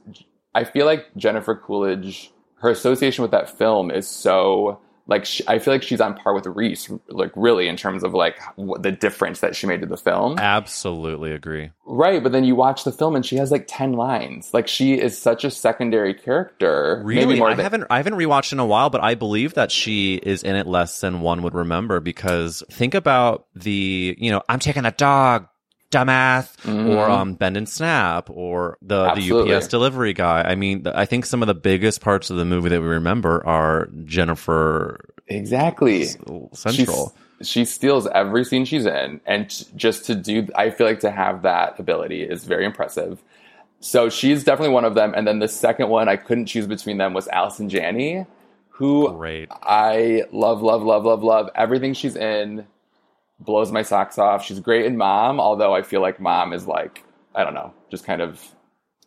I 0.54 0.64
feel 0.64 0.86
like 0.86 1.08
Jennifer 1.16 1.56
Coolidge, 1.56 2.32
her 2.58 2.70
association 2.70 3.22
with 3.24 3.32
that 3.32 3.58
film 3.58 3.90
is 3.90 4.08
so 4.08 4.80
like 5.12 5.26
sh 5.26 5.42
I 5.46 5.60
feel 5.60 5.74
like 5.74 5.84
she's 5.84 6.00
on 6.00 6.16
par 6.16 6.34
with 6.34 6.46
Reese, 6.48 6.90
like 7.10 7.32
really 7.36 7.68
in 7.68 7.76
terms 7.76 8.04
of 8.04 8.14
like 8.14 8.40
what 8.56 8.82
the 8.82 8.94
difference 8.94 9.42
that 9.42 9.58
she 9.58 9.68
made 9.68 9.82
to 9.82 9.86
the 9.86 9.98
film. 9.98 10.40
Absolutely 10.40 11.34
agree. 11.34 11.72
Right, 11.86 12.24
but 12.24 12.32
then 12.32 12.46
you 12.46 12.56
watch 12.56 12.86
the 12.86 12.94
film 12.94 13.18
and 13.18 13.26
she 13.26 13.36
has 13.36 13.52
like 13.52 13.66
ten 13.68 13.92
lines. 13.92 14.54
Like 14.54 14.70
she 14.70 14.94
is 14.94 15.18
such 15.18 15.44
a 15.44 15.52
secondary 15.52 16.14
character. 16.14 17.02
Really, 17.04 17.42
I 17.42 17.56
than 17.56 17.64
haven't 17.64 17.88
I 17.90 17.98
haven't 17.98 18.14
rewatched 18.14 18.54
in 18.54 18.60
a 18.60 18.66
while, 18.66 18.90
but 18.90 19.04
I 19.04 19.16
believe 19.16 19.56
that 19.56 19.70
she 19.70 20.16
is 20.16 20.44
in 20.44 20.56
it 20.56 20.66
less 20.66 21.02
than 21.02 21.20
one 21.20 21.44
would 21.44 21.54
remember 21.54 22.00
because 22.00 22.64
think 22.72 22.96
about 22.96 23.48
the 23.54 24.16
you 24.18 24.32
know 24.32 24.42
I'm 24.48 24.60
taking 24.60 24.86
a 24.86 24.92
dog, 24.92 25.48
dumbass, 25.92 26.50
or 26.96 27.10
um 27.10 27.34
Bend 27.36 27.58
and 27.58 27.70
Snap, 27.70 28.30
or 28.30 28.78
the 28.82 29.02
Mm-hmm. 29.02 29.18
Absolutely. 29.18 29.52
the 29.52 29.58
UPS 29.58 29.68
delivery 29.68 30.14
guy. 30.14 30.42
I 30.42 30.56
mean, 30.56 30.88
I 30.88 31.06
think 31.06 31.26
some 31.26 31.42
of 31.44 31.48
the 31.48 31.54
biggest 31.54 32.02
parts 32.02 32.30
of 32.30 32.38
the 32.38 32.46
movie 32.46 32.70
that 32.70 32.82
we 32.82 32.88
remember 32.88 33.46
are 33.46 33.90
Jennifer 34.06 35.14
exactly. 35.28 36.06
Central. 36.54 37.14
She's, 37.42 37.48
she 37.48 37.66
steals 37.66 38.08
every 38.08 38.44
scene 38.46 38.66
she's 38.66 38.86
in, 38.86 39.20
and 39.26 39.50
just 39.76 40.06
to 40.06 40.16
do, 40.16 40.48
I 40.56 40.70
feel 40.70 40.88
like 40.88 41.00
to 41.02 41.12
have 41.12 41.42
that 41.42 41.80
ability 41.80 42.24
is 42.24 42.44
very 42.46 42.66
impressive. 42.66 43.22
So 43.80 44.10
she's 44.10 44.44
definitely 44.44 44.74
one 44.76 44.86
of 44.86 44.94
them. 44.94 45.14
And 45.16 45.28
then 45.28 45.40
the 45.40 45.48
second 45.48 45.90
one, 45.90 46.08
I 46.08 46.16
couldn't 46.16 46.46
choose 46.46 46.68
between 46.68 46.98
them 47.00 47.14
was 47.14 47.28
Allison 47.30 47.68
Janney, 47.68 48.28
who 48.70 49.12
Great. 49.14 49.50
I 49.52 50.24
love, 50.32 50.62
love, 50.62 50.84
love, 50.84 51.04
love, 51.04 51.24
love. 51.24 51.50
Everything 51.56 51.96
she's 51.96 52.16
in 52.16 52.68
blows 53.44 53.72
my 53.72 53.82
socks 53.82 54.18
off. 54.18 54.44
She's 54.46 54.60
great 54.60 54.86
in 54.86 54.98
Mom, 54.98 55.40
although 55.40 55.74
I 55.76 55.82
feel 55.82 56.02
like 56.02 56.20
Mom 56.20 56.54
is 56.54 56.68
like, 56.68 57.04
I 57.36 57.44
don't 57.44 57.54
know, 57.54 57.74
just 57.90 58.06
kind 58.06 58.22
of. 58.22 58.42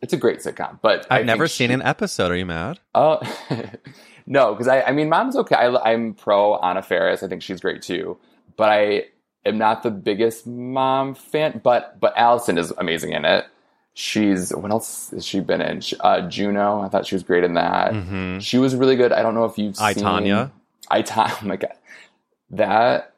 It's 0.01 0.13
a 0.13 0.17
great 0.17 0.39
sitcom, 0.39 0.79
but 0.81 1.07
I 1.09 1.19
I've 1.19 1.25
never 1.25 1.47
she- 1.47 1.55
seen 1.63 1.71
an 1.71 1.81
episode. 1.81 2.29
Are 2.29 2.35
you 2.35 2.45
mad? 2.45 2.79
Oh, 2.93 3.19
no, 4.27 4.53
because 4.53 4.67
I, 4.67 4.81
I 4.81 4.91
mean, 4.91 5.09
Mom's 5.09 5.35
okay. 5.37 5.55
I, 5.55 5.93
I'm 5.93 6.13
pro 6.13 6.57
Anna 6.57 6.81
Faris. 6.81 7.23
I 7.23 7.27
think 7.27 7.41
she's 7.41 7.61
great 7.61 7.81
too. 7.81 8.17
But 8.57 8.69
I 8.69 9.05
am 9.45 9.57
not 9.57 9.83
the 9.83 9.91
biggest 9.91 10.45
Mom 10.45 11.15
fan. 11.15 11.61
But 11.63 11.99
but 11.99 12.15
Allison 12.17 12.57
is 12.57 12.71
amazing 12.77 13.13
in 13.13 13.25
it. 13.25 13.45
She's 13.93 14.53
what 14.53 14.69
else 14.71 15.09
has 15.11 15.25
she 15.25 15.39
been 15.39 15.61
in? 15.61 15.81
Uh, 16.01 16.27
Juno. 16.27 16.81
I 16.81 16.89
thought 16.89 17.07
she 17.07 17.15
was 17.15 17.23
great 17.23 17.45
in 17.45 17.53
that. 17.53 18.43
She 18.43 18.57
was 18.57 18.75
really 18.75 18.97
good. 18.97 19.13
I 19.13 19.21
don't 19.23 19.33
know 19.33 19.45
if 19.45 19.57
you've 19.57 19.79
I, 19.79 19.93
seen 19.93 20.03
Tonya. 20.03 20.51
I 20.91 21.01
Tonya. 21.01 21.37
Oh 21.41 21.45
my 21.47 21.55
god, 21.55 21.73
that 22.51 23.14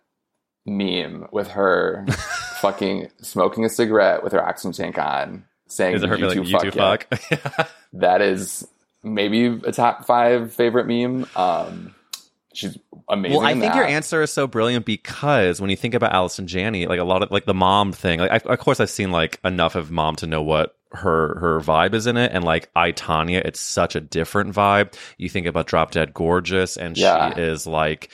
meme 0.68 1.28
with 1.32 1.48
her 1.50 2.06
fucking 2.62 3.10
smoking 3.22 3.66
a 3.66 3.70
cigarette 3.70 4.24
with 4.24 4.34
her 4.34 4.44
oxygen 4.46 4.74
tank 4.74 4.98
on, 4.98 5.46
saying 5.68 5.96
Is 5.96 6.04
it 6.04 6.10
her 6.10 6.18
"You 6.18 6.30
two 6.30 6.44
like, 6.44 6.64
you 6.66 6.72
two 6.72 6.78
fuck? 6.78 7.70
that 7.94 8.22
is 8.22 8.68
maybe 9.04 9.46
a 9.46 9.72
top 9.72 10.06
five 10.06 10.54
favorite 10.54 10.86
meme. 10.88 11.26
Um, 11.36 11.96
she's 12.54 12.78
amazing. 13.10 13.38
Well, 13.38 13.48
I 13.48 13.52
in 13.52 13.60
think 13.62 13.76
your 13.76 13.86
answer 13.86 14.22
is 14.22 14.32
so 14.32 14.48
brilliant 14.48 14.86
because 14.86 15.62
when 15.62 15.70
you 15.70 15.78
think 15.78 15.94
about 15.94 16.14
Allison 16.14 16.48
Janney, 16.48 16.86
like 16.88 17.00
a 17.00 17.04
lot 17.06 17.24
of 17.24 17.32
like 17.32 17.46
the 17.46 17.54
mom 17.54 17.94
thing, 17.94 18.20
like 18.20 18.32
I, 18.32 18.54
of 18.54 18.60
course 18.60 18.80
I've 18.80 18.90
seen 18.90 19.12
like 19.12 19.40
enough 19.44 19.76
of 19.76 19.92
mom 19.92 20.16
to 20.18 20.28
know 20.28 20.42
what 20.42 20.76
her 20.94 21.38
her 21.40 21.60
vibe 21.60 21.94
is 21.94 22.08
in 22.08 22.18
it, 22.18 22.32
and 22.34 22.44
like 22.44 22.70
I 22.76 22.92
Tonya, 22.92 23.42
it's 23.46 23.60
such 23.60 23.96
a 23.96 24.02
different 24.02 24.56
vibe. 24.56 24.94
You 25.18 25.30
think 25.30 25.46
about 25.46 25.68
Drop 25.68 25.92
Dead 25.92 26.14
Gorgeous, 26.14 26.76
and 26.78 26.98
Yeah. 26.98 27.34
she 27.36 27.42
is 27.42 27.68
like. 27.68 28.12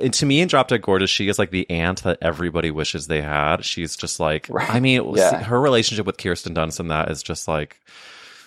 And 0.00 0.12
to 0.14 0.26
me, 0.26 0.40
in 0.40 0.48
Drop 0.48 0.68
Dead 0.68 0.82
Gorgeous, 0.82 1.10
she 1.10 1.28
is 1.28 1.38
like 1.38 1.50
the 1.50 1.68
aunt 1.70 2.02
that 2.02 2.18
everybody 2.20 2.70
wishes 2.70 3.06
they 3.06 3.22
had. 3.22 3.64
She's 3.64 3.96
just 3.96 4.18
like, 4.18 4.46
Right. 4.50 4.68
I 4.68 4.80
mean, 4.80 5.14
Yeah. 5.14 5.42
her 5.42 5.60
relationship 5.60 6.04
with 6.06 6.16
Kirsten 6.18 6.54
Dunst 6.54 6.80
and 6.80 6.90
that 6.90 7.10
is 7.10 7.22
just 7.22 7.46
like 7.46 7.80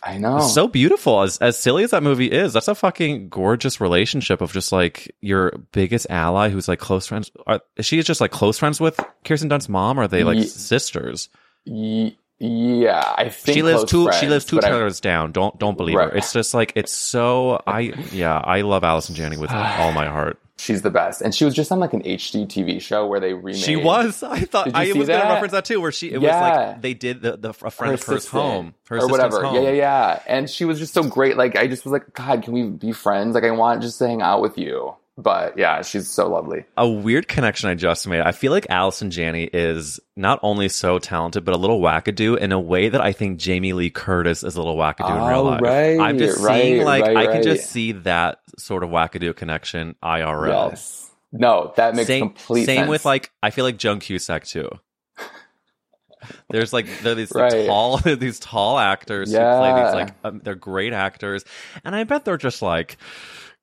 I 0.04 0.18
know. 0.18 0.40
so 0.42 0.68
beautiful. 0.68 1.22
As 1.22 1.38
as 1.40 1.58
silly 1.58 1.84
as 1.84 1.92
that 1.92 2.04
movie 2.04 2.32
is, 2.32 2.54
that's 2.54 2.68
a 2.68 2.76
fucking 2.76 3.30
gorgeous 3.30 3.82
relationship 3.82 4.42
of 4.42 4.52
just 4.54 4.72
like 4.72 5.16
your 5.22 5.52
biggest 5.72 6.08
ally 6.10 6.50
who's 6.50 6.68
like 6.68 6.80
close 6.80 7.08
friends. 7.08 7.32
Are, 7.48 7.62
she 7.82 7.98
is 7.98 8.06
just 8.06 8.22
like 8.22 8.32
close 8.32 8.60
friends 8.60 8.80
with 8.80 9.00
Kirsten 9.26 9.50
Dunst's 9.50 9.70
mom? 9.70 10.00
Or 10.00 10.04
are 10.04 10.08
they 10.08 10.24
like 10.24 10.38
Ye- 10.38 10.44
sisters? 10.46 11.30
Ye- 11.66 12.18
yeah, 12.40 13.16
I 13.18 13.30
think 13.30 13.56
She 13.56 13.64
lives 13.64 13.84
two. 13.86 14.04
Friends, 14.06 14.20
she 14.20 14.28
lives 14.28 14.46
two 14.46 14.62
I- 14.62 14.90
down. 15.02 15.32
Don't 15.32 15.58
don't 15.58 15.76
believe 15.76 15.96
her. 15.98 16.10
It's 16.16 16.32
just 16.34 16.54
like 16.54 16.74
it's 16.76 16.92
so. 16.92 17.62
I 17.66 17.94
yeah. 18.12 18.38
I 18.38 18.62
love 18.62 18.84
Allison 18.84 19.16
Janney 19.16 19.38
with 19.38 19.52
all 19.54 19.92
my 19.92 20.06
heart. 20.06 20.40
She's 20.60 20.82
the 20.82 20.90
best, 20.90 21.22
and 21.22 21.36
she 21.36 21.46
was 21.46 21.54
just 21.54 21.72
on 21.72 21.80
like 21.80 21.94
an 21.94 22.02
HGTV 22.02 22.82
show 22.82 23.06
where 23.06 23.20
they 23.20 23.34
remade. 23.34 23.62
She 23.62 23.76
was. 23.76 24.24
I 24.24 24.40
thought 24.42 24.74
I 24.74 24.88
was 24.88 25.08
going 25.08 25.22
to 25.22 25.28
reference 25.28 25.52
that 25.52 25.66
too. 25.66 25.80
Where 25.80 25.92
she 25.92 26.12
it 26.12 26.20
was 26.20 26.30
like 26.30 26.82
they 26.82 26.96
did 26.96 27.22
the 27.22 27.38
the 27.38 27.50
a 27.50 27.54
friend 27.54 27.90
her 27.90 27.94
of 27.94 28.04
hers 28.04 28.28
home, 28.28 28.74
her 28.90 28.98
or 28.98 29.08
whatever. 29.08 29.44
home. 29.44 29.56
Yeah, 29.56 29.62
yeah, 29.62 29.72
yeah. 29.72 30.20
And 30.26 30.50
she 30.50 30.66
was 30.66 30.80
just 30.80 30.94
so 30.94 31.04
great. 31.04 31.38
Like 31.38 31.56
I 31.56 31.68
just 31.68 31.86
was 31.86 31.92
like, 31.92 32.12
God, 32.14 32.42
can 32.42 32.54
we 32.54 32.64
be 32.64 32.92
friends? 32.92 33.36
Like 33.36 33.44
I 33.44 33.52
want 33.52 33.84
just 33.84 34.00
to 34.00 34.08
hang 34.08 34.22
out 34.24 34.42
with 34.42 34.58
you. 34.58 34.96
But 35.20 35.58
yeah, 35.58 35.82
she's 35.82 36.08
so 36.08 36.30
lovely. 36.30 36.64
a 36.78 36.88
weird 36.88 37.28
connection 37.28 37.70
I 37.70 37.74
just 37.74 38.08
made. 38.08 38.22
I 38.22 38.32
feel 38.32 38.52
like 38.52 38.68
Allison 38.70 39.10
Janney 39.10 39.50
is 39.52 40.00
not 40.16 40.40
only 40.44 40.70
so 40.70 41.00
talented, 41.00 41.44
but 41.44 41.56
a 41.56 41.58
little 41.58 41.82
wackadoo 41.82 42.38
in 42.38 42.52
a 42.52 42.60
way 42.60 42.90
that 42.90 43.02
I 43.02 43.14
think 43.14 43.40
Jamie 43.40 43.74
Lee 43.74 43.90
Curtis 43.90 44.44
is 44.44 44.56
a 44.56 44.60
little 44.60 44.76
wackadoo 44.78 45.10
in 45.18 45.28
real 45.28 45.40
Oh, 45.40 45.44
life. 45.44 45.62
right, 45.62 46.00
I'm 46.00 46.20
just 46.20 46.40
right, 46.44 46.62
seeing 46.62 46.84
like 46.84 47.04
right, 47.04 47.18
I 47.18 47.26
can 47.32 47.42
just 47.42 47.72
see 47.72 47.94
that 47.94 48.40
sort 48.60 48.84
of 48.84 48.92
wackadoo 48.92 49.36
connection 49.36 49.96
IRL. 50.04 50.70
Yes. 50.70 51.10
No, 51.32 51.74
that 51.78 51.96
makes 51.96 52.08
same 52.08 52.30
complete 52.30 52.66
same 52.66 52.78
sense. 52.82 52.90
with 52.90 53.04
like 53.04 53.32
I 53.42 53.50
feel 53.50 53.66
like 53.66 53.78
Joan 53.78 54.00
Cusack 54.00 54.46
too. 54.46 54.70
There's 56.50 56.74
like 56.74 56.86
there 57.02 57.16
these 57.16 57.32
Right. 57.34 57.66
tall 57.68 57.98
these 58.06 58.40
tall 58.40 58.78
actors 58.80 59.32
who 59.32 59.38
play 59.38 59.74
these 59.74 59.94
like 59.94 60.14
um, 60.24 60.42
they're 60.44 60.56
great 60.56 60.94
actors, 60.94 61.44
and 61.84 61.96
I 61.96 62.04
bet 62.06 62.24
they're 62.26 62.38
just 62.38 62.62
like 62.62 62.98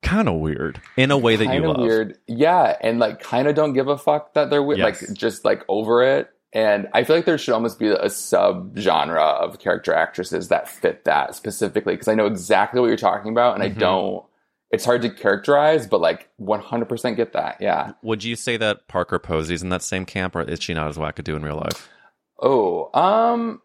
kind 0.05 0.29
of 0.29 0.35
weird 0.35 0.79
in 0.97 1.11
a 1.11 1.17
way 1.17 1.35
that 1.35 1.43
you 1.43 1.49
kind 1.49 1.65
of 1.65 1.71
love. 1.77 1.81
weird. 1.81 2.17
Yeah, 2.27 2.77
and 2.81 2.99
like 2.99 3.19
kind 3.19 3.47
of 3.47 3.55
don't 3.55 3.73
give 3.73 3.87
a 3.87 3.97
fuck 3.97 4.33
that 4.35 4.49
they're 4.49 4.63
weird. 4.63 4.79
Yes. 4.79 5.01
Like 5.01 5.13
just 5.17 5.43
like 5.45 5.63
over 5.67 6.01
it. 6.03 6.29
And 6.53 6.87
I 6.93 7.03
feel 7.03 7.17
like 7.17 7.25
there 7.25 7.37
should 7.37 7.53
almost 7.53 7.79
be 7.79 7.89
a 7.89 8.09
sub 8.09 8.77
genre 8.77 9.21
of 9.21 9.59
character 9.59 9.93
actresses 9.93 10.47
that 10.47 10.69
fit 10.69 11.03
that 11.03 11.35
specifically 11.35 11.93
because 11.95 12.07
I 12.07 12.13
know 12.15 12.27
exactly 12.27 12.79
what 12.79 12.87
you're 12.87 12.95
talking 12.95 13.31
about, 13.33 13.55
and 13.59 13.63
Mm-hmm. 13.63 13.77
I 13.77 13.79
don't. 13.81 14.25
It's 14.71 14.83
hard 14.85 15.03
to 15.03 15.09
characterize, 15.09 15.85
but 15.87 16.01
like 16.01 16.27
100% 16.41 17.15
get 17.15 17.33
that. 17.33 17.57
Yeah. 17.61 17.93
Would 18.01 18.23
you 18.23 18.35
say 18.35 18.57
that 18.57 18.87
Parker 18.87 19.19
Posey's 19.19 19.63
in 19.63 19.69
that 19.69 19.83
same 19.83 20.05
camp, 20.05 20.35
or 20.35 20.41
is 20.41 20.61
she 20.61 20.73
not 20.73 20.87
as 20.87 20.97
wackadoo 20.97 21.35
in 21.35 21.43
real 21.43 21.55
life? 21.57 21.87
Oh, 22.41 22.89
um, 22.93 23.61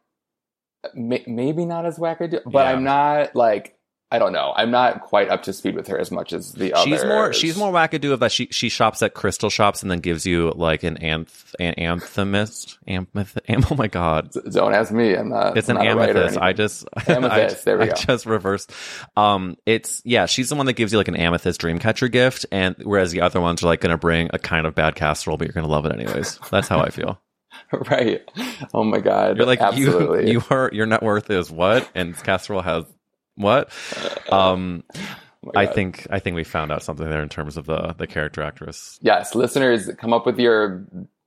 may- 0.94 1.24
maybe 1.26 1.64
not 1.64 1.86
as 1.86 1.98
wackadoo, 1.98 2.42
but 2.46 2.66
Yeah. 2.66 2.72
I'm 2.72 2.84
not 2.84 3.34
like 3.34 3.76
I 4.12 4.18
don't 4.18 4.32
know. 4.32 4.52
I'm 4.56 4.72
not 4.72 5.02
quite 5.02 5.28
up 5.28 5.44
to 5.44 5.52
speed 5.52 5.76
with 5.76 5.86
her 5.86 5.98
as 5.98 6.10
much 6.10 6.32
as 6.32 6.52
the 6.52 6.72
others. 6.72 6.84
She's 6.84 7.04
more 7.04 7.32
she's 7.32 7.56
more 7.56 7.72
wackadoo 7.72 8.12
of 8.12 8.20
that. 8.20 8.32
She 8.32 8.48
she 8.50 8.68
shops 8.68 9.02
at 9.02 9.14
crystal 9.14 9.50
shops 9.50 9.82
and 9.82 9.90
then 9.90 10.00
gives 10.00 10.26
you 10.26 10.50
like 10.56 10.82
an 10.82 10.96
anth 10.98 11.54
an 11.60 11.74
anthemist 11.78 12.78
amethyst. 12.88 13.38
Am, 13.48 13.64
oh 13.70 13.76
my 13.76 13.86
god, 13.86 14.32
Don't 14.50 14.74
ask 14.74 14.90
me. 14.90 15.14
I'm 15.14 15.28
not. 15.28 15.56
it's 15.56 15.68
an 15.68 15.76
I'm 15.76 15.84
not 15.84 15.92
a 15.92 15.96
writer 15.96 16.18
or 16.18 16.22
amethyst. 16.22 16.40
I 16.40 16.52
just 16.52 16.84
Amethyst, 17.08 17.58
I, 17.58 17.64
there 17.64 17.78
we 17.78 17.84
I 17.84 17.88
go. 17.88 17.94
just 17.94 18.26
reversed. 18.26 18.72
Um, 19.16 19.56
it's 19.64 20.02
yeah. 20.04 20.26
She's 20.26 20.48
the 20.48 20.56
one 20.56 20.66
that 20.66 20.74
gives 20.74 20.90
you 20.92 20.98
like 20.98 21.08
an 21.08 21.16
amethyst 21.16 21.60
dreamcatcher 21.60 22.10
gift, 22.10 22.46
and 22.50 22.74
whereas 22.82 23.12
the 23.12 23.20
other 23.20 23.40
ones 23.40 23.62
are 23.62 23.66
like 23.66 23.80
going 23.80 23.92
to 23.92 23.98
bring 23.98 24.28
a 24.32 24.38
kind 24.38 24.66
of 24.66 24.74
bad 24.74 24.96
casserole, 24.96 25.36
but 25.36 25.46
you're 25.46 25.54
going 25.54 25.66
to 25.66 25.70
love 25.70 25.86
it 25.86 25.92
anyways. 25.92 26.38
That's 26.50 26.68
how 26.68 26.80
I 26.80 26.90
feel. 26.90 27.20
right. 27.72 28.22
Oh 28.74 28.84
my 28.84 28.98
god. 28.98 29.36
You're 29.36 29.46
like 29.46 29.60
absolutely. 29.60 30.26
you 30.26 30.40
you 30.40 30.42
are 30.50 30.70
your 30.72 30.86
net 30.86 31.02
worth 31.02 31.30
is 31.30 31.50
what, 31.50 31.88
and 31.94 32.16
casserole 32.16 32.62
has 32.62 32.84
what. 33.36 33.72
Um, 34.30 34.84
Oh 35.42 35.52
I 35.56 35.64
think 35.64 36.06
I 36.10 36.18
think 36.18 36.36
we 36.36 36.44
found 36.44 36.70
out 36.70 36.82
something 36.82 37.08
there 37.08 37.22
in 37.22 37.30
terms 37.30 37.56
of 37.56 37.64
the 37.64 37.94
the 37.96 38.06
character 38.06 38.42
actress. 38.42 38.98
yes, 39.00 39.34
listeners, 39.34 39.88
come 39.96 40.12
up 40.12 40.26
with 40.26 40.38
your 40.38 40.84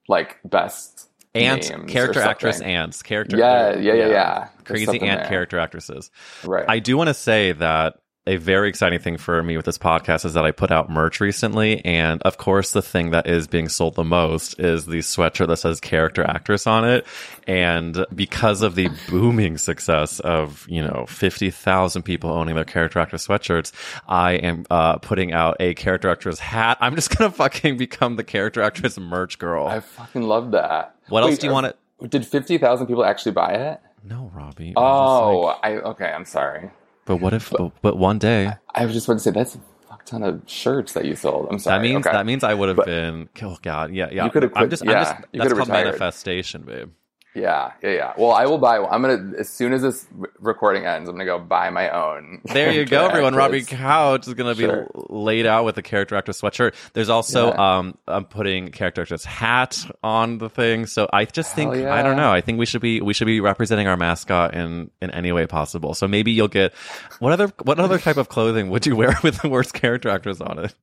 like 0.07 0.37
best 0.45 1.09
Ant 1.33 1.87
character 1.87 2.19
actress 2.21 2.61
ants 2.61 3.01
character 3.01 3.37
Yeah, 3.37 3.75
yeah, 3.75 3.93
yeah, 3.93 4.07
yeah. 4.09 4.47
There's 4.67 4.85
crazy 4.85 5.01
ant 5.01 5.21
there. 5.21 5.29
character 5.29 5.57
actresses. 5.57 6.11
Right. 6.43 6.63
I 6.67 6.77
do 6.77 6.95
want 6.95 7.07
to 7.07 7.15
say 7.15 7.53
that 7.53 7.95
a 8.25 8.37
very 8.37 8.69
exciting 8.69 8.99
thing 8.99 9.17
for 9.17 9.43
me 9.43 9.57
with 9.57 9.65
this 9.65 9.77
podcast 9.77 10.23
is 10.23 10.33
that 10.33 10.45
I 10.45 10.51
put 10.51 10.71
out 10.71 10.89
merch 10.89 11.19
recently. 11.19 11.83
And 11.83 12.21
of 12.21 12.37
course, 12.37 12.71
the 12.71 12.81
thing 12.81 13.11
that 13.11 13.27
is 13.27 13.47
being 13.47 13.67
sold 13.67 13.95
the 13.95 14.03
most 14.05 14.59
is 14.59 14.85
the 14.85 14.99
sweatshirt 14.99 15.47
that 15.47 15.57
says 15.57 15.81
character 15.81 16.23
actress 16.23 16.65
on 16.65 16.87
it. 16.87 17.05
And 17.47 18.05
because 18.15 18.61
of 18.61 18.75
the 18.75 18.89
booming 19.09 19.57
success 19.57 20.21
of, 20.21 20.65
you 20.69 20.81
know, 20.81 21.05
50,000 21.09 22.03
people 22.03 22.29
owning 22.29 22.55
their 22.55 22.63
character 22.63 22.99
actress 22.99 23.27
sweatshirts, 23.27 23.73
I 24.07 24.33
am 24.33 24.65
uh, 24.69 24.97
putting 24.99 25.33
out 25.33 25.57
a 25.59 25.73
character 25.73 26.09
actress 26.09 26.39
hat. 26.39 26.77
I'm 26.79 26.95
just 26.95 27.17
going 27.17 27.29
to 27.31 27.35
fucking 27.35 27.77
become 27.77 28.15
the 28.15 28.23
character 28.23 28.61
actress 28.61 28.97
merch 28.97 29.37
girl. 29.37 29.67
I 29.67 29.81
fucking 29.81 30.21
love 30.21 30.51
that. 30.51 30.95
What 31.09 31.23
else 31.23 31.37
do 31.37 31.47
you 31.47 31.51
uh, 31.51 31.55
want 31.55 31.75
to? 31.99 32.07
Did 32.07 32.25
fifty 32.25 32.57
thousand 32.57 32.87
people 32.87 33.05
actually 33.05 33.31
buy 33.33 33.53
it? 33.53 33.81
No, 34.03 34.29
Robbie. 34.33 34.73
Oh, 34.75 35.39
like- 35.39 35.57
I 35.63 35.75
okay. 35.77 36.07
I'm 36.07 36.25
sorry. 36.25 36.69
But 37.05 37.17
what 37.17 37.33
if? 37.33 37.49
But, 37.51 37.71
but 37.81 37.97
one 37.97 38.19
day. 38.19 38.53
I 38.73 38.85
was 38.85 38.93
just 38.93 39.07
about 39.07 39.15
to 39.15 39.19
say 39.19 39.31
that's 39.31 39.55
a 39.55 39.59
fuck 39.89 40.05
ton 40.05 40.23
of 40.23 40.41
shirts 40.47 40.93
that 40.93 41.05
you 41.05 41.15
sold. 41.15 41.47
I'm 41.51 41.59
sorry. 41.59 41.77
That 41.79 41.83
means 41.83 42.05
okay. 42.07 42.15
that 42.15 42.25
means 42.25 42.43
I 42.43 42.53
would 42.53 42.69
have 42.69 42.77
But- 42.77 42.85
been. 42.85 43.29
Oh 43.41 43.57
God, 43.61 43.93
yeah, 43.93 44.09
yeah. 44.11 44.25
You 44.25 44.31
could've 44.31 44.51
I'm 44.55 44.61
quit- 44.67 44.69
just, 44.71 44.85
yeah, 44.85 44.91
I'm 44.91 45.03
just. 45.05 45.15
That's 45.33 45.53
called 45.53 45.67
retired. 45.69 45.85
manifestation, 45.85 46.61
babe. 46.63 46.89
Yeah, 47.35 47.71
yeah, 47.81 47.89
yeah. 47.89 48.13
Well, 48.15 48.31
I 48.31 48.45
will 48.45 48.59
buy. 48.59 48.77
one. 48.79 48.89
I'm 48.93 49.01
gonna 49.01 49.31
as 49.39 49.49
soon 49.49 49.73
as 49.73 49.81
this 49.81 50.05
recording 50.39 50.85
ends, 50.85 51.09
I'm 51.09 51.15
gonna 51.15 51.25
go 51.25 51.39
buy 51.39 51.71
my 51.71 51.89
own. 51.89 52.41
There 52.53 52.71
you 52.71 52.85
go, 52.85 53.07
everyone. 53.07 53.33
Robbie. 53.33 53.63
Couch 53.63 54.27
is 54.27 54.35
going 54.35 54.53
to 54.53 54.57
be 54.57 54.65
Sure. 54.65 54.87
l- 54.93 55.07
laid 55.23 55.47
out 55.47 55.65
with 55.65 55.75
a 55.79 55.81
character 55.81 56.15
actress 56.15 56.39
sweatshirt. 56.41 56.75
There's 56.93 57.09
also 57.09 57.47
Yeah. 57.47 57.77
um, 57.77 57.97
I'm 58.07 58.25
putting 58.25 58.69
character 58.69 59.01
actress 59.01 59.25
hat 59.25 59.83
on 60.03 60.37
the 60.37 60.47
thing. 60.49 60.85
So 60.85 61.09
I 61.11 61.25
just 61.25 61.55
think 61.55 61.73
Hell 61.73 61.91
I 61.91 62.03
don't 62.03 62.17
know. 62.17 62.31
I 62.31 62.41
think 62.41 62.59
we 62.59 62.67
should 62.67 62.81
be 62.81 63.01
we 63.01 63.15
should 63.15 63.25
be 63.25 63.39
representing 63.39 63.87
our 63.87 63.97
mascot 63.97 64.53
in 64.53 64.91
in 65.01 65.09
any 65.09 65.31
way 65.31 65.47
possible. 65.47 65.95
So 65.95 66.07
maybe 66.07 66.31
you'll 66.31 66.47
get 66.49 66.73
what 67.19 67.31
other 67.33 67.51
what 67.63 67.79
other 67.79 67.97
type 67.97 68.17
of 68.17 68.29
clothing 68.29 68.69
would 68.69 68.85
you 68.85 68.95
wear 68.95 69.17
with 69.23 69.41
the 69.41 69.49
worst 69.49 69.73
character 69.73 70.09
actress 70.09 70.39
on 70.39 70.59
it? 70.59 70.75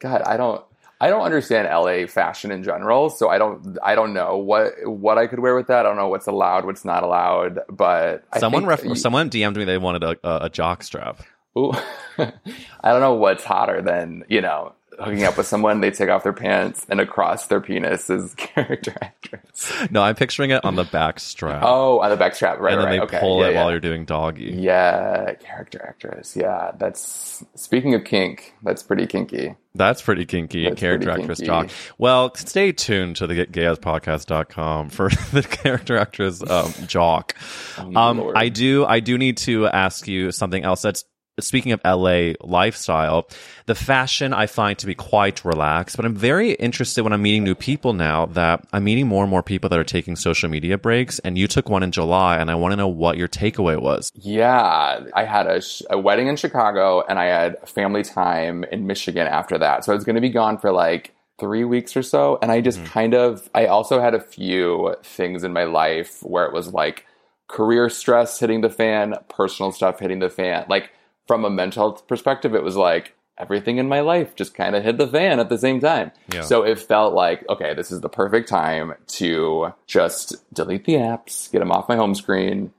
God, 0.00 0.20
I 0.22 0.36
don't. 0.36 0.62
I 1.00 1.08
don't 1.10 1.22
understand 1.22 1.68
LA 1.68 2.06
fashion 2.06 2.50
in 2.50 2.62
general, 2.62 3.10
so 3.10 3.28
I 3.28 3.38
don't. 3.38 3.76
I 3.82 3.94
don't 3.94 4.14
know 4.14 4.36
what 4.38 4.72
what 4.84 5.18
I 5.18 5.26
could 5.26 5.40
wear 5.40 5.54
with 5.54 5.66
that. 5.66 5.80
I 5.80 5.88
don't 5.88 5.96
know 5.96 6.08
what's 6.08 6.26
allowed, 6.26 6.64
what's 6.64 6.84
not 6.84 7.02
allowed. 7.02 7.60
But 7.68 8.24
I 8.32 8.38
someone 8.38 8.64
ref- 8.64 8.84
you- 8.84 8.94
someone 8.94 9.28
DM'd 9.28 9.56
me 9.56 9.64
they 9.64 9.78
wanted 9.78 10.02
a, 10.04 10.16
a, 10.22 10.44
a 10.46 10.50
jock 10.50 10.82
strap. 10.82 11.20
Ooh. 11.58 11.72
I 12.18 12.32
don't 12.92 13.00
know 13.00 13.14
what's 13.14 13.44
hotter 13.44 13.82
than 13.82 14.24
you 14.28 14.40
know 14.40 14.72
hooking 14.98 15.24
up 15.24 15.36
with 15.36 15.46
someone. 15.46 15.80
They 15.80 15.90
take 15.90 16.08
off 16.08 16.22
their 16.22 16.32
pants 16.32 16.86
and 16.88 17.00
across 17.00 17.46
their 17.48 17.60
penis 17.60 18.08
is 18.10 18.34
character 18.36 18.94
actress. 19.00 19.72
No, 19.90 20.02
I'm 20.02 20.14
picturing 20.14 20.50
it 20.50 20.64
on 20.64 20.76
the 20.76 20.84
back 20.84 21.20
strap. 21.20 21.62
Oh, 21.64 22.00
on 22.00 22.10
the 22.10 22.16
back 22.16 22.34
strap, 22.34 22.58
right? 22.60 22.72
and 22.72 22.82
then 22.82 22.88
right. 22.88 22.96
they 22.96 23.04
okay. 23.04 23.20
pull 23.20 23.40
yeah, 23.40 23.48
it 23.48 23.52
yeah. 23.52 23.60
while 23.60 23.70
you're 23.70 23.80
doing 23.80 24.04
doggy. 24.04 24.54
Yeah, 24.56 25.34
character 25.34 25.84
actress. 25.86 26.36
Yeah, 26.36 26.72
that's 26.78 27.44
speaking 27.54 27.94
of 27.94 28.04
kink. 28.04 28.54
That's 28.62 28.82
pretty 28.82 29.06
kinky. 29.06 29.56
That's 29.76 30.02
pretty 30.02 30.24
kinky. 30.24 30.68
That's 30.68 30.78
character 30.78 31.06
pretty 31.08 31.22
actress 31.22 31.38
kinky. 31.40 31.48
jock. 31.48 31.70
Well, 31.98 32.34
stay 32.36 32.70
tuned 32.70 33.16
to 33.16 33.26
the 33.26 33.46
gayspodcast.com 33.46 34.90
for 34.90 35.08
the 35.32 35.42
character 35.42 35.96
actress 35.96 36.48
um, 36.48 36.72
jock. 36.86 37.34
Um, 37.78 37.94
Oh, 37.96 38.12
Lord. 38.12 38.36
I 38.36 38.48
do 38.48 38.84
I 38.84 39.00
do 39.00 39.18
need 39.18 39.38
to 39.38 39.66
ask 39.66 40.06
you 40.06 40.30
something 40.30 40.62
else 40.64 40.82
that's 40.82 41.04
speaking 41.40 41.72
of 41.72 41.80
LA 41.84 42.32
lifestyle, 42.40 43.28
the 43.66 43.74
fashion 43.74 44.32
I 44.32 44.46
find 44.46 44.78
to 44.78 44.86
be 44.86 44.94
quite 44.94 45.44
relaxed, 45.44 45.96
but 45.96 46.04
I'm 46.04 46.14
very 46.14 46.52
interested 46.52 47.02
when 47.02 47.12
I'm 47.12 47.22
meeting 47.22 47.44
new 47.44 47.54
people 47.54 47.92
now 47.92 48.26
that 48.26 48.64
I'm 48.72 48.84
meeting 48.84 49.08
more 49.08 49.24
and 49.24 49.30
more 49.30 49.42
people 49.42 49.68
that 49.70 49.78
are 49.78 49.84
taking 49.84 50.16
social 50.16 50.48
media 50.48 50.78
breaks 50.78 51.18
and 51.20 51.36
you 51.36 51.48
took 51.48 51.68
one 51.68 51.82
in 51.82 51.90
July 51.92 52.38
and 52.38 52.50
I 52.50 52.54
want 52.54 52.72
to 52.72 52.76
know 52.76 52.88
what 52.88 53.16
your 53.16 53.28
takeaway 53.28 53.80
was. 53.80 54.12
Yeah, 54.16 55.00
I 55.12 55.24
had 55.24 55.46
a, 55.48 55.60
sh- 55.60 55.82
a 55.90 55.98
wedding 55.98 56.28
in 56.28 56.36
Chicago 56.36 57.02
and 57.08 57.18
I 57.18 57.24
had 57.26 57.68
family 57.68 58.04
time 58.04 58.62
in 58.64 58.86
Michigan 58.86 59.26
after 59.26 59.58
that. 59.58 59.84
So 59.84 59.92
I 59.92 59.96
was 59.96 60.04
going 60.04 60.14
to 60.14 60.20
be 60.20 60.30
gone 60.30 60.56
for 60.58 60.70
like 60.70 61.14
three 61.40 61.64
weeks 61.64 61.96
or 61.96 62.02
so. 62.02 62.38
And 62.40 62.52
I 62.52 62.60
just 62.60 62.84
Mm-hmm. 62.84 62.84
kind 62.84 63.14
of, 63.14 63.50
I 63.54 63.66
also 63.66 64.00
had 64.00 64.14
a 64.14 64.20
few 64.20 64.94
things 65.02 65.42
in 65.42 65.52
my 65.52 65.64
life 65.64 66.22
where 66.22 66.44
it 66.44 66.52
was 66.52 66.72
like 66.72 67.06
career 67.48 67.90
stress 67.90 68.38
hitting 68.38 68.60
the 68.60 68.70
fan, 68.70 69.14
personal 69.28 69.72
stuff 69.72 69.98
hitting 69.98 70.20
the 70.20 70.30
fan. 70.30 70.64
Like 70.68 70.90
from 71.26 71.44
a 71.44 71.50
mental 71.50 71.90
health 71.90 72.06
perspective, 72.06 72.54
it 72.54 72.62
was 72.62 72.76
like 72.76 73.14
everything 73.36 73.78
in 73.78 73.88
my 73.88 74.00
life 74.00 74.36
just 74.36 74.54
kind 74.54 74.76
of 74.76 74.84
hit 74.84 74.96
the 74.96 75.08
fan 75.08 75.40
at 75.40 75.48
the 75.48 75.58
same 75.58 75.80
time. 75.80 76.12
Yeah. 76.32 76.42
So 76.42 76.62
it 76.62 76.78
felt 76.78 77.14
like, 77.14 77.44
okay, 77.48 77.74
this 77.74 77.90
is 77.90 78.00
the 78.00 78.08
perfect 78.08 78.48
time 78.48 78.94
to 79.08 79.72
just 79.86 80.36
delete 80.54 80.84
the 80.84 80.94
apps, 80.94 81.50
get 81.50 81.58
them 81.58 81.72
off 81.72 81.88
my 81.88 81.96
home 81.96 82.14
screen, 82.14 82.72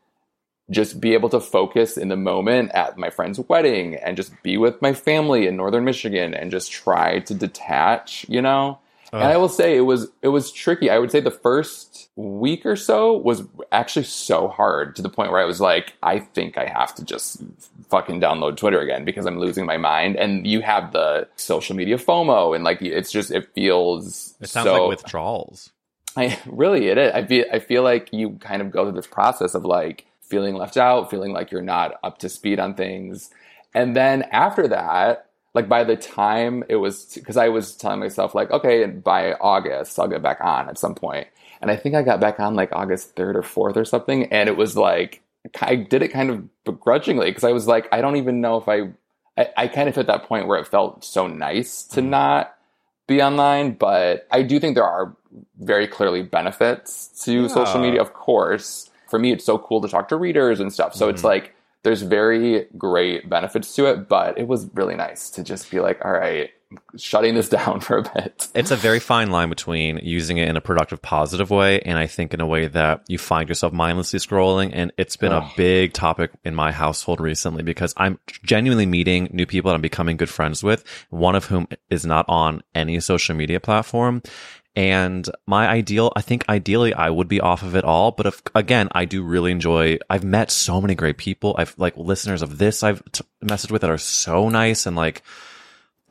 just 0.71 0.99
be 0.99 1.13
able 1.13 1.29
to 1.29 1.39
focus 1.39 1.97
in 1.97 2.07
the 2.07 2.15
moment 2.15 2.71
at 2.71 2.97
my 2.97 3.09
friend's 3.09 3.39
wedding 3.39 3.95
and 3.95 4.17
just 4.17 4.31
be 4.43 4.57
with 4.57 4.81
my 4.81 4.93
family 4.93 5.45
in 5.45 5.57
northern 5.57 5.83
Michigan 5.83 6.33
and 6.33 6.51
just 6.51 6.71
try 6.71 7.19
to 7.19 7.33
detach, 7.33 8.25
you 8.29 8.41
know? 8.41 8.79
And 9.15 9.23
I 9.31 9.35
uh. 9.35 9.39
will 9.39 9.49
say 9.49 9.77
it 9.77 9.81
was 9.81 10.11
it 10.21 10.27
was 10.27 10.51
tricky. 10.51 10.89
I 10.89 10.99
would 10.99 11.09
say 11.09 11.21
the 11.21 11.31
first 11.31 12.09
week 12.15 12.65
or 12.65 12.75
so 12.75 13.15
was 13.15 13.43
actually 13.71 14.05
so 14.05 14.47
hard 14.47 14.95
to 14.97 15.01
the 15.01 15.09
point 15.09 15.31
where 15.31 15.41
I 15.41 15.45
was 15.45 15.61
like, 15.61 15.93
I 16.03 16.19
think 16.19 16.57
I 16.57 16.65
have 16.65 16.93
to 16.95 17.05
just 17.05 17.41
fucking 17.89 18.19
download 18.19 18.57
Twitter 18.57 18.79
again 18.79 19.05
because 19.05 19.25
I'm 19.25 19.39
losing 19.39 19.65
my 19.65 19.77
mind. 19.77 20.17
And 20.17 20.45
you 20.45 20.61
have 20.61 20.91
the 20.91 21.27
social 21.37 21.75
media 21.75 21.97
FOMO 21.97 22.55
and 22.55 22.63
like 22.63 22.81
it's 22.81 23.11
just 23.11 23.31
it 23.31 23.49
feels 23.53 24.35
It 24.41 24.49
sounds 24.49 24.65
so, 24.65 24.87
like 24.87 24.97
withdrawals. 24.97 25.71
I 26.17 26.37
really 26.45 26.87
it 26.87 26.97
is. 26.97 27.13
I 27.13 27.25
feel 27.25 27.45
I 27.53 27.59
feel 27.59 27.83
like 27.83 28.11
you 28.11 28.31
kind 28.41 28.61
of 28.61 28.71
go 28.71 28.83
through 28.83 28.99
this 28.99 29.07
process 29.07 29.55
of 29.55 29.63
like 29.63 30.05
feeling 30.21 30.55
left 30.55 30.75
out, 30.75 31.09
feeling 31.09 31.31
like 31.31 31.51
you're 31.51 31.61
not 31.61 31.99
up 32.03 32.17
to 32.19 32.29
speed 32.29 32.59
on 32.59 32.73
things. 32.73 33.29
And 33.73 33.95
then 33.95 34.23
after 34.31 34.67
that, 34.69 35.29
like 35.55 35.67
by 35.67 35.83
the 35.83 35.95
time 35.95 36.63
it 36.69 36.75
was 36.75 37.15
because 37.15 37.37
I 37.37 37.49
was 37.49 37.75
telling 37.75 37.99
myself 37.99 38.35
like, 38.35 38.51
okay, 38.51 38.85
by 38.85 39.33
August 39.33 39.97
I'll 39.97 40.07
get 40.07 40.21
back 40.21 40.39
on 40.41 40.69
at 40.69 40.77
some. 40.77 40.95
And 41.61 41.71
I 41.71 41.75
think 41.77 41.95
I 41.95 42.03
got 42.03 42.19
back 42.19 42.39
on 42.39 42.55
like 42.55 42.71
August 42.73 43.15
3rd 43.15 43.35
or 43.35 43.71
4th 43.71 43.77
or 43.77 43.85
something 43.85 44.31
and 44.31 44.47
it 44.49 44.57
was 44.57 44.77
like 44.77 45.21
I 45.61 45.75
did 45.75 46.03
it 46.03 46.09
kind 46.09 46.29
of 46.29 46.63
begrudgingly 46.63 47.27
because 47.27 47.43
I 47.43 47.51
was 47.51 47.65
like 47.65 47.87
I 47.91 48.01
don't 48.01 48.17
even 48.17 48.41
know 48.41 48.57
if 48.57 48.67
I 48.67 48.89
I, 49.37 49.49
I 49.57 49.67
kind 49.67 49.89
of 49.89 49.95
hit 49.95 50.07
that 50.07 50.23
point 50.23 50.47
where 50.47 50.59
it 50.59 50.67
felt 50.67 51.03
so 51.03 51.27
nice 51.27 51.83
to 51.83 52.01
mm-hmm. 52.01 52.09
not 52.09 52.55
be 53.07 53.21
online, 53.21 53.73
but 53.73 54.27
I 54.31 54.41
do 54.41 54.59
think 54.59 54.75
there 54.75 54.85
are 54.85 55.15
very 55.59 55.87
clearly 55.87 56.23
benefits 56.23 57.07
to 57.23 57.49
social 57.49 57.79
media, 57.79 58.01
of 58.01 58.13
course. 58.13 58.89
For 59.09 59.19
me, 59.19 59.31
it's 59.31 59.45
so 59.45 59.59
cool 59.59 59.81
to 59.81 59.87
talk 59.87 60.07
to 60.09 60.17
readers 60.17 60.59
and 60.59 60.73
stuff. 60.73 60.95
So 60.95 61.09
it's 61.09 61.19
mm-hmm. 61.19 61.27
like 61.27 61.54
there's 61.85 62.01
very 62.01 62.65
great 62.77 63.29
benefits 63.29 63.75
to 63.75 63.85
it, 63.85 64.09
but 64.09 64.39
it 64.39 64.47
was 64.47 64.67
really 64.73 64.95
nice 64.95 65.29
to 65.29 65.43
just 65.43 65.69
be 65.69 65.79
like, 65.79 66.03
all 66.03 66.11
right, 66.11 66.49
shutting 66.97 67.35
this 67.35 67.47
down 67.57 67.79
for 67.79 67.99
a 67.99 68.01
bit. 68.01 68.47
It's 68.55 68.71
a 68.71 68.75
very 68.75 68.99
fine 68.99 69.29
line 69.29 69.49
between 69.49 69.99
using 69.99 70.37
it 70.37 70.49
in 70.49 70.57
a 70.57 70.61
productive, 70.61 71.03
positive 71.03 71.51
way, 71.51 71.79
and 71.81 71.99
I 71.99 72.07
think 72.07 72.33
in 72.33 72.41
a 72.41 72.45
way 72.47 72.67
that 72.67 73.03
you 73.07 73.19
find 73.19 73.47
yourself 73.47 73.71
mindlessly 73.71 74.17
scrolling. 74.17 74.71
And 74.73 74.91
it's 74.97 75.15
been 75.15 75.31
a 75.31 75.47
big 75.55 75.93
topic 75.93 76.31
in 76.43 76.55
my 76.55 76.71
household 76.71 77.19
recently 77.21 77.61
because 77.61 77.93
I'm 77.97 78.17
genuinely 78.27 78.87
meeting 78.87 79.29
new 79.31 79.45
people 79.45 79.69
that 79.69 79.75
I'm 79.75 79.81
becoming 79.81 80.17
good 80.17 80.29
friends 80.29 80.63
with, 80.63 80.83
one 81.11 81.35
of 81.35 81.45
whom 81.45 81.67
is 81.91 82.03
not 82.03 82.25
on 82.27 82.63
any 82.73 82.99
social 82.99 83.35
media 83.35 83.59
platform. 83.59 84.23
And 84.75 85.29
my 85.47 85.69
ideal, 85.69 86.11
I 86.17 86.21
think 86.21 86.43
ideally 86.49 86.93
I 86.93 87.09
would 87.09 87.29
be 87.29 87.39
off 87.39 87.63
of 87.63 87.75
it 87.75 87.85
all. 87.85 88.11
But 88.11 88.25
if, 88.25 88.41
again, 88.53 88.89
I 88.91 89.05
do 89.05 89.23
really 89.23 89.51
enjoy, 89.51 89.99
I've 90.09 90.25
met 90.25 90.51
so 90.51 90.81
many 90.81 90.95
great 90.95 91.17
people. 91.17 91.55
I've 91.57 91.73
like 91.77 91.95
listeners 91.95 92.41
of 92.41 92.57
this 92.57 92.83
I've 92.83 93.01
t- 93.11 93.23
messaged 93.43 93.71
with 93.71 93.81
that 93.81 93.91
are 93.91 93.97
so 93.97 94.49
nice 94.49 94.85
and 94.85 94.97
like, 94.97 95.23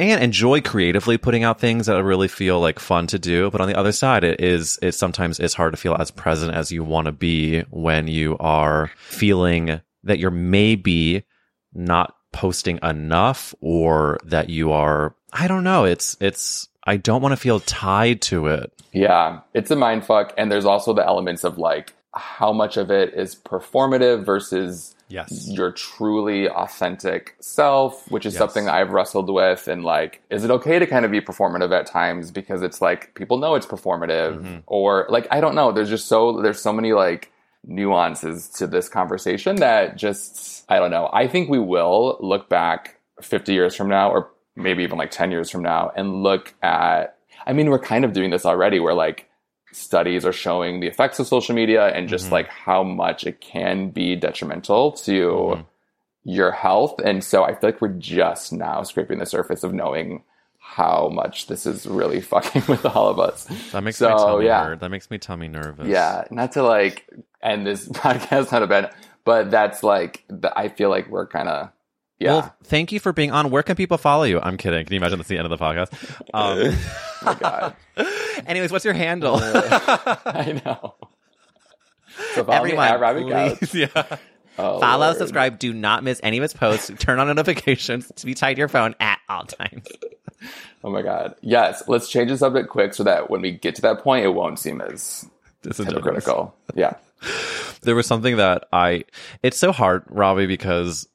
and 0.00 0.24
enjoy 0.24 0.62
creatively 0.62 1.18
putting 1.18 1.44
out 1.44 1.60
things 1.60 1.86
that 1.86 1.96
I 1.96 2.00
really 2.00 2.26
feel 2.26 2.58
like 2.58 2.78
fun 2.78 3.06
to 3.08 3.18
do. 3.18 3.50
But 3.50 3.60
on 3.60 3.68
the 3.68 3.78
other 3.78 3.92
side, 3.92 4.24
it 4.24 4.40
is, 4.40 4.78
it 4.80 4.92
sometimes 4.92 5.38
is 5.38 5.54
hard 5.54 5.74
to 5.74 5.76
feel 5.76 5.94
as 5.94 6.10
present 6.10 6.54
as 6.54 6.72
you 6.72 6.82
want 6.82 7.04
to 7.04 7.12
be 7.12 7.60
when 7.70 8.08
you 8.08 8.36
are 8.38 8.90
feeling 8.96 9.82
that 10.04 10.18
you're 10.18 10.30
maybe 10.30 11.24
not 11.74 12.16
posting 12.32 12.78
enough 12.82 13.54
or 13.60 14.18
that 14.24 14.48
you 14.48 14.72
are, 14.72 15.14
I 15.32 15.48
don't 15.48 15.64
know. 15.64 15.84
It's, 15.84 16.16
it's, 16.18 16.68
I 16.86 16.96
don't 16.96 17.22
want 17.22 17.32
to 17.32 17.36
feel 17.36 17.60
tied 17.60 18.20
to 18.22 18.46
it. 18.48 18.72
Yeah, 18.92 19.40
it's 19.54 19.70
a 19.70 19.76
mind 19.76 20.04
fuck. 20.04 20.32
And 20.36 20.50
there's 20.52 20.64
also 20.66 20.92
the 20.92 21.04
elements 21.04 21.44
of 21.44 21.58
like 21.58 21.94
how 22.14 22.52
much 22.52 22.76
of 22.76 22.90
it 22.90 23.14
is 23.14 23.34
performative 23.34 24.24
versus 24.24 24.90
Yes. 25.08 25.48
your 25.50 25.70
truly 25.70 26.48
authentic 26.48 27.36
self, 27.40 28.10
which 28.10 28.24
is 28.24 28.32
Yes. 28.34 28.38
something 28.38 28.68
I've 28.68 28.90
wrestled 28.90 29.28
with. 29.32 29.68
And 29.68 29.84
like, 29.84 30.22
is 30.30 30.44
it 30.44 30.50
okay 30.50 30.78
to 30.78 30.86
kind 30.86 31.04
of 31.04 31.10
be 31.10 31.20
performative 31.20 31.72
at 31.78 31.86
times 31.86 32.30
because 32.30 32.62
it's 32.62 32.80
like 32.80 33.14
people 33.14 33.36
know 33.38 33.54
it's 33.54 33.66
performative, 33.66 34.38
Mm-hmm. 34.38 34.56
or 34.66 35.06
like 35.10 35.26
I 35.30 35.40
don't 35.40 35.54
know. 35.54 35.72
There's 35.72 35.90
just 35.90 36.06
so 36.08 36.40
there's 36.40 36.60
so 36.60 36.72
many 36.72 36.92
like 36.92 37.30
nuances 37.66 38.48
to 38.48 38.66
this 38.66 38.88
conversation 38.88 39.56
that 39.56 39.96
just 39.96 40.64
I 40.68 40.78
don't 40.78 40.90
know. 40.90 41.10
I 41.12 41.26
think 41.28 41.48
we 41.48 41.58
will 41.58 42.16
look 42.20 42.48
back 42.48 42.96
50 43.20 43.52
years 43.52 43.74
from 43.76 43.88
now, 43.88 44.10
or 44.10 44.30
maybe 44.56 44.82
even 44.82 44.98
like 44.98 45.10
10 45.10 45.30
years 45.30 45.50
from 45.50 45.62
now, 45.62 45.90
and 45.96 46.22
look 46.22 46.54
at. 46.62 47.16
I 47.46 47.52
mean, 47.52 47.68
we're 47.68 47.78
kind 47.78 48.04
of 48.04 48.12
doing 48.12 48.30
this 48.30 48.46
already. 48.46 48.80
Where 48.80 48.94
like 48.94 49.28
studies 49.72 50.24
are 50.24 50.32
showing 50.32 50.80
the 50.80 50.86
effects 50.86 51.18
of 51.18 51.26
social 51.26 51.54
media 51.54 51.88
and 51.88 52.08
just 52.08 52.28
Mhm. 52.28 52.32
like 52.32 52.48
how 52.48 52.82
much 52.84 53.24
it 53.24 53.40
can 53.40 53.90
be 53.90 54.14
detrimental 54.16 54.92
to 54.92 55.64
your 56.22 56.52
health. 56.52 56.98
And 57.04 57.22
so 57.24 57.42
I 57.44 57.48
feel 57.54 57.68
like 57.70 57.80
we're 57.82 57.88
just 57.88 58.52
now 58.52 58.82
scraping 58.84 59.18
the 59.18 59.26
surface 59.26 59.62
of 59.64 59.74
knowing 59.74 60.22
how 60.58 61.10
much 61.12 61.48
this 61.48 61.66
is 61.66 61.86
really 61.86 62.20
fucking 62.32 62.62
with 62.68 62.86
all 62.86 63.08
of 63.08 63.18
us. 63.18 63.44
That 63.72 63.82
makes 63.82 63.96
so, 63.98 64.08
my 64.10 64.16
tummy 64.16 64.46
yeah. 64.46 64.74
That 64.76 64.90
makes 64.90 65.10
me 65.10 65.18
tummy 65.18 65.48
nervous. 65.48 65.88
Yeah, 65.88 66.24
not 66.30 66.52
to 66.52 66.62
like 66.62 67.06
end 67.42 67.66
this 67.66 67.88
podcast 67.90 68.52
not 68.52 68.62
a 68.62 68.66
bad, 68.68 68.94
but 69.24 69.50
that's 69.50 69.82
like 69.82 70.24
the, 70.28 70.56
I 70.56 70.68
feel 70.68 70.88
like 70.88 71.08
we're 71.08 71.26
kind 71.26 71.48
of 71.48 71.70
yeah. 72.24 72.32
Well, 72.32 72.56
thank 72.64 72.90
you 72.92 73.00
for 73.00 73.12
being 73.12 73.30
on. 73.30 73.50
Where 73.50 73.62
can 73.62 73.76
people 73.76 73.98
follow 73.98 74.24
you? 74.24 74.40
I'm 74.40 74.56
kidding. 74.56 74.84
Can 74.84 74.92
you 74.92 74.98
imagine 74.98 75.18
that's 75.18 75.28
the 75.28 75.38
end 75.38 75.50
of 75.50 75.56
the 75.56 75.62
podcast? 75.64 75.92
Um, 76.32 76.74
oh 77.22 77.24
my 77.24 77.34
god. 77.34 77.76
anyways, 78.46 78.72
what's 78.72 78.84
your 78.84 78.94
handle? 78.94 79.36
I 79.40 80.60
know. 80.64 80.94
So 82.34 82.44
follow 82.44 82.64
me 82.64 82.72
Everyone, 82.72 82.88
at 82.88 83.00
Robbie 83.00 83.24
please, 83.58 83.74
yeah. 83.74 84.16
Oh, 84.56 84.78
Follow, 84.78 85.06
Lord. 85.06 85.16
subscribe. 85.18 85.58
Do 85.58 85.72
not 85.72 86.04
miss 86.04 86.20
any 86.22 86.38
of 86.38 86.42
his 86.42 86.52
posts. 86.52 86.90
Turn 86.98 87.18
on 87.18 87.26
notifications 87.26 88.10
to 88.14 88.26
be 88.26 88.34
tied 88.34 88.54
to 88.54 88.58
your 88.60 88.68
phone 88.68 88.94
at 89.00 89.18
all 89.28 89.44
times. 89.44 89.86
Oh 90.84 90.90
my 90.90 91.02
god. 91.02 91.34
Yes, 91.40 91.82
let's 91.88 92.08
change 92.08 92.30
the 92.30 92.38
subject 92.38 92.68
quick 92.68 92.94
so 92.94 93.02
that 93.02 93.30
when 93.30 93.40
we 93.40 93.50
get 93.50 93.74
to 93.76 93.82
that 93.82 94.00
point, 94.00 94.24
it 94.24 94.28
won't 94.28 94.58
seem 94.60 94.80
as 94.80 95.28
Disingenuous. 95.62 96.04
hypocritical. 96.04 96.54
Yeah. 96.74 96.94
there 97.82 97.96
was 97.96 98.06
something 98.06 98.36
that 98.36 98.68
I 98.72 99.04
it's 99.42 99.58
so 99.58 99.72
hard, 99.72 100.04
Robbie, 100.08 100.46
because 100.46 101.08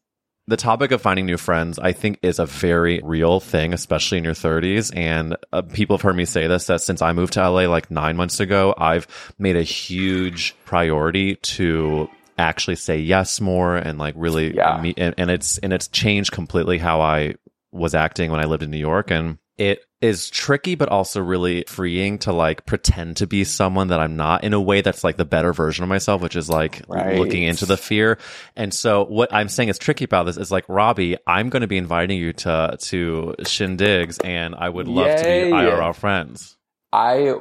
the 0.50 0.58
topic 0.58 0.92
of 0.92 1.02
finding 1.02 1.28
new 1.28 1.38
friends, 1.38 1.78
I 1.78 1.92
think, 1.92 2.20
is 2.24 2.40
a 2.40 2.46
very 2.46 3.00
real 3.04 3.40
thing, 3.40 3.72
especially 3.74 4.18
in 4.18 4.24
your 4.24 4.34
30s. 4.34 4.92
And 4.96 5.38
uh, 5.54 5.62
people 5.62 5.96
have 5.96 6.02
heard 6.02 6.16
me 6.16 6.26
say 6.26 6.48
this 6.48 6.66
that 6.68 6.82
since 6.82 7.02
I 7.02 7.14
moved 7.14 7.34
to 7.34 7.48
LA 7.48 7.68
like 7.68 7.92
nine 7.92 8.18
months 8.18 8.40
ago, 8.40 8.74
I've 8.78 9.08
made 9.38 9.56
a 9.56 9.62
huge 9.64 10.56
priority 10.66 11.36
to 11.36 12.10
actually 12.38 12.78
say 12.78 12.98
yes 12.98 13.40
more 13.40 13.76
and 13.76 14.00
like 14.00 14.16
really 14.18 14.56
Yeah. 14.56 14.80
meet. 14.82 14.98
And, 14.98 15.14
and 15.18 15.30
it's 15.30 15.60
and 15.60 15.72
it's 15.72 15.88
changed 15.88 16.32
completely 16.32 16.80
how 16.80 17.00
I 17.02 17.36
was 17.72 17.94
acting 17.94 18.32
when 18.32 18.40
I 18.40 18.46
lived 18.46 18.64
in 18.64 18.72
New 18.72 18.78
York. 18.78 19.12
And 19.12 19.38
it 19.58 19.86
is 20.02 20.30
tricky, 20.30 20.76
but 20.76 20.90
also 20.90 21.22
really 21.22 21.66
freeing 21.68 22.20
to 22.20 22.34
like 22.34 22.66
pretend 22.66 23.18
to 23.18 23.28
be 23.28 23.44
someone 23.44 23.90
that 23.90 24.00
I'm 24.00 24.16
not 24.16 24.44
in 24.44 24.54
a 24.54 24.62
way 24.62 24.82
that's 24.82 25.04
like 25.04 25.18
the 25.18 25.26
better 25.26 25.54
version 25.54 25.84
of 25.84 25.90
myself, 25.90 26.22
which 26.22 26.36
is 26.38 26.50
like 26.50 26.84
Right. 26.88 27.16
looking 27.18 27.44
into 27.44 27.66
the 27.66 27.78
fear. 27.78 28.18
And 28.56 28.74
so 28.74 29.06
what 29.06 29.34
I'm 29.34 29.50
saying 29.50 29.70
is 29.70 29.80
tricky 29.80 30.06
about 30.06 30.26
this 30.26 30.38
is 30.38 30.52
like, 30.52 30.66
Robbie, 30.70 31.18
I'm 31.28 31.50
going 31.50 31.62
to 31.62 31.68
be 31.68 31.78
inviting 31.78 32.20
you 32.20 32.34
to, 32.34 32.78
to 32.80 33.36
shindigs 33.42 34.20
and 34.24 34.56
I 34.56 34.70
would 34.70 34.88
love 34.88 35.16
to 35.18 35.26
Yay. 35.26 35.28
be 35.28 35.48
IRL 35.52 35.96
friends. 35.96 36.58
I 36.94 37.34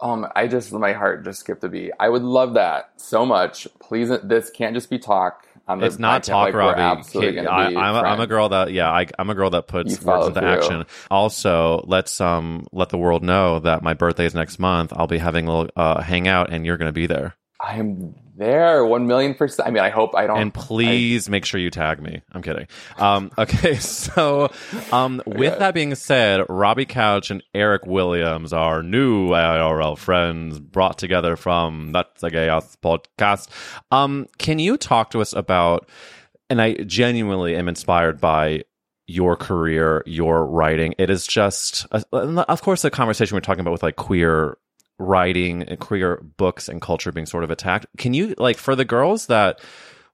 um 0.00 0.28
I 0.36 0.48
just 0.48 0.72
my 0.72 0.92
heart 0.94 1.24
just 1.24 1.40
skipped 1.40 1.64
a 1.64 1.70
beat. 1.70 1.92
I 2.00 2.10
would 2.10 2.22
love 2.22 2.54
that 2.54 2.92
so 2.98 3.26
much. 3.26 3.68
Please 3.80 4.10
this 4.24 4.50
can't 4.50 4.74
just 4.76 4.90
be 4.90 5.00
talk. 5.00 5.47
The 5.76 5.84
It's 5.86 5.98
not 5.98 6.22
podcast. 6.22 6.26
talk, 6.26 6.44
Like, 6.46 6.54
Robbie. 6.54 6.80
absolutely 6.80 7.46
I, 7.46 7.66
I'm, 7.66 7.76
a, 7.94 7.98
I'm 8.00 8.20
a 8.20 8.26
girl 8.26 8.48
that, 8.48 8.72
yeah, 8.72 8.90
I, 8.90 9.06
I'm 9.18 9.28
a 9.30 9.34
girl 9.34 9.50
that 9.50 9.66
puts 9.68 10.00
words 10.02 10.28
into 10.28 10.40
through. 10.40 10.48
action. 10.48 10.86
Also, 11.10 11.84
let's 11.86 12.20
um 12.20 12.66
let 12.72 12.88
the 12.88 12.98
world 12.98 13.22
know 13.22 13.58
that 13.60 13.82
my 13.82 13.94
birthday 13.94 14.24
is 14.26 14.34
next 14.34 14.58
month. 14.58 14.92
I'll 14.96 15.06
be 15.06 15.18
having 15.18 15.46
a 15.46 15.50
little 15.56 15.70
uh, 15.76 16.00
hangout, 16.02 16.50
and 16.52 16.64
you're 16.64 16.76
going 16.78 16.88
to 16.88 16.92
be 16.92 17.06
there. 17.06 17.34
I 17.68 17.74
am 17.76 18.14
there, 18.34 18.82
one 18.86 19.06
million 19.06 19.34
percent. 19.34 19.68
I 19.68 19.70
mean, 19.70 19.82
I 19.82 19.90
hope 19.90 20.14
I 20.14 20.26
don't. 20.26 20.38
and 20.38 20.54
please 20.54 21.28
make 21.28 21.44
sure 21.44 21.60
you 21.60 21.68
tag 21.68 22.00
me. 22.00 22.22
I'm 22.32 22.40
kidding. 22.40 22.66
Um, 22.96 23.30
okay, 23.38 23.74
so 23.74 24.50
um, 24.90 25.20
with 25.26 25.58
that 25.58 25.74
being 25.74 25.94
said, 25.94 26.46
Robbie 26.48 26.86
Couch 26.86 27.30
and 27.30 27.42
Eric 27.54 27.84
Williams 27.84 28.54
are 28.54 28.82
new 28.82 29.28
IRL 29.28 29.98
friends 29.98 30.58
brought 30.58 30.96
together 30.96 31.36
from 31.36 31.92
That's 31.92 32.22
a 32.22 32.30
Gay 32.30 32.48
Ass 32.48 32.74
podcast. 32.82 33.48
Um, 33.90 34.28
can 34.38 34.58
you 34.58 34.78
talk 34.78 35.10
to 35.10 35.20
us 35.20 35.34
about? 35.34 35.88
And 36.48 36.62
I 36.62 36.72
genuinely 36.72 37.54
am 37.54 37.68
inspired 37.68 38.18
by 38.18 38.64
your 39.06 39.36
career, 39.36 40.02
your 40.06 40.46
writing. 40.46 40.94
It 40.96 41.10
is 41.10 41.26
just, 41.26 41.86
uh, 41.92 42.00
of 42.48 42.62
course, 42.62 42.80
the 42.80 42.90
conversation 42.90 43.34
we're 43.34 43.42
talking 43.42 43.60
about 43.60 43.72
with 43.72 43.82
like 43.82 43.96
queer 43.96 44.56
writing 44.98 45.62
and 45.62 45.78
queer 45.78 46.22
books 46.36 46.68
and 46.68 46.82
culture 46.82 47.12
being 47.12 47.26
sort 47.26 47.44
of 47.44 47.50
attacked. 47.50 47.86
Can 47.96 48.14
you 48.14 48.34
like 48.38 48.56
for 48.56 48.74
the 48.74 48.84
girls 48.84 49.26
that 49.26 49.60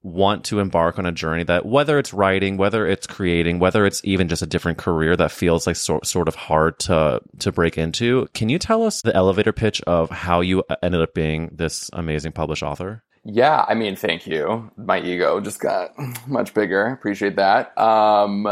want 0.05 0.45
to 0.45 0.61
embark 0.61 0.99
on 0.99 1.07
a 1.07 1.13
journey 1.13 1.43
that 1.45 1.65
whether 1.65 1.99
it's 1.99 2.13
writing, 2.13 2.59
whether 2.59 2.87
it's 2.87 3.07
creating, 3.07 3.59
whether 3.59 3.87
it's 3.87 4.03
even 4.05 4.29
just 4.29 4.43
a 4.43 4.47
different 4.47 4.77
career 4.77 5.17
that 5.17 5.33
feels 5.33 5.67
like 5.67 5.77
sort 5.77 6.07
sort 6.07 6.29
of 6.29 6.35
hard 6.35 6.79
to 6.79 7.21
to 7.39 7.51
break 7.51 7.79
into, 7.79 8.29
can 8.35 8.51
you 8.51 8.59
tell 8.59 8.85
us 8.85 9.01
the 9.03 9.15
elevator 9.17 9.53
pitch 9.53 9.81
of 9.83 10.11
how 10.11 10.43
you 10.43 10.63
ended 10.83 11.01
up 11.01 11.15
being 11.15 11.49
this 11.53 11.91
amazing 11.95 12.33
published 12.33 12.63
author? 12.63 13.03
Yeah, 13.25 13.65
I 13.67 13.73
mean, 13.73 13.97
thank 13.97 14.27
you. 14.27 14.71
My 14.77 15.01
ego 15.01 15.41
just 15.41 15.59
got 15.59 15.93
much 16.27 16.53
bigger. 16.53 16.87
Appreciate 16.89 17.37
that. 17.37 17.77
Um, 17.79 18.47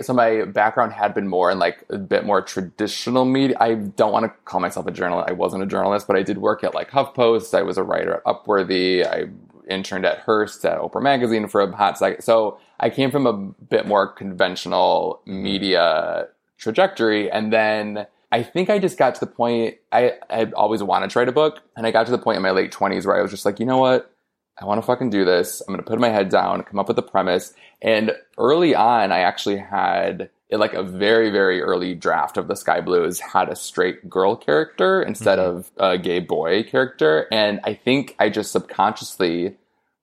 so 0.00 0.12
my 0.12 0.44
background 0.44 0.92
had 0.92 1.14
been 1.14 1.28
more 1.28 1.50
in 1.50 1.58
like 1.58 1.84
a 1.90 1.98
bit 1.98 2.24
more 2.24 2.42
traditional 2.42 3.24
media. 3.24 3.56
I 3.60 3.74
don't 3.74 4.12
want 4.12 4.24
to 4.24 4.32
call 4.44 4.60
myself 4.60 4.86
a 4.86 4.90
journalist. 4.90 5.28
I 5.28 5.32
wasn't 5.32 5.62
a 5.62 5.66
journalist, 5.66 6.06
but 6.06 6.16
I 6.16 6.22
did 6.22 6.38
work 6.38 6.64
at 6.64 6.74
like 6.74 6.90
HuffPost. 6.90 7.56
I 7.56 7.62
was 7.62 7.78
a 7.78 7.82
writer 7.82 8.14
at 8.14 8.24
Upworthy. 8.24 9.06
I 9.06 9.26
interned 9.68 10.04
at 10.04 10.18
Hearst 10.20 10.64
at 10.64 10.78
Oprah 10.78 11.02
Magazine 11.02 11.48
for 11.48 11.60
a 11.60 11.76
hot 11.76 11.98
second. 11.98 12.22
So 12.22 12.58
I 12.80 12.90
came 12.90 13.10
from 13.10 13.26
a 13.26 13.32
bit 13.32 13.86
more 13.86 14.08
conventional 14.08 15.22
mm-hmm. 15.26 15.42
media 15.42 16.28
trajectory, 16.58 17.30
and 17.30 17.52
then 17.52 18.06
I 18.30 18.42
think 18.42 18.70
I 18.70 18.78
just 18.78 18.98
got 18.98 19.14
to 19.14 19.20
the 19.20 19.26
point 19.26 19.76
I 19.90 20.14
I 20.30 20.50
always 20.56 20.82
wanted 20.82 21.10
to 21.10 21.18
write 21.18 21.28
a 21.28 21.32
book, 21.32 21.60
and 21.76 21.86
I 21.86 21.90
got 21.90 22.06
to 22.06 22.12
the 22.12 22.18
point 22.18 22.36
in 22.36 22.42
my 22.42 22.50
late 22.50 22.72
twenties 22.72 23.06
where 23.06 23.16
I 23.16 23.22
was 23.22 23.30
just 23.30 23.44
like, 23.44 23.60
you 23.60 23.66
know 23.66 23.78
what, 23.78 24.11
I 24.60 24.64
want 24.64 24.80
to 24.80 24.86
fucking 24.86 25.10
do 25.10 25.24
this. 25.24 25.62
I'm 25.66 25.72
gonna 25.72 25.82
put 25.82 25.98
my 25.98 26.10
head 26.10 26.28
down, 26.28 26.62
come 26.62 26.78
up 26.78 26.88
with 26.88 26.98
a 26.98 27.02
premise, 27.02 27.54
and 27.80 28.12
early 28.38 28.74
on, 28.74 29.12
I 29.12 29.20
actually 29.20 29.58
had 29.58 30.30
like 30.50 30.74
a 30.74 30.82
very 30.82 31.30
very 31.30 31.62
early 31.62 31.94
draft 31.94 32.36
of 32.36 32.46
the 32.46 32.54
Sky 32.54 32.80
Blues 32.80 33.18
had 33.18 33.48
a 33.48 33.56
straight 33.56 34.10
girl 34.10 34.36
character 34.36 35.02
instead 35.02 35.38
mm-hmm. 35.38 35.56
of 35.56 35.70
a 35.78 35.96
gay 35.98 36.20
boy 36.20 36.62
character, 36.64 37.26
and 37.32 37.60
I 37.64 37.74
think 37.74 38.14
I 38.18 38.28
just 38.28 38.52
subconsciously 38.52 39.56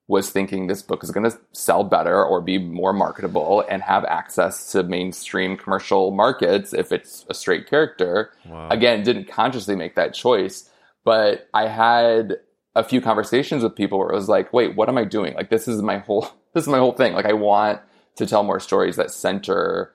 was 0.09 0.31
thinking 0.31 0.65
this 0.65 0.81
book 0.81 1.03
is 1.03 1.11
going 1.11 1.29
to 1.29 1.39
sell 1.51 1.83
better 1.83 2.25
or 2.25 2.41
be 2.41 2.57
more 2.57 2.91
marketable 2.91 3.63
and 3.69 3.83
have 3.83 4.03
access 4.05 4.71
to 4.71 4.81
mainstream 4.81 5.55
commercial 5.55 6.09
markets 6.09 6.73
if 6.73 6.91
it's 6.91 7.27
a 7.29 7.33
straight 7.35 7.69
character. 7.69 8.31
Wow. 8.43 8.69
Again, 8.69 9.03
didn't 9.03 9.27
consciously 9.27 9.75
make 9.75 9.93
that 9.95 10.15
choice, 10.15 10.67
but 11.05 11.47
I 11.53 11.67
had 11.67 12.39
a 12.75 12.83
few 12.83 13.01
conversations 13.01 13.63
with 13.63 13.75
people 13.75 13.99
where 13.99 14.09
it 14.09 14.15
was 14.15 14.29
like, 14.29 14.53
wait, 14.53 14.75
what 14.75 14.89
am 14.89 14.97
I 14.97 15.03
doing? 15.03 15.33
Like 15.33 15.49
this 15.49 15.67
is 15.67 15.81
my 15.81 15.99
whole 15.99 16.29
this 16.53 16.63
is 16.63 16.69
my 16.69 16.77
whole 16.77 16.93
thing. 16.93 17.13
Like 17.13 17.25
I 17.25 17.33
want 17.33 17.81
to 18.15 18.25
tell 18.25 18.43
more 18.43 18.59
stories 18.59 18.95
that 18.97 19.11
center 19.11 19.93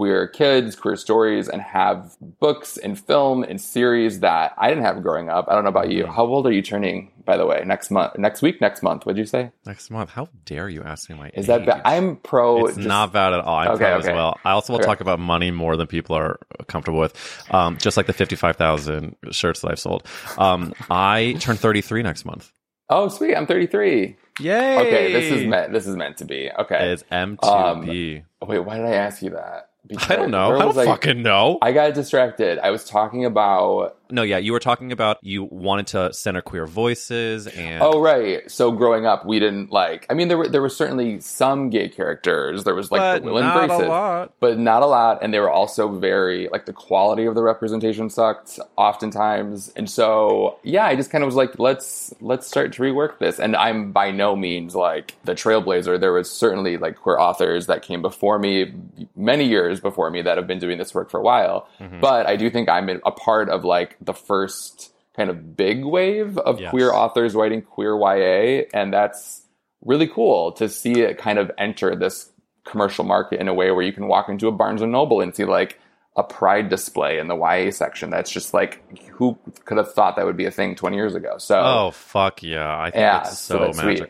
queer 0.00 0.26
kids, 0.26 0.74
queer 0.76 0.96
stories, 0.96 1.46
and 1.46 1.60
have 1.60 2.16
books 2.40 2.78
and 2.78 2.98
film 2.98 3.42
and 3.42 3.60
series 3.60 4.20
that 4.20 4.54
I 4.56 4.70
didn't 4.70 4.84
have 4.84 5.02
growing 5.02 5.28
up. 5.28 5.44
I 5.46 5.52
don't 5.54 5.62
know 5.62 5.68
about 5.68 5.90
you. 5.90 6.06
How 6.06 6.24
old 6.24 6.46
are 6.46 6.50
you 6.52 6.62
turning, 6.62 7.12
by 7.26 7.36
the 7.36 7.44
way? 7.44 7.62
Next 7.66 7.90
month, 7.90 8.16
next 8.16 8.40
week, 8.40 8.62
next 8.62 8.82
month? 8.82 9.04
Would 9.04 9.18
you 9.18 9.26
say? 9.26 9.52
Next 9.66 9.90
month. 9.90 10.08
How 10.08 10.30
dare 10.46 10.70
you 10.70 10.82
ask 10.82 11.10
me 11.10 11.16
my 11.16 11.30
Is 11.34 11.48
that 11.48 11.66
bad? 11.66 11.82
I'm 11.84 12.16
pro. 12.16 12.64
It's 12.64 12.76
just- 12.76 12.88
not 12.88 13.12
bad 13.12 13.34
at 13.34 13.40
all. 13.40 13.56
I'm 13.58 13.68
Okay, 13.72 13.84
pro 13.84 13.98
as 13.98 14.06
okay. 14.06 14.14
well. 14.14 14.38
I 14.42 14.52
also 14.52 14.72
will 14.72 14.80
Okay. 14.80 14.86
talk 14.86 15.02
about 15.02 15.20
money 15.20 15.50
more 15.50 15.76
than 15.76 15.86
people 15.86 16.16
are 16.16 16.38
comfortable 16.66 16.98
with. 16.98 17.14
Um, 17.50 17.76
just 17.76 17.98
like 17.98 18.06
the 18.06 18.14
55,000 18.14 19.16
shirts 19.32 19.60
that 19.60 19.70
I've 19.72 19.78
sold. 19.78 20.06
Um, 20.38 20.72
I 20.88 21.36
turn 21.40 21.56
33 21.56 22.02
next 22.02 22.24
month. 22.24 22.50
Oh, 22.88 23.08
sweet! 23.08 23.36
I'm 23.36 23.46
33. 23.46 24.16
Yay! 24.40 24.78
Okay, 24.78 25.12
this 25.12 25.30
is 25.30 25.46
meant. 25.46 25.72
This 25.74 25.86
is 25.86 25.94
meant 25.94 26.16
to 26.16 26.24
be. 26.24 26.50
Okay. 26.58 26.90
It's 26.90 27.04
M2B. 27.12 28.24
Wait, 28.42 28.58
why 28.60 28.78
did 28.78 28.86
I 28.86 28.94
ask 28.94 29.22
you 29.22 29.30
that? 29.30 29.69
I 30.08 30.16
don't 30.16 30.30
know. 30.30 30.56
I 30.56 30.58
don't 30.62 30.74
fucking 30.74 31.22
know. 31.22 31.58
I 31.62 31.72
got 31.72 31.94
distracted. 31.94 32.58
I 32.58 32.70
was 32.70 32.84
talking 32.84 33.24
about. 33.24 33.96
no, 34.10 34.22
yeah, 34.22 34.38
you 34.38 34.52
were 34.52 34.60
talking 34.60 34.92
about 34.92 35.18
you 35.22 35.44
wanted 35.44 35.86
to 35.88 36.12
center 36.12 36.42
queer 36.42 36.66
voices 36.66 37.46
and 37.46 37.82
Oh 37.82 38.00
right. 38.00 38.48
So 38.50 38.70
growing 38.72 39.06
up, 39.06 39.24
we 39.26 39.40
didn't 39.40 39.70
like. 39.72 40.06
I 40.10 40.14
mean, 40.14 40.28
there 40.28 40.38
were 40.38 40.48
there 40.48 40.60
were 40.60 40.68
certainly 40.68 41.20
some 41.20 41.70
gay 41.70 41.88
characters. 41.88 42.64
There 42.64 42.74
was 42.74 42.90
like 42.90 43.00
But 43.00 43.18
the 43.24 43.26
Will 43.32 43.38
and 43.38 43.46
not 43.46 43.64
a 43.64 43.66
Graces, 43.68 43.88
lot. 43.88 44.32
but 44.38 44.58
not 44.58 44.82
a 44.82 44.86
lot. 44.86 45.22
And 45.22 45.32
they 45.34 45.40
were 45.40 45.50
also 45.50 45.88
very 45.88 46.48
like 46.48 46.66
the 46.66 46.72
quality 46.72 47.24
of 47.24 47.34
the 47.34 47.42
representation 47.42 48.10
sucked 48.10 48.58
oftentimes. 48.76 49.72
And 49.76 49.88
so 49.88 50.58
yeah, 50.62 50.84
I 50.86 50.94
just 50.96 51.10
kind 51.10 51.24
of 51.24 51.26
was 51.26 51.36
like, 51.36 51.58
let's 51.58 52.12
let's 52.20 52.46
start 52.46 52.72
to 52.74 52.82
rework 52.82 53.18
this. 53.18 53.38
And 53.38 53.56
I'm 53.56 53.92
by 53.92 54.10
no 54.10 54.36
means 54.36 54.74
like 54.74 55.14
the 55.24 55.32
trailblazer. 55.34 55.98
There 55.98 56.12
was 56.12 56.30
certainly 56.30 56.76
like 56.76 56.96
queer 56.96 57.18
authors 57.18 57.66
that 57.66 57.82
came 57.82 58.02
before 58.02 58.38
me, 58.38 58.72
many 59.16 59.44
years 59.46 59.69
before 59.78 60.10
me, 60.10 60.22
that 60.22 60.36
have 60.38 60.48
been 60.48 60.58
doing 60.58 60.78
this 60.78 60.92
work 60.92 61.10
for 61.10 61.20
a 61.20 61.22
while. 61.22 61.68
Mm-hmm. 61.78 62.00
But 62.00 62.26
I 62.26 62.34
do 62.34 62.50
think 62.50 62.68
I'm 62.68 62.88
a 62.88 63.12
part 63.12 63.48
of 63.48 63.64
like 63.64 63.96
the 64.00 64.14
first 64.14 64.92
kind 65.14 65.30
of 65.30 65.56
big 65.56 65.84
wave 65.84 66.38
of 66.38 66.60
Yes. 66.60 66.70
queer 66.70 66.90
authors 66.92 67.34
writing 67.34 67.62
queer 67.62 67.94
YA, 67.96 68.64
and 68.74 68.92
that's 68.92 69.42
really 69.84 70.08
cool 70.08 70.52
to 70.52 70.68
see 70.68 71.00
it 71.02 71.18
kind 71.18 71.38
of 71.38 71.50
enter 71.58 71.94
this 71.94 72.32
commercial 72.64 73.04
market 73.04 73.40
in 73.40 73.48
a 73.48 73.54
way 73.54 73.70
where 73.70 73.82
you 73.82 73.92
can 73.92 74.06
walk 74.08 74.28
into 74.28 74.48
a 74.48 74.52
Barnes 74.52 74.82
and 74.82 74.92
Noble 74.92 75.20
and 75.20 75.34
see 75.34 75.44
like 75.44 75.78
a 76.16 76.22
pride 76.22 76.68
display 76.68 77.18
in 77.18 77.28
the 77.28 77.36
YA 77.36 77.70
section. 77.70 78.10
That's 78.10 78.30
just 78.30 78.52
like 78.52 78.82
who 79.12 79.38
could 79.64 79.78
have 79.78 79.92
thought 79.94 80.16
that 80.16 80.26
would 80.26 80.36
be 80.36 80.44
a 80.44 80.50
thing 80.50 80.74
20 80.74 80.96
years 80.96 81.14
ago. 81.14 81.38
So 81.38 81.58
Oh 81.58 81.90
fuck 81.92 82.42
yeah! 82.42 82.78
I 82.78 82.90
think 82.90 83.00
Yeah, 83.00 83.20
it's 83.20 83.38
so 83.38 83.58
so, 83.58 83.64
that's 83.64 83.78
sweet. 83.78 84.00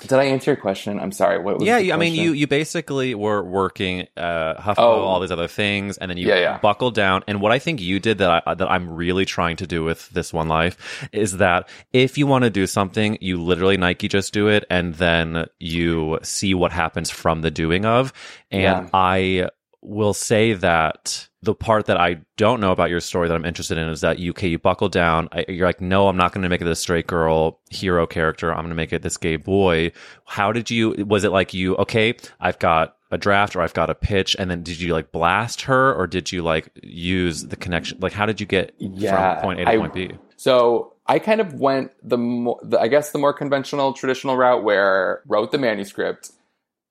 Did 0.00 0.12
I 0.12 0.24
answer 0.24 0.52
your 0.52 0.56
question? 0.56 1.00
I'm 1.00 1.10
sorry. 1.12 1.38
What 1.40 1.58
was 1.58 1.66
yeah, 1.66 1.92
I 1.92 1.96
mean, 1.96 2.14
you 2.14 2.32
you 2.32 2.46
basically 2.46 3.14
were 3.14 3.42
working 3.42 4.06
uh, 4.16 4.74
Oh. 4.76 4.82
all 5.02 5.18
these 5.20 5.32
other 5.32 5.48
things, 5.48 5.98
and 5.98 6.08
then 6.10 6.16
you 6.18 6.28
Yeah, 6.28 6.36
yeah. 6.38 6.58
buckled 6.58 6.94
down. 6.94 7.24
And 7.26 7.40
what 7.40 7.50
I 7.50 7.58
think 7.58 7.80
you 7.80 7.98
did 7.98 8.18
that 8.18 8.42
I, 8.46 8.54
that 8.54 8.70
I'm 8.70 8.90
really 8.94 9.24
trying 9.24 9.56
to 9.56 9.66
do 9.66 9.82
with 9.82 10.08
this 10.10 10.32
one 10.32 10.46
life 10.48 11.08
is 11.12 11.38
that 11.38 11.68
if 11.92 12.16
you 12.16 12.26
want 12.26 12.44
to 12.44 12.50
do 12.50 12.66
something, 12.66 13.18
you 13.20 13.42
literally 13.42 13.76
Nike 13.76 14.06
just 14.08 14.32
do 14.32 14.48
it, 14.48 14.64
and 14.70 14.94
then 14.94 15.46
you 15.58 16.18
see 16.22 16.54
what 16.54 16.70
happens 16.72 17.10
from 17.10 17.42
the 17.42 17.50
doing 17.50 17.84
of. 17.84 18.12
And 18.50 18.62
Yeah. 18.62 18.88
I 18.94 19.48
will 19.80 20.14
say 20.14 20.52
that 20.54 21.28
the 21.42 21.54
part 21.54 21.86
that 21.86 21.96
I 21.96 22.20
don't 22.36 22.60
know 22.60 22.72
about 22.72 22.90
your 22.90 23.00
story 23.00 23.28
that 23.28 23.34
I'm 23.34 23.44
interested 23.44 23.78
in 23.78 23.88
is 23.88 24.00
that 24.00 24.18
you 24.18 24.30
okay, 24.32 24.48
you 24.48 24.58
buckle 24.58 24.88
down. 24.88 25.28
I, 25.32 25.44
you're 25.48 25.66
like, 25.66 25.80
no, 25.80 26.08
I'm 26.08 26.16
not 26.16 26.32
going 26.32 26.42
to 26.42 26.48
make 26.48 26.60
it 26.60 26.64
this 26.64 26.80
straight 26.80 27.06
girl 27.06 27.60
hero 27.70 28.06
character. 28.06 28.50
I'm 28.50 28.58
going 28.58 28.70
to 28.70 28.74
make 28.74 28.92
it 28.92 29.02
this 29.02 29.16
gay 29.16 29.36
boy. 29.36 29.92
How 30.26 30.50
did 30.52 30.70
you? 30.70 30.90
Was 31.06 31.24
it 31.24 31.30
like 31.30 31.54
you? 31.54 31.76
Okay, 31.76 32.14
I've 32.40 32.58
got 32.58 32.96
a 33.10 33.16
draft 33.18 33.54
or 33.56 33.62
I've 33.62 33.72
got 33.72 33.88
a 33.88 33.94
pitch, 33.94 34.34
and 34.38 34.50
then 34.50 34.62
did 34.62 34.80
you 34.80 34.92
like 34.92 35.12
blast 35.12 35.62
her 35.62 35.94
or 35.94 36.06
did 36.06 36.32
you 36.32 36.42
like 36.42 36.70
use 36.82 37.44
the 37.46 37.56
connection? 37.56 37.98
Like, 38.00 38.12
how 38.12 38.26
did 38.26 38.40
you 38.40 38.46
get 38.46 38.74
Yeah, 38.78 39.34
from 39.36 39.42
point 39.44 39.60
A 39.60 39.64
to 39.64 39.70
I- 39.70 39.76
point 39.78 39.94
B? 39.94 40.10
So 40.36 40.94
I 41.06 41.18
kind 41.18 41.40
of 41.40 41.54
went 41.54 41.90
the, 42.08 42.18
mo- 42.18 42.60
the 42.62 42.78
I 42.78 42.86
guess 42.88 43.10
the 43.10 43.18
more 43.18 43.32
conventional 43.32 43.92
traditional 43.92 44.36
route 44.36 44.62
where 44.62 45.22
wrote 45.26 45.50
the 45.52 45.58
manuscript. 45.58 46.30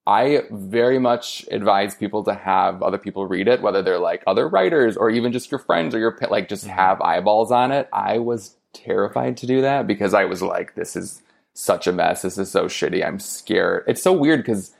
I 0.08 0.44
very 0.50 0.98
much 0.98 1.44
advise 1.50 1.94
people 1.94 2.24
to 2.24 2.32
have 2.32 2.82
other 2.82 2.96
people 2.96 3.26
read 3.26 3.46
it, 3.46 3.60
whether 3.60 3.82
they're 3.82 3.98
like 3.98 4.22
other 4.26 4.48
writers 4.48 4.96
or 4.96 5.10
even 5.10 5.32
just 5.32 5.50
your 5.50 5.58
friends 5.58 5.94
or 5.94 5.98
your 5.98 6.16
like 6.30 6.48
just 6.48 6.64
mm-hmm. 6.64 6.74
have 6.74 7.02
eyeballs 7.02 7.52
on 7.52 7.72
it. 7.72 7.90
I 7.92 8.16
was 8.16 8.56
terrified 8.72 9.36
to 9.36 9.46
do 9.46 9.60
that 9.60 9.86
because 9.86 10.14
I 10.14 10.24
was 10.24 10.40
like, 10.40 10.74
this 10.74 10.96
is 10.96 11.20
such 11.52 11.86
a 11.86 11.92
mess. 11.92 12.22
This 12.22 12.38
is 12.38 12.50
so 12.50 12.64
shitty. 12.64 13.06
I'm 13.06 13.18
scared. 13.18 13.84
It's 13.86 14.02
so 14.02 14.14
weird 14.14 14.40
because 14.40 14.74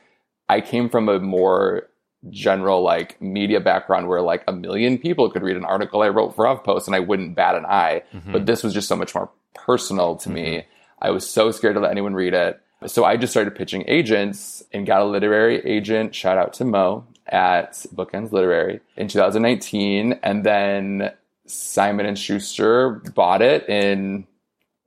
I 0.49 0.61
came 0.61 0.89
from 0.89 1.07
a 1.07 1.19
more 1.19 1.87
general 2.31 2.81
like 2.81 3.21
media 3.21 3.59
background 3.59 4.07
where 4.07 4.21
like 4.21 4.43
a 4.47 4.51
million 4.51 4.97
people 4.97 5.29
could 5.29 5.43
read 5.43 5.57
an 5.57 5.63
article 5.63 6.01
I 6.01 6.09
wrote 6.09 6.35
for 6.35 6.45
HuffPost 6.45 6.87
and 6.87 6.95
I 6.95 7.01
wouldn't 7.01 7.35
bat 7.35 7.53
an 7.53 7.67
eye. 7.67 8.01
Mm-hmm. 8.15 8.31
But 8.31 8.47
this 8.47 8.63
was 8.63 8.73
just 8.73 8.87
so 8.87 8.95
much 8.95 9.13
more 9.13 9.29
personal 9.53 10.15
to 10.15 10.29
me. 10.31 10.57
Mm-hmm. 10.57 10.69
I 11.03 11.11
was 11.11 11.29
so 11.29 11.51
scared 11.51 11.75
to 11.75 11.81
let 11.81 11.91
anyone 11.91 12.15
read 12.15 12.33
it. 12.33 12.59
So 12.87 13.03
I 13.03 13.17
just 13.17 13.33
started 13.33 13.55
pitching 13.55 13.83
agents 13.87 14.63
and 14.71 14.85
got 14.87 15.01
a 15.01 15.05
literary 15.05 15.59
agent. 15.65 16.15
Shout 16.15 16.37
out 16.37 16.53
to 16.53 16.65
Mo 16.65 17.05
at 17.27 17.73
Bookends 17.93 18.31
Literary 18.31 18.79
in 18.95 19.07
2019, 19.07 20.19
and 20.23 20.45
then 20.45 21.11
Simon 21.45 22.05
and 22.05 22.17
Schuster 22.17 23.01
bought 23.13 23.41
it 23.41 23.67
in 23.67 24.25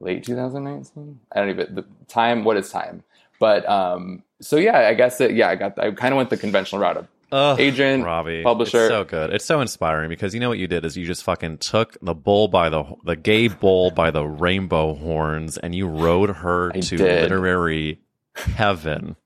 late 0.01 0.25
2019. 0.25 1.21
I 1.33 1.41
don't 1.41 1.51
even 1.51 1.75
the 1.75 1.85
time. 2.09 2.45
What 2.45 2.57
is 2.57 2.71
time? 2.71 3.05
But 3.39 3.69
um, 3.69 4.23
so 4.41 4.57
yeah, 4.57 4.89
I 4.89 4.95
guess 4.95 5.19
that 5.19 5.35
yeah, 5.35 5.49
I 5.49 5.57
got 5.57 5.79
I 5.79 5.91
kind 5.91 6.15
of 6.15 6.17
went 6.17 6.31
the 6.31 6.37
conventional 6.37 6.81
route 6.81 6.97
of 6.97 7.09
Ugh, 7.33 7.59
agent, 7.59 8.05
Robbie, 8.05 8.43
publisher. 8.43 8.79
It's 8.87 8.89
so 8.89 9.05
good. 9.05 9.33
It's 9.33 9.45
so 9.45 9.61
inspiring 9.61 10.09
because 10.09 10.35
you 10.35 10.41
know 10.41 10.49
what 10.49 10.59
you 10.59 10.67
did 10.67 10.85
is 10.85 10.97
you 10.97 11.07
just 11.07 11.25
fucking 11.25 11.59
took 11.59 11.97
the 12.03 12.15
bull 12.15 12.49
by 12.49 12.69
the 12.69 12.85
the 13.05 13.17
gay 13.17 13.49
bull 13.49 13.91
by 13.91 14.11
the 14.11 14.25
rainbow 14.25 14.95
horns 14.95 15.57
and 15.59 15.75
you 15.75 15.87
rode 15.89 16.31
her 16.31 16.71
I 16.75 16.81
to 16.81 16.97
did. 16.97 17.23
literary 17.23 18.01
heaven. 18.35 19.17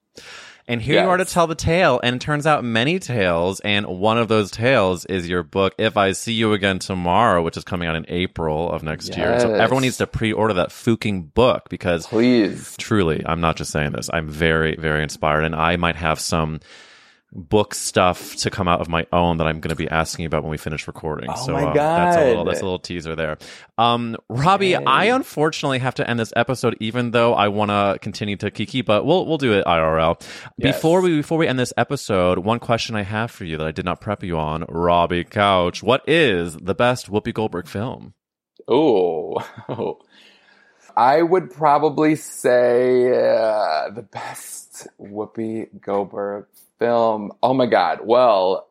And 0.68 0.82
here 0.82 1.00
you 1.00 1.09
are 1.09 1.16
to 1.16 1.24
tell 1.24 1.46
the 1.46 1.54
tale, 1.54 2.00
and 2.02 2.16
it 2.16 2.20
turns 2.20 2.44
out 2.44 2.64
many 2.64 2.98
tales, 2.98 3.61
and 3.61 3.86
one 3.86 4.18
of 4.18 4.26
those 4.26 4.50
tales 4.50 5.04
is 5.04 5.28
your 5.28 5.44
book, 5.44 5.74
If 5.78 5.96
I 5.96 6.11
See 6.11 6.32
You 6.32 6.54
Again 6.54 6.80
Tomorrow, 6.80 7.42
which 7.42 7.57
is 7.57 7.62
coming 7.62 7.86
out 7.88 7.94
in 7.94 8.04
April 8.09 8.72
of 8.72 8.82
next 8.82 9.16
year. 9.16 9.38
So 9.38 9.54
everyone 9.54 9.82
needs 9.82 9.98
to 9.98 10.09
pre-order 10.09 10.54
that 10.54 10.72
fucking 10.72 11.26
book 11.26 11.68
because 11.70 12.09
Please. 12.09 12.74
truly, 12.78 13.22
I'm 13.24 13.40
not 13.40 13.54
just 13.54 13.70
saying 13.70 13.92
this. 13.92 14.11
I'm 14.12 14.28
very, 14.28 14.74
very 14.74 15.04
inspired, 15.04 15.44
and 15.44 15.54
I 15.54 15.76
might 15.76 15.94
have 15.94 16.18
some 16.18 16.59
book 17.37 17.74
stuff 17.74 18.34
to 18.37 18.51
come 18.51 18.66
out 18.66 18.80
of 18.80 18.89
my 18.89 19.07
own 19.12 19.37
that 19.37 19.47
I'm 19.47 19.61
going 19.61 19.70
to 19.70 19.76
be 19.76 19.89
asking 19.89 20.22
you 20.22 20.26
about 20.26 20.43
when 20.43 20.51
we 20.51 20.57
finish 20.57 20.87
recording. 20.87 21.28
Oh 21.30 21.47
so 21.47 21.53
my 21.53 21.64
uh, 21.64 21.74
that's 21.74 22.16
a 22.16 22.24
little 22.24 22.45
God. 22.45 22.51
that's 22.51 22.61
a 22.61 22.64
little 22.64 22.78
teaser 22.78 23.14
there. 23.14 23.37
Um, 23.76 24.16
Robbie, 24.28 24.74
I 24.74 25.05
unfortunately 25.05 25.78
have 25.80 25.95
to 25.97 26.09
end 26.09 26.18
this 26.18 26.32
episode, 26.34 26.76
even 26.80 27.11
though 27.11 27.34
I 27.34 27.49
want 27.49 27.70
to 27.70 27.99
continue 28.01 28.37
to 28.37 28.51
kiki, 28.51 28.80
but 28.80 29.05
we'll 29.05 29.26
we'll 29.26 29.39
do 29.39 29.53
it 29.53 29.64
IRL. 29.66 30.20
Yes. 30.57 30.76
Before 30.76 31.01
we 31.01 31.16
before 31.18 31.39
we 31.39 31.47
end 31.47 31.59
this 31.59 31.74
episode, 31.76 32.39
one 32.39 32.59
question 32.59 32.97
I 32.97 33.03
have 33.03 33.30
for 33.30 33.45
you 33.45 33.59
that 33.59 33.66
I 33.66 33.72
did 33.72 33.84
not 33.84 34.01
prep 34.01 34.22
you 34.22 34.39
on, 34.39 34.64
Robbie 34.68 35.24
Couch. 35.24 35.82
What 35.82 36.09
is 36.09 36.57
the 36.57 36.74
best 36.74 37.11
Whoopi 37.11 37.34
Goldberg 37.34 37.68
film? 37.68 38.14
Oh, 38.66 39.45
I 40.97 41.20
would 41.20 41.51
probably 41.51 42.16
say 42.16 43.09
uh, 43.11 43.91
the 43.91 44.07
best 44.11 44.89
Whoopi 44.99 45.68
Goldberg 45.80 46.47
film. 46.78 47.32
Oh 47.42 47.54
my 47.54 47.66
god! 47.66 48.00
Well, 48.02 48.68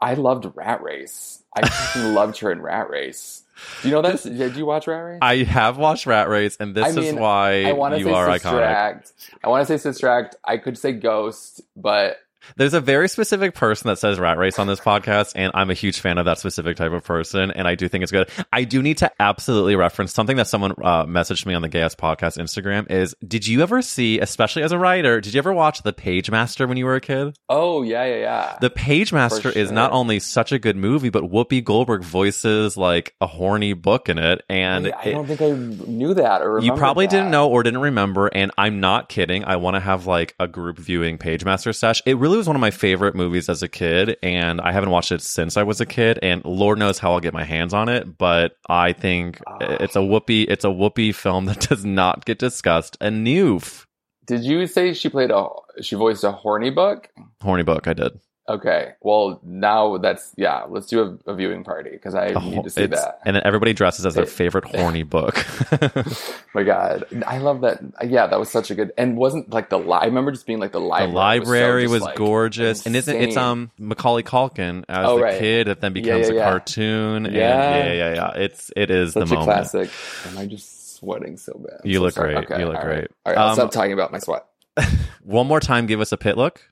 I 0.00 0.14
loved 0.14 0.46
Rat 0.54 0.82
Race. 0.82 1.42
I 1.56 1.98
loved 2.08 2.38
her 2.40 2.52
in 2.52 2.60
Rat 2.60 2.90
Race. 2.90 3.42
Do 3.82 3.88
you 3.88 3.94
know 3.94 4.02
that? 4.02 4.22
Did 4.22 4.56
you 4.56 4.66
watch 4.66 4.86
Rat 4.86 5.04
Race? 5.04 5.18
I 5.22 5.36
have 5.38 5.78
watched 5.78 6.06
Rat 6.06 6.28
Race, 6.28 6.56
and 6.60 6.74
this 6.74 6.96
I 6.96 7.00
is 7.00 7.14
why 7.14 7.64
I 7.64 7.72
want 7.72 7.94
to 7.94 7.98
you 7.98 8.06
say 8.06 8.12
are 8.12 8.32
Sister 8.32 8.48
iconic. 8.48 8.66
Act. 8.66 9.12
I 9.42 9.48
want 9.48 9.66
to 9.66 9.78
say 9.78 9.82
Sister 9.82 10.08
Act. 10.08 10.36
I 10.44 10.58
could 10.58 10.78
say 10.78 10.92
Ghost, 10.92 11.62
but 11.76 12.18
There's 12.56 12.74
a 12.74 12.80
very 12.80 13.08
specific 13.08 13.54
person 13.54 13.88
that 13.88 13.98
says 13.98 14.18
rat 14.18 14.38
race 14.38 14.58
on 14.58 14.66
this 14.66 14.80
podcast, 14.80 15.32
and 15.34 15.50
I'm 15.54 15.70
a 15.70 15.74
huge 15.74 16.00
fan 16.00 16.18
of 16.18 16.24
that 16.26 16.38
specific 16.38 16.76
type 16.76 16.92
of 16.92 17.04
person, 17.04 17.50
and 17.50 17.66
I 17.68 17.74
do 17.74 17.88
think 17.88 18.02
it's 18.02 18.12
good. 18.12 18.28
I 18.52 18.64
do 18.64 18.82
need 18.82 18.98
to 18.98 19.10
absolutely 19.20 19.76
reference 19.76 20.12
something 20.14 20.36
that 20.36 20.46
someone 20.46 20.72
uh, 20.82 21.04
messaged 21.04 21.46
me 21.46 21.54
on 21.54 21.62
the 21.62 21.68
Gay 21.68 21.80
Ass 21.82 21.94
Podcast 21.94 22.38
Instagram 22.38 22.90
is, 22.90 23.14
did 23.26 23.46
you 23.46 23.62
ever 23.62 23.82
see, 23.82 24.18
especially 24.20 24.62
as 24.62 24.72
a 24.72 24.78
writer, 24.78 25.20
did 25.20 25.34
you 25.34 25.38
ever 25.38 25.52
watch 25.52 25.82
The 25.82 25.92
Pagemaster 25.92 26.68
when 26.68 26.76
you 26.76 26.84
were 26.84 26.96
a 26.96 27.00
kid? 27.00 27.36
oh 27.48 27.82
yeah, 27.82 28.04
yeah, 28.04 28.16
yeah. 28.16 28.58
The 28.60 28.70
Pagemaster 28.70 29.42
For 29.42 29.48
is 29.50 29.70
not 29.70 29.92
only 29.92 30.20
such 30.20 30.52
a 30.52 30.58
good 30.58 30.76
movie, 30.76 31.10
but 31.10 31.24
Whoopi 31.24 31.62
Goldberg 31.64 32.02
voices 32.02 32.76
like 32.76 33.14
a 33.20 33.26
horny 33.26 33.72
book 33.72 34.08
in 34.08 34.18
it, 34.18 34.42
and 34.48 34.86
I 34.88 35.02
it- 35.04 35.12
don't 35.12 35.26
think 35.26 35.40
I 35.40 35.50
knew 35.52 36.14
that 36.14 36.42
or 36.42 36.60
you 36.60 36.74
probably 36.74 37.06
that. 37.06 37.10
didn't 37.10 37.30
know 37.30 37.48
or 37.48 37.62
didn't 37.62 37.80
remember, 37.80 38.26
and 38.28 38.50
I'm 38.58 38.80
not 38.80 39.08
kidding. 39.08 39.44
I 39.44 39.56
want 39.56 39.76
to 39.76 39.80
have 39.80 40.06
like 40.06 40.34
a 40.38 40.46
group 40.46 40.78
viewing 40.78 41.18
Pagemaster 41.18 41.74
sesh. 41.74 42.02
It 42.04 42.16
really 42.18 42.27
was 42.36 42.46
one 42.46 42.56
of 42.56 42.60
my 42.60 42.70
favorite 42.70 43.14
movies 43.14 43.48
as 43.48 43.62
a 43.62 43.68
kid, 43.68 44.16
and 44.22 44.60
I 44.60 44.72
haven't 44.72 44.90
watched 44.90 45.10
it 45.12 45.22
since 45.22 45.56
I 45.56 45.62
was 45.62 45.80
a 45.80 45.86
kid. 45.86 46.18
And 46.22 46.44
Lord 46.44 46.78
knows 46.78 46.98
how 46.98 47.12
I'll 47.12 47.20
get 47.20 47.32
my 47.32 47.44
hands 47.44 47.72
on 47.72 47.88
it, 47.88 48.18
but 48.18 48.52
I 48.68 48.92
think 48.92 49.40
Ah. 49.46 49.56
it's 49.60 49.96
a 49.96 50.00
Whoopi. 50.00 50.46
It's 50.48 50.64
a 50.64 50.68
Whoopi 50.68 51.14
film 51.14 51.46
that 51.46 51.60
does 51.68 51.84
not 51.84 52.24
get 52.26 52.38
discussed 52.38 52.96
enough. 53.00 53.86
Did 54.26 54.44
you 54.44 54.66
say 54.66 54.92
she 54.92 55.08
played 55.08 55.30
a? 55.30 55.46
She 55.80 55.96
voiced 55.96 56.22
a 56.24 56.32
horny 56.32 56.70
book. 56.70 57.08
Horny 57.40 57.62
book, 57.62 57.88
I 57.88 57.94
did. 57.94 58.12
Okay. 58.48 58.92
Well, 59.02 59.40
now 59.44 59.98
that's 59.98 60.32
yeah. 60.38 60.64
Let's 60.68 60.86
do 60.86 61.18
a, 61.26 61.30
a 61.32 61.34
viewing 61.34 61.64
party 61.64 61.90
because 61.90 62.14
I 62.14 62.28
A 62.28 62.40
need 62.40 62.64
to 62.64 62.70
see 62.70 62.86
that. 62.86 63.20
And 63.26 63.36
then 63.36 63.42
everybody 63.44 63.74
dresses 63.74 64.06
as 64.06 64.14
their 64.14 64.24
It- 64.24 64.30
favorite 64.30 64.64
horny 64.74 65.02
book. 65.02 65.44
My 66.54 66.62
God, 66.62 67.04
I 67.26 67.38
love 67.38 67.60
that. 67.60 67.80
Yeah, 68.06 68.26
that 68.26 68.38
was 68.38 68.50
such 68.50 68.70
a 68.70 68.74
good. 68.74 68.92
And 68.96 69.18
wasn't 69.18 69.50
like 69.50 69.68
the 69.68 69.78
li- 69.78 69.98
I 70.00 70.06
remember 70.06 70.30
just 70.32 70.46
being 70.46 70.60
like 70.60 70.72
the 70.72 70.80
The 70.80 70.86
library. 70.86 71.12
library 71.14 71.82
was, 71.82 71.90
was, 71.92 72.00
so 72.00 72.06
just, 72.06 72.06
like, 72.06 72.16
gorgeous, 72.16 72.86
and 72.86 72.96
isn't 72.96 73.16
it's 73.16 73.36
um 73.36 73.70
Macaulay 73.78 74.22
Culkin 74.22 74.84
as 74.88 75.06
Oh, 75.06 75.16
the 75.18 75.24
right. 75.24 75.38
kid 75.38 75.66
that 75.66 75.82
then 75.82 75.92
becomes 75.92 76.28
yeah, 76.28 76.32
a 76.32 76.36
yeah. 76.38 76.48
cartoon? 76.48 77.26
and 77.26 77.34
Yeah. 77.34 77.84
yeah, 77.84 77.92
yeah, 77.92 78.14
yeah. 78.14 78.30
It's 78.42 78.70
it 78.74 78.90
is 78.90 79.12
such 79.12 79.28
the 79.28 79.34
a 79.34 79.38
moment. 79.38 79.44
classic. 79.70 79.90
Am 80.26 80.38
I 80.38 80.46
just 80.46 80.96
sweating 80.96 81.36
so 81.36 81.52
bad? 81.54 81.80
I'm 81.84 81.90
You 81.90 81.96
so 81.98 82.02
look 82.02 82.14
sorry. 82.14 82.34
great. 82.46 82.58
You 82.60 82.66
look 82.66 82.76
all 82.76 82.82
great. 82.82 82.96
Right. 82.96 83.10
All 83.26 83.32
right, 83.34 83.38
I'll 83.38 83.48
Um, 83.50 83.54
stop 83.56 83.70
talking 83.72 83.92
about 83.92 84.10
my 84.10 84.18
sweat. 84.20 84.46
One 85.22 85.46
more 85.46 85.60
time, 85.60 85.84
give 85.86 86.00
us 86.00 86.12
a 86.12 86.16
pit 86.16 86.38
look. 86.38 86.62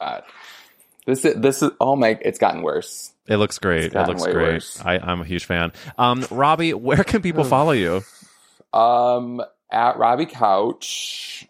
God. 0.00 0.22
This 1.06 1.24
is 1.24 1.34
this 1.34 1.62
is 1.62 1.70
oh 1.80 1.96
my! 1.96 2.18
It's 2.22 2.38
gotten 2.38 2.62
worse. 2.62 3.12
It 3.26 3.36
looks 3.36 3.58
great. 3.58 3.94
It 3.94 4.06
looks 4.06 4.22
great. 4.22 4.34
worse. 4.34 4.80
I, 4.84 4.98
I'm 4.98 5.20
a 5.20 5.24
huge 5.24 5.46
fan. 5.46 5.72
Um, 5.98 6.26
Robbie, 6.30 6.74
where 6.74 7.04
can 7.04 7.22
people 7.22 7.44
follow 7.44 7.72
you? 7.72 8.02
Um, 8.72 9.42
at 9.70 9.98
Robbie 9.98 10.26
Couch 10.26 11.46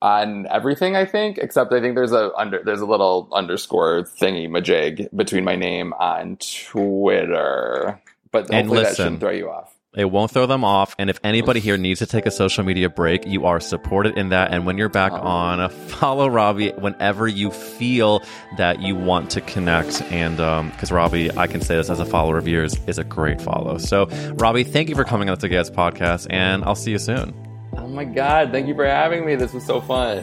on 0.00 0.46
everything, 0.46 0.94
I 0.96 1.04
think, 1.04 1.38
except 1.38 1.72
I 1.72 1.80
think 1.80 1.94
there's 1.94 2.12
a 2.12 2.32
under 2.36 2.62
there's 2.64 2.80
a 2.80 2.86
little 2.86 3.28
underscore 3.32 4.02
thingy 4.02 4.48
majig 4.48 5.08
between 5.14 5.44
my 5.44 5.56
name 5.56 5.92
on 5.94 6.36
Twitter. 6.36 8.00
But 8.30 8.52
And 8.52 8.68
hopefully 8.68 8.84
that 8.84 8.96
shouldn't 8.96 9.20
throw 9.20 9.30
you 9.30 9.50
off. 9.50 9.74
It 9.98 10.10
won't 10.10 10.30
throw 10.30 10.46
them 10.46 10.64
off. 10.64 10.94
And 10.98 11.10
if 11.10 11.18
anybody 11.24 11.60
here 11.60 11.76
needs 11.76 11.98
to 11.98 12.06
take 12.06 12.24
a 12.24 12.30
social 12.30 12.64
media 12.64 12.88
break, 12.88 13.26
you 13.26 13.44
are 13.46 13.58
supported 13.60 14.16
in 14.16 14.28
that. 14.28 14.52
And 14.52 14.64
when 14.64 14.78
you're 14.78 14.88
back 14.88 15.12
Oh. 15.12 15.16
on, 15.16 15.68
follow 15.70 16.28
Robbie 16.28 16.70
whenever 16.70 17.26
you 17.26 17.50
feel 17.50 18.22
that 18.56 18.80
you 18.80 18.94
want 18.94 19.30
to 19.32 19.40
connect. 19.40 20.00
And 20.12 20.38
um, 20.40 20.70
because 20.70 20.92
Robbie, 20.92 21.36
I 21.36 21.48
can 21.48 21.60
say 21.60 21.74
this 21.76 21.90
as 21.90 21.98
a 22.00 22.06
follower 22.06 22.38
of 22.38 22.46
yours, 22.46 22.76
is 22.86 22.98
a 22.98 23.04
great 23.04 23.42
follow. 23.42 23.76
So, 23.78 24.06
Robbie, 24.36 24.64
thank 24.64 24.88
you 24.88 24.94
for 24.94 25.04
coming 25.04 25.28
on 25.28 25.38
the 25.38 25.48
Gay 25.48 25.56
Ass 25.56 25.68
podcast, 25.70 26.28
and 26.30 26.64
I'll 26.64 26.74
see 26.76 26.92
you 26.92 26.98
soon. 26.98 27.34
Oh 27.76 27.86
my 27.88 28.04
god! 28.04 28.52
Thank 28.52 28.66
you 28.68 28.74
for 28.74 28.86
having 28.86 29.26
me. 29.26 29.34
This 29.34 29.52
was 29.52 29.64
so 29.66 29.80
fun. 29.80 30.22